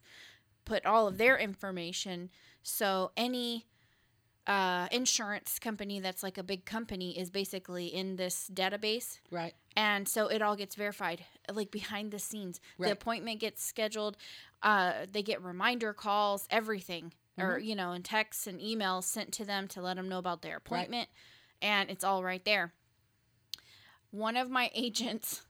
put 0.63 0.85
all 0.85 1.07
of 1.09 1.17
their 1.17 1.37
information. 1.37 2.29
So 2.63 3.11
any 3.17 3.65
uh, 4.47 4.87
insurance 4.91 5.59
company 5.59 5.99
that's 5.99 6.23
like 6.23 6.37
a 6.37 6.43
big 6.43 6.63
company 6.65 7.19
is 7.19 7.29
basically 7.29 7.87
in 7.87 8.15
this 8.15 8.49
database 8.53 9.19
Right. 9.29 9.53
And 9.75 10.07
so 10.07 10.27
it 10.27 10.41
all 10.41 10.55
gets 10.55 10.75
verified 10.75 11.23
like 11.53 11.71
behind 11.71 12.11
the 12.11 12.19
scenes. 12.19 12.59
Right. 12.77 12.87
the 12.87 12.93
appointment 12.93 13.39
gets 13.39 13.63
scheduled 13.63 14.17
uh, 14.63 15.05
they 15.11 15.23
get 15.23 15.41
reminder 15.41 15.93
calls 15.93 16.47
everything 16.49 17.13
or 17.37 17.55
Mm-hmm. 17.57 17.63
you 17.65 17.75
know 17.75 17.91
and 17.93 18.03
texts 18.05 18.45
and 18.47 18.59
emails 18.59 19.03
sent 19.05 19.31
to 19.33 19.45
them 19.45 19.67
to 19.69 19.81
let 19.81 19.95
them 19.95 20.07
know 20.09 20.17
about 20.19 20.41
their 20.41 20.57
appointment 20.57 21.07
and 21.61 21.89
it's 21.89 22.03
all 22.03 22.23
right 22.23 22.43
there. 22.45 22.73
One 24.11 24.35
of 24.35 24.49
my 24.49 24.69
agents 24.75 25.41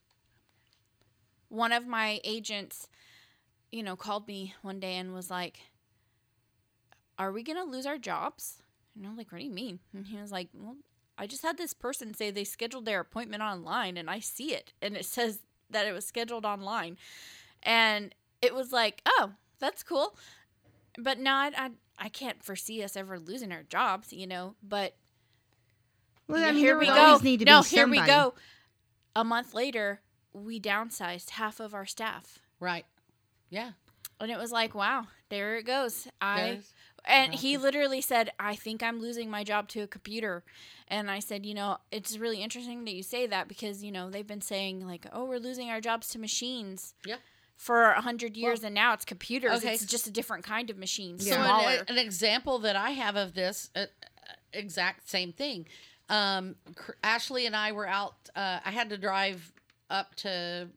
one 1.49 1.71
of 1.73 1.85
my 1.87 2.19
agents 2.23 2.87
you 3.71 3.83
know 3.83 3.95
called 3.95 4.27
me 4.27 4.53
one 4.61 4.79
day 4.79 4.95
and 4.97 5.13
was 5.13 5.29
like 5.29 5.59
are 7.17 7.31
we 7.31 7.43
gonna 7.43 7.63
lose 7.65 7.85
our 7.85 7.97
jobs? 7.97 8.61
And 8.95 9.05
i'm 9.05 9.17
like 9.17 9.31
what 9.31 9.39
do 9.39 9.43
you 9.45 9.51
mean? 9.51 9.79
And 9.93 10.05
he 10.05 10.17
was 10.17 10.31
like 10.31 10.49
well 10.53 10.75
I 11.17 11.27
just 11.27 11.41
had 11.43 11.57
this 11.57 11.73
person 11.73 12.13
say 12.13 12.31
they 12.31 12.43
scheduled 12.43 12.85
their 12.85 12.99
appointment 12.99 13.43
online 13.43 13.97
and 13.97 14.09
I 14.09 14.19
see 14.19 14.53
it 14.53 14.73
and 14.81 14.95
it 14.95 15.05
says 15.17 15.39
that 15.69 15.85
it 15.85 15.93
was 15.93 16.05
scheduled 16.05 16.45
online. 16.45 16.97
And 17.63 18.13
it 18.41 18.55
was 18.55 18.71
like, 18.71 19.01
oh, 19.05 19.31
that's 19.59 19.83
cool. 19.83 20.15
But 20.97 21.19
no, 21.19 21.31
I, 21.33 21.51
I, 21.55 21.69
I 21.97 22.09
can't 22.09 22.43
foresee 22.43 22.83
us 22.83 22.95
ever 22.97 23.19
losing 23.19 23.51
our 23.51 23.63
jobs, 23.63 24.11
you 24.11 24.27
know. 24.27 24.55
But 24.63 24.95
Well, 26.27 26.43
I 26.43 26.51
mean, 26.51 26.59
here 26.59 26.77
we 26.77 26.87
go. 26.87 27.19
need 27.21 27.39
to 27.39 27.45
no, 27.45 27.61
here 27.61 27.87
we 27.87 28.01
go. 28.01 28.33
A 29.15 29.23
month 29.23 29.53
later, 29.53 30.01
we 30.33 30.59
downsized 30.59 31.31
half 31.31 31.59
of 31.59 31.73
our 31.73 31.85
staff. 31.85 32.39
Right. 32.59 32.85
Yeah. 33.49 33.71
And 34.19 34.31
it 34.31 34.37
was 34.37 34.51
like, 34.51 34.73
wow, 34.75 35.07
there 35.29 35.57
it 35.57 35.63
goes. 35.63 36.07
I 36.19 36.41
There's- 36.41 36.73
and 37.05 37.33
he 37.33 37.57
literally 37.57 38.01
said, 38.01 38.31
I 38.39 38.55
think 38.55 38.83
I'm 38.83 38.99
losing 38.99 39.29
my 39.29 39.43
job 39.43 39.67
to 39.69 39.81
a 39.81 39.87
computer. 39.87 40.43
And 40.87 41.09
I 41.09 41.19
said, 41.19 41.45
you 41.45 41.53
know, 41.53 41.77
it's 41.91 42.17
really 42.17 42.41
interesting 42.43 42.83
that 42.85 42.93
you 42.93 43.03
say 43.03 43.25
that 43.27 43.47
because, 43.47 43.83
you 43.83 43.91
know, 43.91 44.09
they've 44.09 44.27
been 44.27 44.41
saying, 44.41 44.85
like, 44.85 45.05
oh, 45.11 45.25
we're 45.25 45.39
losing 45.39 45.69
our 45.69 45.81
jobs 45.81 46.09
to 46.09 46.19
machines 46.19 46.93
Yeah. 47.05 47.15
for 47.55 47.91
a 47.91 48.01
hundred 48.01 48.35
years, 48.35 48.63
and 48.63 48.75
now 48.75 48.93
it's 48.93 49.05
computers. 49.05 49.59
Okay. 49.63 49.73
It's 49.73 49.85
just 49.85 50.05
a 50.07 50.11
different 50.11 50.43
kind 50.43 50.69
of 50.69 50.77
machine, 50.77 51.17
So 51.19 51.35
an, 51.35 51.85
an 51.87 51.97
example 51.97 52.59
that 52.59 52.75
I 52.75 52.91
have 52.91 53.15
of 53.15 53.33
this 53.33 53.69
uh, 53.75 53.79
uh, 53.79 53.85
exact 54.53 55.09
same 55.09 55.31
thing. 55.31 55.67
Um, 56.09 56.55
Ashley 57.03 57.45
and 57.45 57.55
I 57.55 57.71
were 57.71 57.87
out. 57.87 58.15
Uh, 58.35 58.59
I 58.65 58.71
had 58.71 58.89
to 58.89 58.97
drive 58.97 59.53
up 59.89 60.13
to 60.15 60.67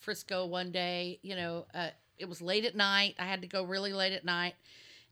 Frisco 0.00 0.44
one 0.46 0.70
day. 0.72 1.18
You 1.22 1.36
know, 1.36 1.66
uh, 1.74 1.88
it 2.18 2.28
was 2.28 2.42
late 2.42 2.66
at 2.66 2.76
night. 2.76 3.14
I 3.18 3.24
had 3.24 3.40
to 3.42 3.48
go 3.48 3.62
really 3.64 3.92
late 3.94 4.12
at 4.12 4.24
night, 4.26 4.54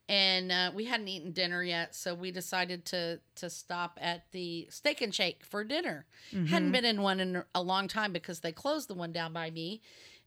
and 0.08 0.50
uh, 0.52 0.70
we 0.74 0.84
hadn't 0.84 1.08
eaten 1.08 1.32
dinner 1.32 1.62
yet, 1.62 1.94
so 1.94 2.14
we 2.14 2.30
decided 2.30 2.84
to 2.86 3.20
to 3.36 3.48
stop 3.50 3.98
at 4.00 4.30
the 4.32 4.66
Steak 4.70 5.00
and 5.00 5.14
Shake 5.14 5.44
for 5.44 5.64
dinner. 5.64 6.06
Hadn't 6.46 6.72
been 6.72 6.84
in 6.84 7.02
one 7.02 7.20
in 7.20 7.42
a 7.54 7.62
long 7.62 7.88
time 7.88 8.12
because 8.12 8.40
they 8.40 8.52
closed 8.52 8.88
the 8.88 8.94
one 8.94 9.12
down 9.12 9.32
by 9.32 9.50
me, 9.50 9.80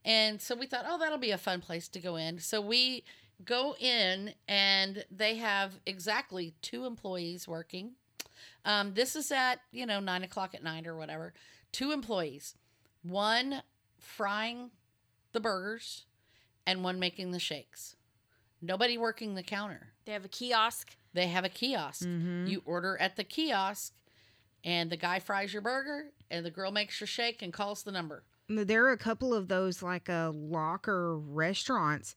and 0.03 0.41
so 0.41 0.55
we 0.55 0.65
thought, 0.65 0.86
oh, 0.88 0.97
that'll 0.97 1.17
be 1.17 1.32
a 1.32 1.38
fun 1.38 1.61
place 1.61 1.88
to 1.89 1.99
go 1.99 2.15
in. 2.15 2.39
So 2.39 2.61
we 2.61 3.03
go 3.43 3.76
in, 3.80 4.34
and 4.47 5.03
they 5.11 5.36
have 5.38 5.73
exactly 5.86 6.53
two 6.61 6.86
employees 6.86 7.47
working. 7.47 7.91
Um, 8.63 8.93
this 8.93 9.15
is 9.15 9.32
at 9.32 9.59
you 9.71 9.86
know 9.86 9.99
nine 9.99 10.23
o'clock 10.23 10.55
at 10.55 10.63
night 10.63 10.88
or 10.88 10.95
whatever. 10.95 11.34
Two 11.71 11.91
employees, 11.91 12.55
one 13.03 13.61
frying 13.99 14.71
the 15.34 15.39
burgers, 15.41 16.05
and 16.65 16.84
one 16.84 16.97
making 16.97 17.32
the 17.32 17.39
shakes. 17.39 17.95
Nobody 18.62 18.97
working 18.97 19.36
the 19.36 19.43
counter. 19.43 19.93
They 20.06 20.12
have 20.14 20.26
a 20.26 20.30
kiosk. 20.30 20.95
They 21.14 21.28
have 21.28 21.43
a 21.45 21.49
kiosk. 21.49 22.06
Mhm. 22.06 22.47
You 22.49 22.62
order 22.66 22.97
at 22.99 23.16
the 23.16 23.24
kiosk, 23.24 23.93
and 24.64 24.89
the 24.91 24.97
guy 24.97 25.20
fries 25.20 25.53
your 25.53 25.62
burger, 25.62 26.12
and 26.30 26.45
the 26.45 26.51
girl 26.51 26.72
makes 26.72 26.99
your 26.99 27.08
shake 27.08 27.41
and 27.41 27.53
calls 27.53 27.84
the 27.84 27.91
number. 27.91 28.24
There 28.47 28.86
are 28.86 28.91
a 28.91 28.97
couple 28.97 29.34
of 29.34 29.47
those 29.47 29.82
like 29.82 30.10
uh, 30.10 30.32
locker 30.32 31.18
restaurants 31.18 32.16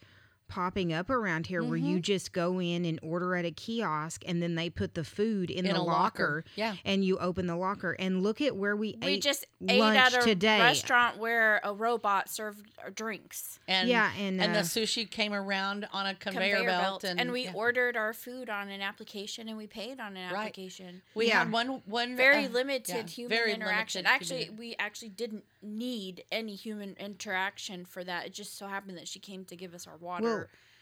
popping 0.48 0.92
up 0.92 1.10
around 1.10 1.46
here 1.46 1.62
where 1.62 1.76
you 1.76 2.00
just 2.00 2.32
go 2.32 2.60
in 2.60 2.84
and 2.84 2.98
order 3.02 3.36
at 3.36 3.44
a 3.44 3.50
kiosk 3.50 4.22
and 4.26 4.42
then 4.42 4.54
they 4.54 4.70
put 4.70 4.94
the 4.94 5.04
food 5.04 5.50
in, 5.50 5.66
In 5.66 5.74
the 5.74 5.80
a 5.80 5.82
locker, 5.82 5.92
locker. 5.98 6.44
Yeah. 6.56 6.76
and 6.84 7.04
you 7.04 7.18
open 7.18 7.46
the 7.46 7.56
locker 7.56 7.92
and 7.92 8.22
look 8.22 8.40
at 8.40 8.56
where 8.56 8.74
we, 8.74 8.88
ate. 8.90 9.04
We 9.04 9.12
ate 9.14 9.22
just 9.22 9.46
ate 9.68 9.80
at 9.82 10.14
a 10.14 10.20
today. 10.22 10.60
restaurant 10.60 11.18
where 11.18 11.60
a 11.62 11.72
robot 11.74 12.30
served 12.30 12.66
drinks. 12.94 13.58
And 13.68 13.88
yeah, 13.88 14.10
and, 14.18 14.40
and 14.40 14.54
the 14.54 14.60
uh, 14.60 14.62
sushi 14.62 15.08
came 15.08 15.34
around 15.34 15.86
on 15.92 16.06
a 16.06 16.14
conveyor, 16.14 16.64
belt, 16.64 17.04
and, 17.04 17.30
we 17.30 17.44
yeah. 17.44 17.52
ordered 17.54 17.96
our 17.96 18.12
food 18.14 18.48
on 18.48 18.68
an 18.70 18.80
application 18.80 19.48
and 19.48 19.56
we 19.58 19.66
paid 19.66 20.00
on 20.00 20.16
an 20.16 20.32
Right. 20.32 20.40
application. 20.40 21.02
we 21.14 21.28
Yeah. 21.28 21.40
had 21.40 21.52
one 21.52 21.82
one 21.86 22.16
Very 22.16 22.46
uh, 22.46 22.48
limited 22.50 22.88
yeah, 22.88 23.02
human 23.06 23.36
very 23.36 23.52
interaction. 23.52 24.04
limited 24.04 24.14
Actually, 24.14 24.44
human- 24.44 24.58
we 24.58 24.76
actually 24.78 25.10
didn't 25.10 25.44
need 25.62 26.24
any 26.32 26.54
human 26.54 26.94
interaction 26.98 27.84
for 27.84 28.02
that. 28.04 28.26
It 28.26 28.32
just 28.32 28.56
so 28.56 28.66
happened 28.68 28.96
that 28.96 29.08
she 29.08 29.18
came 29.18 29.44
to 29.46 29.56
give 29.56 29.74
us 29.74 29.86
our 29.86 29.96
water. 29.96 30.22
Well, 30.24 30.37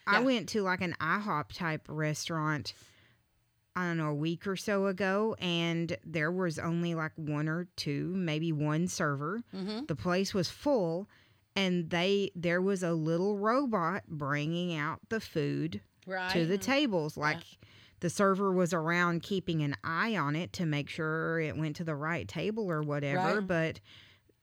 I 0.06 0.18
Yeah. 0.18 0.24
went 0.24 0.48
to 0.50 0.62
like 0.62 0.80
an 0.82 0.94
IHOP 1.00 1.52
type 1.52 1.82
restaurant. 1.88 2.74
I 3.74 3.84
don't 3.86 3.98
know, 3.98 4.08
a 4.08 4.14
week 4.14 4.46
or 4.46 4.56
so 4.56 4.86
ago, 4.86 5.36
and 5.38 5.98
there 6.02 6.32
was 6.32 6.58
only 6.58 6.94
like 6.94 7.12
one 7.16 7.46
or 7.46 7.68
two, 7.76 8.14
maybe 8.16 8.50
one 8.50 8.88
server. 8.88 9.42
Mhm. 9.54 9.86
The 9.86 9.94
place 9.96 10.32
was 10.32 10.48
full, 10.48 11.10
and 11.54 11.90
they 11.90 12.30
there 12.34 12.62
was 12.62 12.82
a 12.82 12.92
little 12.94 13.36
robot 13.36 14.04
bringing 14.08 14.74
out 14.74 15.00
the 15.10 15.20
food 15.20 15.82
right 16.06 16.30
to 16.32 16.46
the 16.46 16.56
tables. 16.56 17.18
Like 17.18 17.42
the 18.00 18.08
server 18.08 18.50
was 18.50 18.72
around 18.72 19.22
keeping 19.22 19.60
an 19.62 19.76
eye 19.84 20.16
on 20.16 20.36
it 20.36 20.52
to 20.54 20.64
make 20.64 20.88
sure 20.88 21.38
it 21.40 21.56
went 21.58 21.76
to 21.76 21.84
the 21.84 21.96
right 21.96 22.26
table 22.28 22.70
or 22.70 22.80
whatever, 22.82 23.40
Right. 23.40 23.46
but 23.46 23.80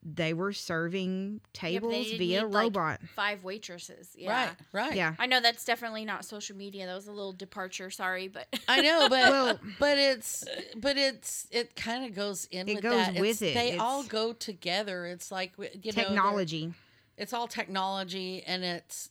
they 0.06 0.34
were 0.34 0.51
serving 0.54 1.39
tables 1.54 1.91
they 1.93 2.04
didn't 2.04 2.18
via 2.20 2.41
need, 2.43 2.47
like, 2.54 2.64
robot. 2.64 2.99
Five 3.16 3.43
waitresses. 3.43 4.10
Yeah. 4.18 4.47
right 4.47 4.56
right 4.72 4.95
yeah. 4.95 5.16
I 5.18 5.26
know 5.28 5.39
that's 5.39 5.64
definitely 5.66 6.04
not 6.06 6.26
social 6.26 6.58
media. 6.58 6.86
That 6.86 6.95
was 6.95 7.08
a 7.08 7.12
little 7.12 7.32
departure. 7.34 7.89
Sorry, 7.89 8.28
but 8.28 8.47
I 8.68 8.82
know, 8.82 9.08
but 9.10 9.30
Well- 9.30 9.60
but 9.80 9.97
it's 9.97 10.43
but 10.76 10.97
it's 10.97 11.47
it 11.51 11.76
kind 11.76 12.06
of 12.06 12.14
goes 12.16 12.45
in 12.51 12.68
It 12.68 12.76
with 12.76 12.84
goes 12.84 12.93
that. 13.08 13.14
with 13.20 13.41
It's- 13.41 13.41
it. 13.41 13.54
They 13.54 13.78
all 13.78 14.04
go 14.04 14.34
together. 14.34 15.06
It's 15.06 15.32
like 15.32 15.54
you 15.58 15.91
know 15.95 16.04
Technology. 16.04 16.74
it's 17.18 17.32
all 17.34 17.47
technology, 17.47 18.43
and 18.45 18.64
it's 18.64 19.10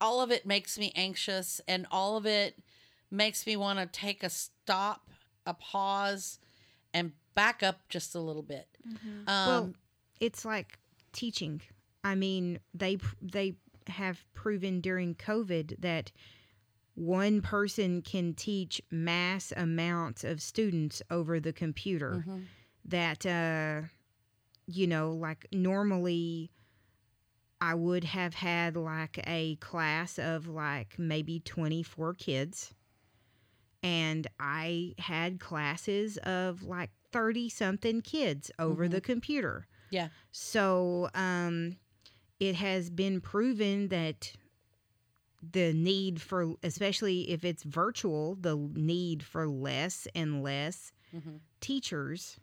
all 0.00 0.20
of 0.20 0.30
it 0.30 0.44
makes 0.46 0.78
me 0.78 0.92
anxious, 0.94 1.60
and 1.66 1.86
all 1.90 2.16
of 2.16 2.26
it 2.26 2.58
makes 3.10 3.46
me 3.46 3.56
want 3.56 3.78
to 3.78 3.86
take 3.86 4.22
a 4.22 4.28
stop, 4.30 5.08
a 5.46 5.54
pause, 5.54 6.38
and 6.92 7.12
back 7.34 7.62
up 7.62 7.88
just 7.88 8.14
a 8.14 8.20
little 8.20 8.42
bit. 8.42 8.68
Um, 8.86 9.26
well, 9.26 9.72
it's 10.20 10.44
like 10.44 10.78
teaching. 11.12 11.60
I 12.02 12.14
mean, 12.14 12.58
they 12.72 12.98
they 13.22 13.54
have 13.88 14.24
proven 14.34 14.80
during 14.80 15.14
COVID 15.14 15.80
that 15.80 16.10
one 16.94 17.40
person 17.42 18.02
can 18.02 18.32
teach 18.34 18.80
mass 18.90 19.52
amounts 19.56 20.24
of 20.24 20.40
students 20.40 21.02
over 21.10 21.40
the 21.40 21.52
computer. 21.52 22.24
mhm. 22.26 22.44
That 22.84 23.24
uh, 23.26 23.82
you 24.66 24.86
know, 24.86 25.12
like 25.12 25.46
normally. 25.52 26.50
I 27.60 27.72
would 27.74 28.04
have 28.04 28.34
had 28.34 28.76
like 28.76 29.18
a 29.26 29.56
class 29.56 30.18
of 30.18 30.46
like 30.48 30.98
maybe 30.98 31.40
24 31.40 32.12
kids. 32.12 32.74
And 33.82 34.26
I 34.38 34.94
had 34.98 35.40
classes 35.40 36.18
of 36.18 36.62
like 36.64 36.90
30 37.12 37.48
something 37.48 38.00
kids 38.02 38.50
over 38.58 38.86
Mhm. 38.86 38.90
the 38.90 39.00
computer. 39.00 39.66
Yeah. 39.94 40.08
So 40.32 41.08
um, 41.14 41.76
it 42.40 42.56
has 42.56 42.90
been 42.90 43.20
proven 43.20 43.88
that 43.88 44.32
the 45.42 45.72
need 45.72 46.20
for, 46.20 46.54
especially 46.62 47.30
if 47.30 47.44
it's 47.44 47.62
virtual, 47.62 48.34
the 48.34 48.56
need 48.56 49.22
for 49.22 49.46
less 49.46 50.06
and 50.14 50.42
less 50.42 50.90
Mhm. 51.14 51.40
teachers 51.60 52.38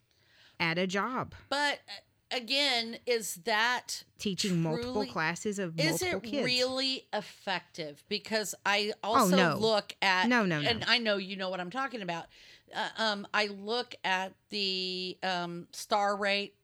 at 0.60 0.78
a 0.78 0.88
job 0.88 1.34
But 1.50 1.80
uh, 1.90 2.38
again, 2.38 3.00
is 3.06 3.36
that 3.44 4.04
teaching 4.18 4.62
multiple 4.62 5.06
classes 5.06 5.60
of 5.60 5.78
is 5.80 6.02
multiple 6.02 6.20
it 6.20 6.24
kids. 6.32 6.46
really 6.46 7.08
effective? 7.12 8.04
Because 8.08 8.56
I 8.66 8.94
also 9.04 9.36
no. 9.36 9.58
look 9.60 9.94
at 10.02 10.30
No, 10.30 10.46
no, 10.46 10.62
no. 10.62 10.70
and 10.70 10.86
I 10.88 11.00
know 11.00 11.18
you 11.18 11.36
know 11.36 11.50
what 11.50 11.60
I'm 11.60 11.72
talking 11.72 12.02
about. 12.02 12.28
Uh, 12.74 12.90
um, 12.98 13.28
I 13.34 13.48
look 13.48 13.96
at 14.06 14.34
the 14.50 15.18
um, 15.24 15.68
star 15.74 16.16
rate, 16.16 16.56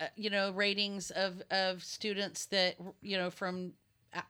uh, 0.00 0.06
you 0.16 0.30
know, 0.30 0.50
ratings 0.52 1.10
of 1.10 1.42
of 1.50 1.82
students 1.84 2.46
that 2.46 2.76
you 3.02 3.16
know 3.16 3.30
from 3.30 3.72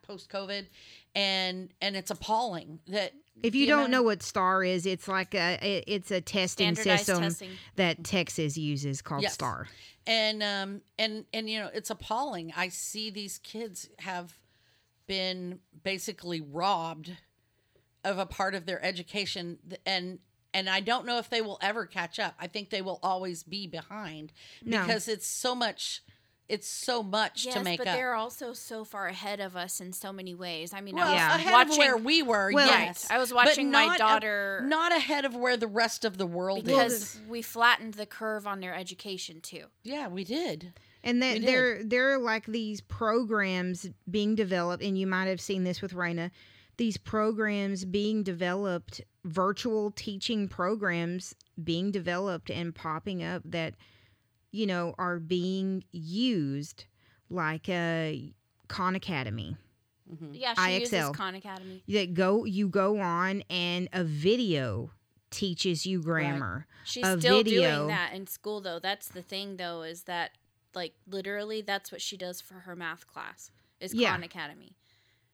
post 0.02 0.28
COVID, 0.30 0.66
and 1.14 1.70
and 1.80 1.96
it's 1.96 2.10
appalling 2.10 2.80
that 2.88 3.12
if 3.42 3.54
you 3.54 3.66
don't 3.66 3.90
know 3.90 4.02
what 4.02 4.22
STAAR 4.22 4.64
is, 4.64 4.84
it's 4.86 5.06
like 5.06 5.34
a 5.34 5.58
it- 5.62 5.84
it's 5.86 6.10
a 6.10 6.20
testing 6.20 6.74
system 6.74 7.22
testing. 7.22 7.50
that 7.76 8.02
Texas 8.04 8.56
uses 8.58 9.00
called 9.00 9.22
Yes. 9.22 9.34
STAAR. 9.34 9.68
and 10.06 10.42
um 10.42 10.80
and 10.98 11.24
and 11.32 11.48
you 11.48 11.60
know 11.60 11.70
it's 11.72 11.90
appalling 11.90 12.52
i 12.56 12.68
see 12.68 13.10
these 13.10 13.38
kids 13.38 13.88
have 14.00 14.38
been 15.06 15.60
basically 15.84 16.40
robbed 16.40 17.16
of 18.04 18.18
a 18.18 18.26
part 18.26 18.54
of 18.54 18.64
their 18.66 18.82
education 18.84 19.58
and 19.86 20.18
and 20.58 20.68
i 20.68 20.80
don't 20.80 21.06
know 21.06 21.18
if 21.18 21.28
they 21.30 21.40
will 21.40 21.58
ever 21.62 21.86
catch 21.86 22.18
up 22.18 22.34
i 22.40 22.46
think 22.46 22.70
they 22.70 22.82
will 22.82 22.98
always 23.02 23.42
be 23.42 23.66
behind 23.66 24.32
No. 24.64 24.80
because 24.82 25.08
it's 25.08 25.26
so 25.26 25.54
much 25.54 26.02
it's 26.48 26.66
so 26.66 27.02
much 27.02 27.44
Yes, 27.44 27.54
to 27.56 27.62
make 27.62 27.76
but 27.78 27.88
up 27.88 27.94
they're 27.94 28.14
also 28.14 28.54
so 28.54 28.82
far 28.82 29.06
ahead 29.06 29.38
of 29.38 29.54
us 29.54 29.82
in 29.82 29.92
so 29.92 30.14
many 30.14 30.34
ways. 30.34 30.72
I 30.72 30.80
mean, 30.80 30.94
well 30.96 31.06
I 31.06 31.10
was 31.12 31.18
Yeah. 31.20 31.34
ahead 31.36 31.52
watching 31.52 31.72
of 31.74 31.78
where 31.78 31.96
we 31.98 32.22
were 32.22 32.50
Well, 32.54 32.66
yes 32.66 33.06
I 33.10 33.18
was 33.18 33.34
watching 33.34 33.70
my 33.70 33.84
not 33.84 33.96
a- 33.96 33.98
daughter 33.98 34.64
not 34.66 34.90
ahead 34.96 35.26
of 35.26 35.36
where 35.36 35.58
the 35.58 35.66
rest 35.66 36.06
of 36.06 36.16
the 36.16 36.24
world 36.26 36.64
because 36.64 36.92
is 36.94 37.20
we 37.28 37.42
flattened 37.42 37.94
the 37.94 38.06
curve 38.06 38.46
on 38.46 38.60
their 38.60 38.74
education 38.74 39.42
too. 39.42 39.64
yeah 39.84 40.08
we 40.08 40.24
did 40.24 40.72
And 41.04 41.20
We 41.20 41.26
that 41.38 41.42
there 41.44 41.84
there 41.84 42.12
are 42.14 42.18
like 42.18 42.46
these 42.46 42.80
programs 42.80 43.86
being 44.10 44.34
developed, 44.34 44.82
and 44.82 44.96
you 44.98 45.06
might 45.06 45.26
have 45.26 45.40
seen 45.42 45.64
this 45.64 45.82
with 45.82 45.92
Raina. 45.92 46.30
These 46.78 46.96
programs 46.96 47.84
being 47.84 48.22
developed, 48.22 49.00
virtual 49.28 49.90
teaching 49.90 50.48
programs 50.48 51.34
being 51.62 51.90
developed 51.90 52.50
and 52.50 52.74
popping 52.74 53.22
up 53.22 53.42
that, 53.44 53.74
you 54.52 54.66
know, 54.66 54.94
are 54.98 55.18
being 55.18 55.84
used 55.92 56.84
like 57.30 57.68
uh, 57.68 58.12
Khan 58.68 58.94
Academy. 58.94 59.56
Mm-hmm. 60.12 60.34
Yeah, 60.34 60.54
she 60.54 60.60
IXL. 60.60 60.80
uses 60.80 61.10
Khan 61.16 61.34
Academy. 61.34 61.82
That 61.88 62.14
go 62.14 62.44
you 62.44 62.68
go 62.68 62.98
on 63.00 63.42
and 63.50 63.88
a 63.92 64.04
video 64.04 64.90
teaches 65.30 65.84
you 65.84 66.00
grammar. 66.02 66.66
She's 66.84 67.06
A 67.06 67.18
still 67.20 67.42
video. 67.44 67.76
doing 67.76 67.88
that 67.88 68.14
in 68.14 68.26
school 68.26 68.62
though. 68.62 68.78
That's 68.78 69.08
the 69.08 69.20
thing 69.22 69.58
though 69.58 69.82
is 69.82 70.04
that 70.04 70.30
like 70.74 70.94
literally 71.06 71.60
that's 71.60 71.92
what 71.92 72.00
she 72.00 72.16
does 72.16 72.40
for 72.40 72.54
her 72.54 72.74
math 72.74 73.06
class 73.06 73.50
is 73.80 73.92
Yeah. 73.92 74.12
Khan 74.12 74.22
Academy. 74.22 74.76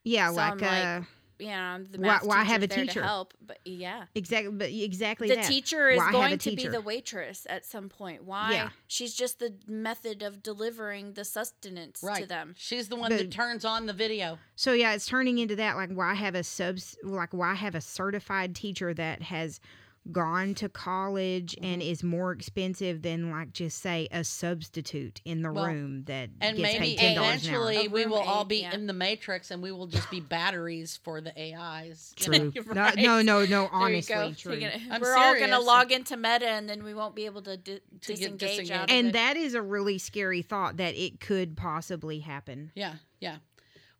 Yeah, 0.02 0.30
So 0.30 0.36
like, 0.36 0.52
I'm 0.52 0.58
like, 0.98 1.08
uh, 1.40 1.44
Yeah, 1.44 1.78
the 1.90 1.98
Why- 1.98 2.06
math 2.06 2.24
why 2.26 2.44
have 2.44 2.62
a 2.62 2.66
there 2.66 2.78
teacher? 2.84 3.00
to 3.00 3.06
help, 3.06 3.34
but 3.44 3.58
yeah. 3.64 4.04
exactly, 4.14 4.52
but 4.52 4.70
exactly 4.70 5.28
The 5.28 5.36
that. 5.36 5.44
teacher 5.46 5.88
is 5.90 5.98
Why 5.98 6.12
going 6.12 6.38
to 6.38 6.56
be 6.56 6.66
the 6.68 6.80
waitress 6.80 7.46
at 7.50 7.64
some 7.64 7.88
point. 7.88 8.24
Why? 8.24 8.52
Yeah. 8.52 8.70
She's 8.86 9.14
just 9.14 9.38
the 9.38 9.54
method 9.66 10.22
of 10.22 10.42
delivering 10.42 11.14
the 11.14 11.24
sustenance 11.24 12.00
to 12.00 12.26
them. 12.26 12.54
she's 12.56 12.88
the 12.88 12.96
one 12.96 13.10
The- 13.10 13.18
that 13.18 13.30
turns 13.30 13.64
on 13.64 13.86
the 13.86 13.92
video 13.92 14.38
So 14.56 14.72
yeah, 14.72 14.94
it's 14.94 15.06
turning 15.06 15.38
into 15.38 15.56
that. 15.56 15.76
Like, 15.76 15.90
why 15.90 16.14
have 16.14 16.34
a 16.34 16.44
subs? 16.44 16.96
Like, 17.02 17.32
why 17.32 17.54
have 17.54 17.74
a 17.74 17.80
certified 17.80 18.54
teacher 18.54 18.94
that 18.94 19.22
has 19.22 19.60
gone 20.12 20.54
to 20.54 20.68
college 20.68 21.56
and 21.62 21.80
Mhm. 21.80 21.90
is 21.90 22.02
more 22.02 22.32
expensive 22.32 23.00
than 23.02 23.30
like 23.30 23.52
just 23.52 23.80
say 23.80 24.06
a 24.10 24.22
substitute 24.22 25.20
in 25.24 25.40
the 25.42 25.50
Well, 25.50 25.66
room 25.66 26.04
that 26.04 26.28
And 26.40 26.56
gets 26.58 26.72
maybe 26.74 26.78
paid 26.90 26.98
ten 26.98 27.14
dollars 27.16 27.46
an 27.46 27.54
hour. 27.54 27.70
eventually 27.70 27.88
we 27.88 28.04
will 28.06 28.18
all 28.18 28.44
be 28.44 28.58
yeah. 28.60 28.74
in 28.74 28.86
the 28.86 28.92
matrix 28.92 29.50
and 29.50 29.62
we 29.62 29.72
will 29.72 29.86
just 29.86 30.10
be 30.10 30.20
batteries 30.20 30.98
for 31.02 31.20
the 31.22 31.32
AIs. 31.38 32.12
True. 32.16 32.52
You're 32.54 32.74
No, 32.74 32.90
no, 32.96 33.22
no, 33.22 33.44
no. 33.46 33.68
Honestly, 33.72 34.14
go. 34.14 34.32
true. 34.34 34.60
Gonna- 34.60 34.80
I'm 34.90 35.00
we're 35.00 35.16
all 35.16 35.38
gonna 35.38 35.58
log 35.60 35.90
into 35.90 36.16
Meta, 36.16 36.48
and 36.48 36.68
then 36.68 36.84
we 36.84 36.92
won't 36.92 37.14
be 37.14 37.24
able 37.24 37.42
to, 37.42 37.56
di- 37.56 37.80
To 38.02 38.14
get 38.14 38.36
disengage 38.38 38.70
out 38.70 38.84
of 38.84 38.90
And 38.90 39.08
it. 39.08 39.12
that 39.14 39.36
is 39.38 39.54
a 39.54 39.62
really 39.62 39.96
scary 39.98 40.42
thought 40.42 40.76
that 40.76 40.94
it 40.96 41.18
could 41.20 41.56
possibly 41.56 42.20
happen. 42.20 42.72
Yeah, 42.74 42.96
yeah. 43.20 43.36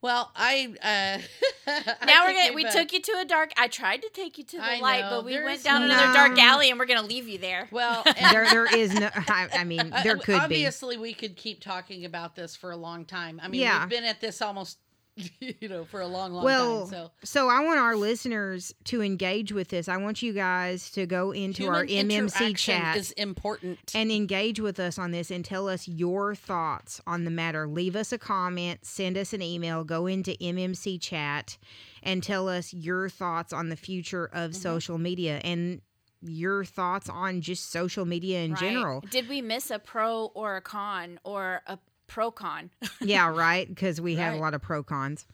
Well, 0.05 0.31
I 0.37 0.69
uh 0.83 1.23
I 1.67 2.05
now 2.05 2.27
we're 2.27 2.35
gonna 2.35 2.51
we 2.51 2.57
we've, 2.57 2.67
uh, 2.67 2.73
took 2.73 2.93
you 2.93 3.01
to 3.01 3.13
a 3.23 3.25
dark. 3.25 3.53
I 3.57 3.69
tried 3.69 4.03
to 4.03 4.11
take 4.13 4.37
you 4.37 4.45
to 4.45 4.59
the 4.59 4.63
I 4.63 4.79
light, 4.79 5.01
know, 5.01 5.09
but 5.17 5.25
we 5.25 5.43
went 5.43 5.65
down 5.65 5.83
another 5.83 6.13
dark 6.13 6.39
alley, 6.39 6.69
and 6.69 6.79
we're 6.79 6.85
gonna 6.85 7.01
leave 7.07 7.27
you 7.27 7.39
there. 7.39 7.69
well, 7.71 8.03
and- 8.07 8.35
there, 8.37 8.47
there 8.51 8.77
is 8.77 8.93
no. 8.93 9.09
I, 9.15 9.49
I 9.55 9.65
mean, 9.65 9.95
Uh, 9.95 10.03
there 10.03 10.17
could 10.19 10.27
be. 10.27 10.35
obviously 10.35 10.99
we 10.99 11.15
could 11.15 11.37
keep 11.37 11.63
talking 11.63 12.05
about 12.05 12.37
this 12.37 12.55
for 12.55 12.71
a 12.71 12.77
long 12.77 13.07
time. 13.07 13.41
I 13.43 13.49
mean, 13.49 13.63
Yeah. 13.63 13.81
we've 13.81 13.89
been 13.89 14.05
at 14.05 14.21
this 14.21 14.43
almost 14.43 14.77
you 15.41 15.69
know 15.69 15.85
for 15.85 16.01
a 16.01 16.07
long, 16.07 16.33
long 16.33 16.45
Well, 16.45 16.87
time. 16.89 16.91
So 16.91 17.11
So 17.23 17.49
I 17.49 17.61
want 17.65 17.79
our 17.79 17.95
listeners 17.97 18.75
to 18.85 19.01
engage 19.03 19.53
with 19.53 19.69
this. 19.69 19.89
I 19.89 19.97
want 19.97 20.23
you 20.23 20.33
guys 20.33 20.91
to 20.93 21.07
go 21.07 21.31
into 21.31 21.67
our 21.69 21.85
MMC 21.85 22.57
chat 22.57 22.97
is 22.97 23.13
important. 23.13 23.79
and 23.95 24.11
engage 24.11 24.59
with 24.61 24.81
us 24.81 24.99
on 24.99 25.13
this 25.13 25.31
and 25.31 25.45
tell 25.45 25.69
us 25.69 25.87
your 25.87 26.35
thoughts 26.35 27.01
on 27.07 27.25
the 27.25 27.31
matter. 27.31 27.67
Leave 27.69 27.95
us 27.97 28.13
a 28.13 28.19
comment, 28.19 28.85
send 28.85 29.17
us 29.17 29.33
an 29.33 29.43
email, 29.43 29.85
go 29.85 30.07
into 30.07 30.33
MMC 30.41 31.01
chat 31.01 31.59
and 32.03 32.23
tell 32.23 32.49
us 32.49 32.75
your 32.75 33.09
thoughts 33.09 33.53
on 33.53 33.69
the 33.69 33.77
future 33.77 34.27
of 34.33 34.51
Mhm. 34.51 34.57
social 34.57 34.99
media 34.99 35.41
and 35.45 35.81
your 36.27 36.65
thoughts 36.65 37.09
on 37.09 37.41
just 37.43 37.71
social 37.71 38.05
media 38.07 38.41
in 38.43 38.53
Right. 38.53 38.61
general. 38.61 39.01
Did 39.11 39.29
we 39.29 39.43
miss 39.43 39.71
a 39.71 39.79
pro 39.79 40.27
or 40.35 40.57
a 40.57 40.61
con 40.63 41.21
or 41.23 41.61
a 41.67 41.79
pro 42.07 42.31
con? 42.31 42.71
yeah, 43.01 43.29
right. 43.29 43.69
Because 43.69 44.01
we 44.01 44.17
have 44.17 44.35
a 44.35 44.39
lot 44.39 44.55
of 44.55 44.63
pro 44.63 44.83
cons. 44.83 45.27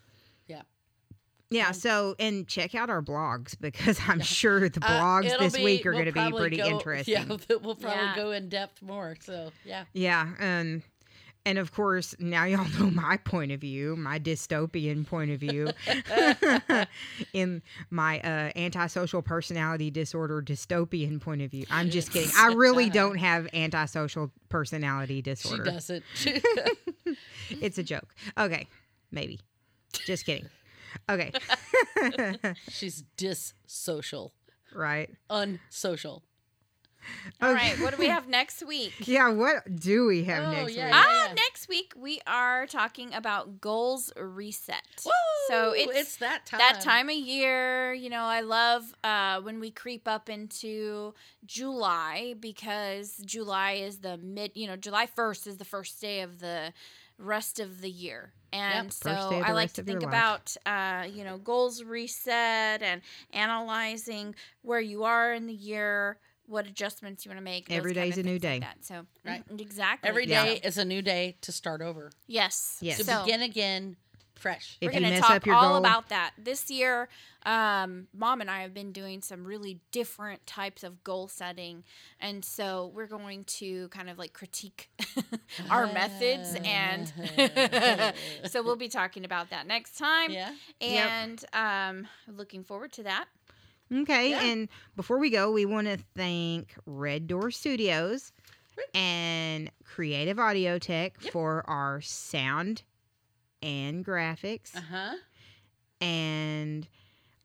Yeah. 0.47 0.62
Yeah. 1.51 1.68
Um, 1.68 1.75
So, 1.75 2.14
and 2.18 2.47
check 2.49 2.75
out 2.75 2.91
our 2.91 3.03
blogs 3.03 3.57
because 3.61 3.99
I'm 4.07 4.18
Yeah. 4.18 4.25
sure 4.25 4.68
the 4.68 4.85
Uh, 4.85 4.89
blogs 5.01 5.25
it'll 5.27 5.41
this 5.41 5.57
be- 5.57 5.64
week 5.64 5.87
are 5.87 5.91
we'll 5.91 6.05
going 6.05 6.14
to 6.14 6.31
be 6.31 6.37
pretty 6.37 6.57
go- 6.59 6.66
interesting. 6.77 7.12
Yeah, 7.14 7.25
we'll 7.27 7.75
probably 7.77 7.91
Yeah. 7.91 8.16
go 8.16 8.31
in 8.33 8.49
depth 8.49 8.83
more. 8.83 9.16
So 9.21 9.51
yeah, 9.64 9.85
Yeah, 9.93 10.31
and 10.39 10.83
and 11.47 11.59
of 11.59 11.72
course 11.72 12.14
now 12.18 12.45
y'all 12.45 12.66
know 12.78 12.91
my 12.91 13.16
point 13.18 13.53
of 13.53 13.61
view, 13.61 13.97
my 13.97 14.18
dystopian 14.18 15.07
point 15.07 15.30
of 15.30 15.41
view, 15.41 15.70
in 17.32 17.62
my 17.91 18.20
uh, 18.20 18.51
antisocial 18.57 19.22
personality 19.22 19.91
disorder 19.91 20.43
dystopian 20.43 21.20
point 21.20 21.43
of 21.43 21.51
view. 21.51 21.64
I'm 21.70 21.91
just 21.91 22.12
kidding. 22.12 22.30
I 22.36 22.49
really 22.49 22.91
don't 22.91 23.16
have 23.16 23.49
antisocial 23.55 24.30
personality 24.49 25.22
disorder. 25.22 25.64
she 25.64 25.70
doesn't. 25.70 26.05
It's 27.61 27.78
a 27.78 27.82
joke. 27.82 28.14
Okay, 28.38 28.68
maybe. 29.11 29.41
Just 30.07 30.24
kidding. 30.26 30.47
Okay, 31.09 31.30
She's 32.68 33.05
dissocial, 33.16 34.32
right. 34.74 35.09
unsocial. 35.28 36.24
All 37.42 37.53
Okay. 37.53 37.74
what 37.80 37.92
do 37.92 37.98
we 37.98 38.07
have 38.09 38.28
next 38.28 38.62
week? 38.66 38.94
Yeah, 39.07 39.30
what 39.30 39.80
do 39.80 40.07
we 40.07 40.24
have 40.24 40.44
Oh, 40.44 40.51
next 40.51 40.76
yeah, 40.76 40.84
week? 40.86 40.94
yeah. 40.94 41.03
Ah, 41.07 41.34
next 41.34 41.68
week 41.68 41.92
we 41.96 42.20
are 42.26 42.66
talking 42.66 43.12
about 43.14 43.61
goals 43.61 44.12
reset. 44.16 44.82
So 45.48 45.72
Woo! 45.72 45.74
it's 45.76 46.16
that 46.18 46.46
time. 46.46 46.59
that 46.59 46.80
time 46.80 47.09
of 47.09 47.14
year 47.16 47.92
you 47.92 48.09
know 48.11 48.22
i 48.22 48.40
love 48.40 48.94
uh, 49.03 49.40
when 49.40 49.59
we 49.61 49.70
creep 49.70 50.07
up 50.07 50.28
into 50.28 51.14
july 51.46 52.34
because 52.38 53.16
july 53.24 53.72
is 53.72 53.98
the 53.98 54.16
mid 54.18 54.53
you 54.55 54.66
know 54.66 54.76
july 54.76 55.07
1st 55.07 55.46
is 55.46 55.57
the 55.57 55.64
first 55.64 56.01
day 56.01 56.20
of 56.20 56.38
the 56.38 56.72
rest 57.18 57.59
of 57.59 57.80
the 57.80 57.90
year 57.90 58.32
and 58.53 58.84
Yep, 58.86 58.92
so 58.92 59.11
first 59.11 59.30
day 59.30 59.40
of 59.40 59.44
i 59.46 59.53
like 59.53 59.72
to 59.72 59.82
think 59.82 60.03
about 60.03 60.57
uh, 60.66 61.07
you 61.12 61.24
know 61.24 61.38
goals 61.38 61.82
reset 61.82 62.82
and 62.82 63.01
analyzing 63.32 64.34
where 64.62 64.80
you 64.80 65.05
are 65.05 65.32
in 65.32 65.46
the 65.46 65.55
year 65.55 66.18
what 66.51 66.66
adjustments 66.66 67.24
you 67.24 67.30
want 67.30 67.38
to 67.38 67.44
make 67.44 67.68
those 67.68 67.78
Every 67.78 67.94
kind 67.94 68.07
day's 68.11 68.18
of 68.18 68.26
a 68.26 68.28
new 68.28 68.38
things 68.38 68.44
like 68.44 68.61
day. 68.61 68.66
that. 68.66 68.84
so 68.84 69.07
Right. 69.24 69.48
mm, 69.48 69.61
exactly 69.61 70.09
Every 70.09 70.26
day 70.26 70.55
Yeah. 70.62 70.68
is 70.68 70.76
a 70.78 70.84
new 70.84 71.01
day 71.03 71.36
to 71.42 71.53
start 71.53 71.80
over. 71.80 72.11
yes 72.26 72.78
Yes. 72.80 72.98
To 72.98 73.05
so, 73.05 73.24
begin 73.24 73.42
again, 73.42 73.96
fresh. 74.34 74.78
If 74.80 74.86
we're 74.92 74.98
going 75.01 75.12
to 75.14 75.20
talk 75.20 75.46
all 75.48 75.68
goal- 75.68 75.76
about 75.76 76.09
that 76.09 76.32
this 76.38 76.70
year. 76.70 77.09
Um, 77.44 78.07
Mom 78.14 78.40
and 78.42 78.51
I 78.51 78.62
have 78.62 78.72
been 78.74 78.90
doing 78.92 79.20
some 79.22 79.44
really 79.44 79.80
different 79.92 80.46
types 80.46 80.82
of 80.82 81.03
goal 81.05 81.26
setting, 81.28 81.84
and 82.20 82.44
so 82.44 82.90
we're 82.94 83.07
going 83.07 83.44
to 83.44 83.88
kind 83.88 84.11
of 84.11 84.18
like 84.18 84.32
critique 84.34 84.90
our 85.70 85.86
methods, 85.86 86.55
and 86.64 87.11
so 88.51 88.62
we'll 88.62 88.76
be 88.76 88.88
talking 88.88 89.24
about 89.24 89.51
that 89.51 89.66
next 89.66 89.96
time. 89.98 90.30
yeah. 90.30 90.53
And 90.80 91.42
um, 91.53 92.09
looking 92.28 92.64
forward 92.64 92.92
to 92.92 93.03
that. 93.05 93.26
Okay, 93.93 94.30
Yeah. 94.30 94.45
and 94.45 94.68
before 94.97 95.18
we 95.18 95.30
go, 95.30 95.51
we 95.51 95.64
want 95.66 95.86
to 95.88 95.99
thank 96.16 96.74
Red 96.86 97.26
Door 97.26 97.51
Studios 97.51 98.32
and 98.95 99.70
Creative 99.84 100.38
Audio 100.38 100.78
Tech 100.78 101.16
Yep. 101.20 101.32
for 101.32 101.64
our 101.68 102.01
sound 102.01 102.82
and 103.62 104.05
graphics 104.05 104.74
Uh 104.76 104.80
huh. 104.80 105.14
and 106.01 106.86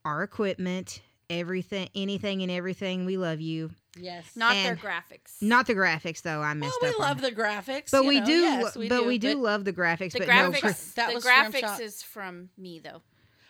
our 0.05 0.23
equipment, 0.23 1.01
everything, 1.29 1.89
anything 1.95 2.41
and 2.41 2.51
everything. 2.51 3.05
We 3.05 3.17
love 3.17 3.41
you. 3.41 3.71
Yes. 3.97 4.35
Not 4.35 4.53
their 4.53 4.75
graphics. 4.75 5.41
Not 5.41 5.67
the 5.67 5.73
graphics 5.73 6.21
though. 6.21 6.41
I 6.41 6.49
well, 6.49 6.55
messed 6.55 6.77
we 6.81 6.93
love 6.99 7.21
the 7.21 7.31
graphics, 7.31 7.91
but 7.91 8.05
we 8.05 8.19
know, 8.19 8.25
do, 8.25 8.31
yes, 8.39 8.75
we 8.77 8.89
but 8.89 9.05
we 9.07 9.17
do 9.17 9.35
love 9.35 9.65
the 9.65 9.73
graphics. 9.73 10.11
the 10.11 10.19
but 10.19 10.27
graphics. 10.27 10.63
no, 10.63 10.69
that 10.95 11.09
the 11.09 11.15
was 11.15 11.25
graphics 11.25 11.79
is 11.79 12.03
from 12.03 12.49
me 12.57 12.79
though. 12.79 13.01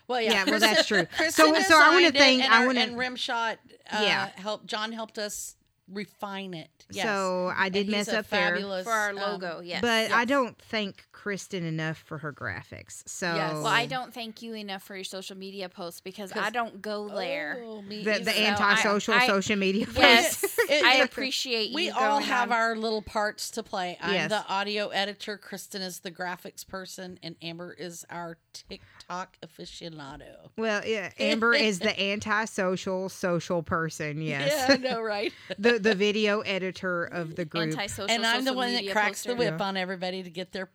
Well, 0.07 0.21
yeah, 0.21 0.31
Yeah, 0.31 0.45
well, 0.51 0.59
that's 0.59 0.85
true. 0.87 1.07
So- 1.29 1.53
so 1.61 1.77
I 1.79 1.89
wanna 1.93 2.11
thank- 2.11 2.43
and 2.43 2.53
I 2.53 2.65
wanna- 2.65 2.81
and 2.81 2.95
Rimshot. 2.95 3.57
Uh, 3.91 4.01
Yeah. 4.01 4.29
help. 4.35 4.65
John 4.65 4.91
helped 4.91 5.17
us 5.17 5.55
refine 5.91 6.53
it. 6.53 6.69
Yes. 6.89 7.05
So 7.05 7.51
I 7.55 7.69
did 7.69 7.87
And 7.87 7.95
he's 7.95 8.07
mess 8.07 8.15
a 8.15 8.19
up 8.19 8.29
there. 8.29 8.57
For 8.83 8.89
our 8.91 9.09
um, 9.11 9.15
logo, 9.17 9.59
yes. 9.61 9.81
But 9.81 10.11
I 10.11 10.25
don't 10.25 10.57
thank 10.59 11.05
Kristen 11.11 11.63
enough 11.63 11.97
for 11.97 12.17
her 12.19 12.33
graphics. 12.33 13.03
So 13.07 13.33
Yes. 13.35 13.53
well, 13.53 13.67
I 13.67 13.85
don't 13.85 14.13
thank 14.13 14.41
you 14.41 14.53
enough 14.53 14.83
for 14.83 14.95
your 14.95 15.03
social 15.03 15.37
media 15.37 15.69
posts 15.69 16.01
because 16.01 16.31
I 16.33 16.49
don't 16.49 16.81
go 16.81 17.09
there. 17.09 17.61
Oh, 17.63 17.83
the, 17.87 17.95
either. 17.97 18.19
the 18.19 18.31
So 18.31 18.41
I- 18.41 18.45
antisocial 18.45 19.13
I- 19.15 19.27
social 19.27 19.55
media 19.55 19.85
Yes, 19.95 20.41
posts. 20.41 20.59
It- 20.69 20.83
I 20.85 20.95
appreciate 20.97 21.69
you. 21.69 21.75
we 21.75 21.89
all 21.91 22.19
have 22.19 22.51
on. 22.51 22.57
our 22.57 22.75
little 22.75 23.01
parts 23.01 23.51
to 23.51 23.63
play. 23.63 23.97
I'm 24.01 24.13
Yes. 24.13 24.29
the 24.29 24.45
audio 24.47 24.89
editor. 24.89 25.37
Kristen 25.37 25.81
is 25.81 25.99
the 25.99 26.11
graphics 26.11 26.65
person, 26.67 27.19
and 27.23 27.35
Amber 27.41 27.73
is 27.73 28.05
our 28.09 28.37
TikTok 28.53 29.37
aficionado. 29.45 30.49
Well, 30.57 30.81
yeah, 30.85 31.11
Amber 31.19 31.53
is 31.53 31.79
the 31.79 31.99
antisocial 31.99 33.09
social 33.09 33.63
person. 33.63 34.21
Yes, 34.25 34.51
Yeah, 34.69 34.73
I 34.75 34.77
know, 34.77 35.01
right? 35.01 35.31
the 35.59 35.74
the 35.79 35.95
video 35.95 36.41
editor 36.41 37.05
of 37.05 37.35
the 37.35 37.45
group. 37.45 37.73
antisocial. 37.77 38.09
and 38.09 38.25
I'm 38.25 38.45
the 38.45 38.53
one 38.53 38.71
that 38.71 38.77
media 38.79 38.91
cracks 38.93 39.23
the 39.23 39.35
whip 39.35 39.55
Yeah. 39.59 39.65
on 39.65 39.77
everybody 39.77 40.23
to 40.23 40.29
get 40.29 40.51
their, 40.51 40.69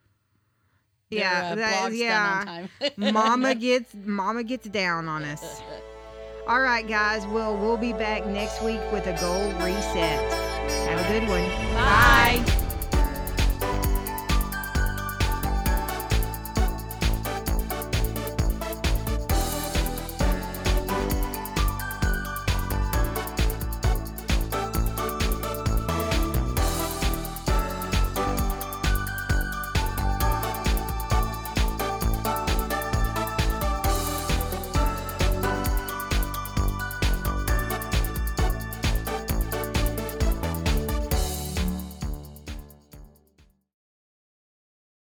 their 1.11 1.19
yeah, 1.21 1.51
uh, 1.53 1.55
that- 1.57 1.91
blogs 1.91 1.97
yeah. 1.99 2.45
done 2.45 2.49
on 2.49 2.91
time. 3.07 3.13
Mama 3.15 3.55
gets 3.67 3.95
Mama 3.95 4.43
gets 4.45 4.69
down 4.69 5.09
on 5.09 5.25
us. 5.25 5.61
All 6.47 6.61
right, 6.61 6.87
guys. 6.89 7.27
Well, 7.27 7.57
we'll 7.57 7.77
be 7.77 7.93
back 7.93 8.27
next 8.27 8.63
week 8.63 8.81
with 8.93 9.07
a 9.07 9.13
goal 9.21 9.53
reset. 9.65 10.33
Have 10.89 11.01
a 11.01 11.21
good 11.21 11.29
one. 11.29 11.47
Bye. 11.75 12.45